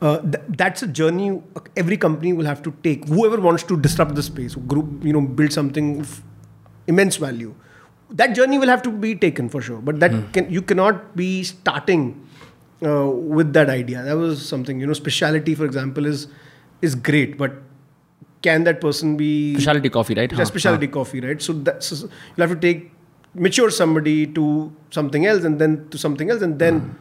[0.00, 1.42] Uh, th- that's a journey
[1.76, 3.06] every company will have to take.
[3.08, 6.22] Whoever wants to disrupt the space, group, you know, build something of
[6.86, 7.54] immense value
[8.10, 10.32] that journey will have to be taken for sure but that mm.
[10.32, 12.26] can you cannot be starting
[12.82, 16.28] uh, with that idea that was something you know speciality for example is
[16.82, 17.52] is great but
[18.42, 22.40] can that person be specialty coffee right yeah, speciality coffee right so that's so you
[22.40, 22.90] have to take
[23.34, 26.94] mature somebody to something else and then to something else and then mm.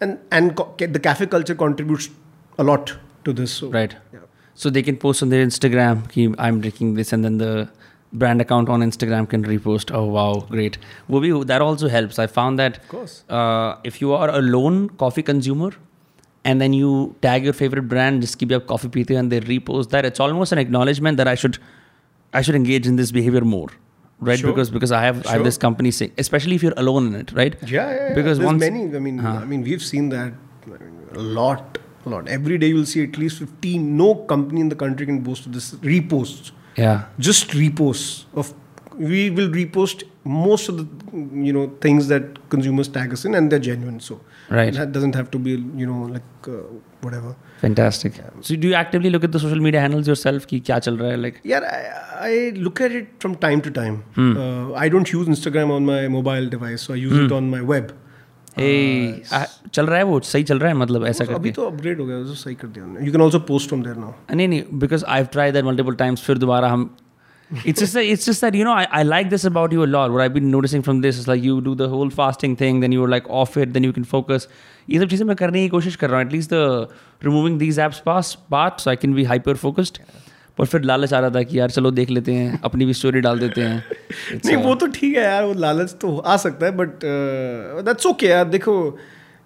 [0.00, 2.10] and and co- the cafe culture contributes
[2.58, 4.20] a lot to this so, right yeah.
[4.54, 7.68] so they can post on their instagram i'm drinking this and then the
[8.12, 9.94] brand account on Instagram can repost.
[9.94, 10.78] Oh wow, great!
[11.08, 12.18] Will be that also helps.
[12.18, 13.24] I found that of course.
[13.28, 15.70] Uh, if you are a lone coffee consumer,
[16.44, 19.90] and then you tag your favorite brand, just keep your coffee pite and they repost
[19.90, 20.04] that.
[20.04, 21.58] It's almost an acknowledgement that I should,
[22.32, 23.68] I should engage in this behavior more.
[24.22, 24.50] Right, sure.
[24.50, 25.30] because because I have sure.
[25.30, 27.56] I have this company say, especially if you're alone in it, right?
[27.62, 28.08] Yeah, yeah.
[28.08, 28.14] yeah.
[28.14, 28.84] Because There's once, many.
[28.94, 29.28] I mean, huh.
[29.28, 30.34] I mean, we've seen that
[31.14, 32.28] a lot, a lot.
[32.28, 33.96] Every day you'll see at least 15.
[33.96, 37.04] No company in the country can boast of this reposts yeah.
[37.30, 38.54] Just reposts of
[39.08, 40.86] we will repost most of the
[41.46, 44.20] you know things that consumers tag us in and they're genuine so.
[44.50, 44.74] Right.
[44.74, 45.52] That doesn't have to be
[45.82, 46.58] you know like uh,
[47.06, 47.34] whatever.
[47.60, 48.18] Fantastic.
[48.18, 48.30] Yeah.
[48.40, 51.14] so do you actively look at the social media handles yourself ki kya chal raha
[51.14, 51.40] hai like?
[51.54, 51.66] Yeah
[52.18, 53.98] I, I look at it from time to time.
[54.20, 54.30] Hmm.
[54.36, 57.26] uh, i don't use instagram on my mobile device so i use hmm.
[57.26, 57.92] it on my web.
[58.58, 59.22] ए
[59.72, 60.20] चल रहा है वो?
[60.20, 62.54] सही चल रहा है मतलब ऐसा करके अभी तो अपग्रेड हो गया जो तो सही
[62.54, 65.26] कर दिया हमने। You can also post from there now नहीं नहीं because I have
[65.32, 66.90] tried that multiple times फिर दोबारा हम
[67.66, 70.22] it's just it's just that you know I like this about you a lot what
[70.22, 73.02] I been noticing from this is like you do the whole fasting thing then you
[73.02, 74.48] are like off it then you can focus
[74.90, 76.88] ये सब चीज़ें मैं करने की कोशिश कर रहा हूँ at least the
[77.24, 79.98] removing these apps pass part so I can be hyper focused
[80.60, 83.20] पर फिर लालच आ रहा था कि यार चलो देख लेते हैं अपनी भी स्टोरी
[83.20, 83.84] डाल देते हैं।
[84.44, 86.88] नहीं uh, वो तो ठीक है यार वो लालच तो आ सकता है बट
[87.84, 88.98] दैट्स ओके यार देखो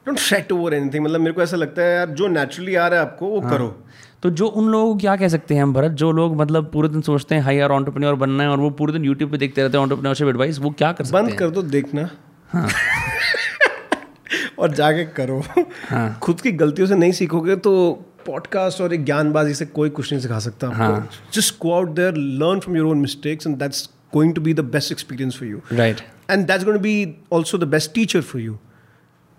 [0.07, 3.01] डोंट फ्रेट ओवर एनीथिंग मतलब मेरे को ऐसा लगता है यार जो नेचुरली आ रहा
[3.01, 3.51] है आपको वो हाँ.
[3.51, 3.69] करो।
[4.23, 5.93] तो जो उन लोगों को क्या कह सकते हैं हम भरत?
[5.93, 8.93] जो लोग मतलब पूरे दिन सोचते हैं हाई यार ऑन्टरप्रन्योर बनना है और वो पूरे
[8.93, 11.37] दिन यूट्यूब पे देखते रहते हैं ऑन्टरप्रन्योरशिप एडवाइस वो क्या कर सकते बंद हैं?
[11.39, 12.11] कर दो देखना।
[12.49, 12.69] हाँ।
[14.59, 15.43] और जाके करो।
[15.89, 17.75] हाँ। खुद की गलतियों से नहीं सीखोगे तो
[18.27, 22.17] पॉडकास्ट और एक ज्ञानबाजी से कोई कुछ नहीं सिखा सकता हाँ। Just go out there
[22.43, 25.61] learn from your own mistakes and that's going to be the best experience for you
[25.73, 28.59] right and that's going to be also the best teacher for you.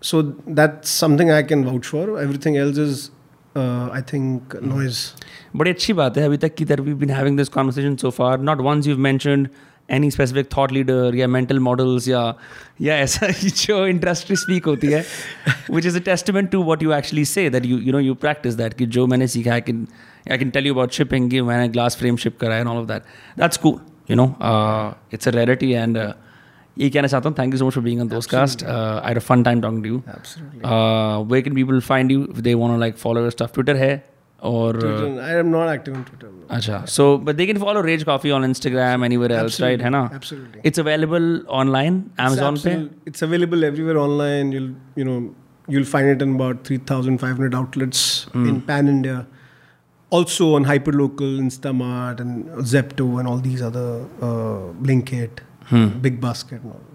[0.01, 2.19] So that's something i can vouch for.
[2.19, 3.09] Everything else is
[3.55, 4.99] uh, i think noise.
[5.55, 8.61] बड़ी अच्छी बात है अभी तक की तरफ़ been having this conversation so far not
[8.61, 9.47] once you mentioned
[9.89, 12.21] any specific thought leader या mental models या
[12.81, 15.03] या ऐसा जो इंडस्ट्री स्पीक होती है
[15.71, 18.53] which is a testament to what you actually say that you you know you practice
[18.55, 19.87] that कि जो मैंने सीखा है can
[20.31, 22.87] I can tell you about shipping कि मैंने ग्लास फ्रेम शिप करा and all of
[22.87, 23.03] that
[23.39, 23.79] that's cool
[24.09, 24.25] you know
[25.13, 25.97] it's a rarity and
[26.77, 29.17] ये कहना चाहता हूँ thank you so much for being on दोस्त cast I had
[29.17, 33.21] a fun time talking to you way can people find you they want like follow
[33.21, 33.93] your stuff Twitter है
[34.48, 36.46] और Twitter, i am not active on twitter no.
[36.56, 40.00] अच्छा so but they can follow raise coffee on Instagram anywhere else right है ना
[40.18, 41.26] absolutely it's available
[41.62, 44.70] online It's Amazon पे absolute- it's available everywhere online you'll
[45.00, 45.18] you know
[45.74, 48.04] you'll find it in about 3500 outlets
[48.36, 48.46] Hmm.
[48.52, 49.18] in pan india
[50.12, 53.86] also on hyperlocal instamart and zepto and all these other
[54.28, 55.42] uh, blinkit
[55.72, 55.84] Hmm.
[56.06, 56.86] big basket and all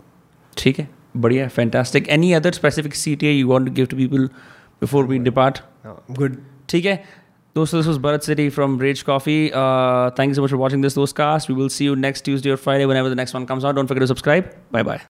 [0.58, 0.88] ठीक है
[1.26, 4.26] बढ़िया fantastic any other specific C T U want to give to people
[4.82, 5.58] before we depart
[5.88, 6.36] no, good
[6.70, 7.04] ठीक है
[7.55, 9.53] those, this was Bharat Sethi from Rage Coffee.
[9.53, 11.49] Uh, thank you so much for watching this Dostcast.
[11.49, 13.75] We will see you next Tuesday or Friday whenever the next one comes out.
[13.75, 14.55] Don't forget to subscribe.
[14.71, 14.99] Bye bye.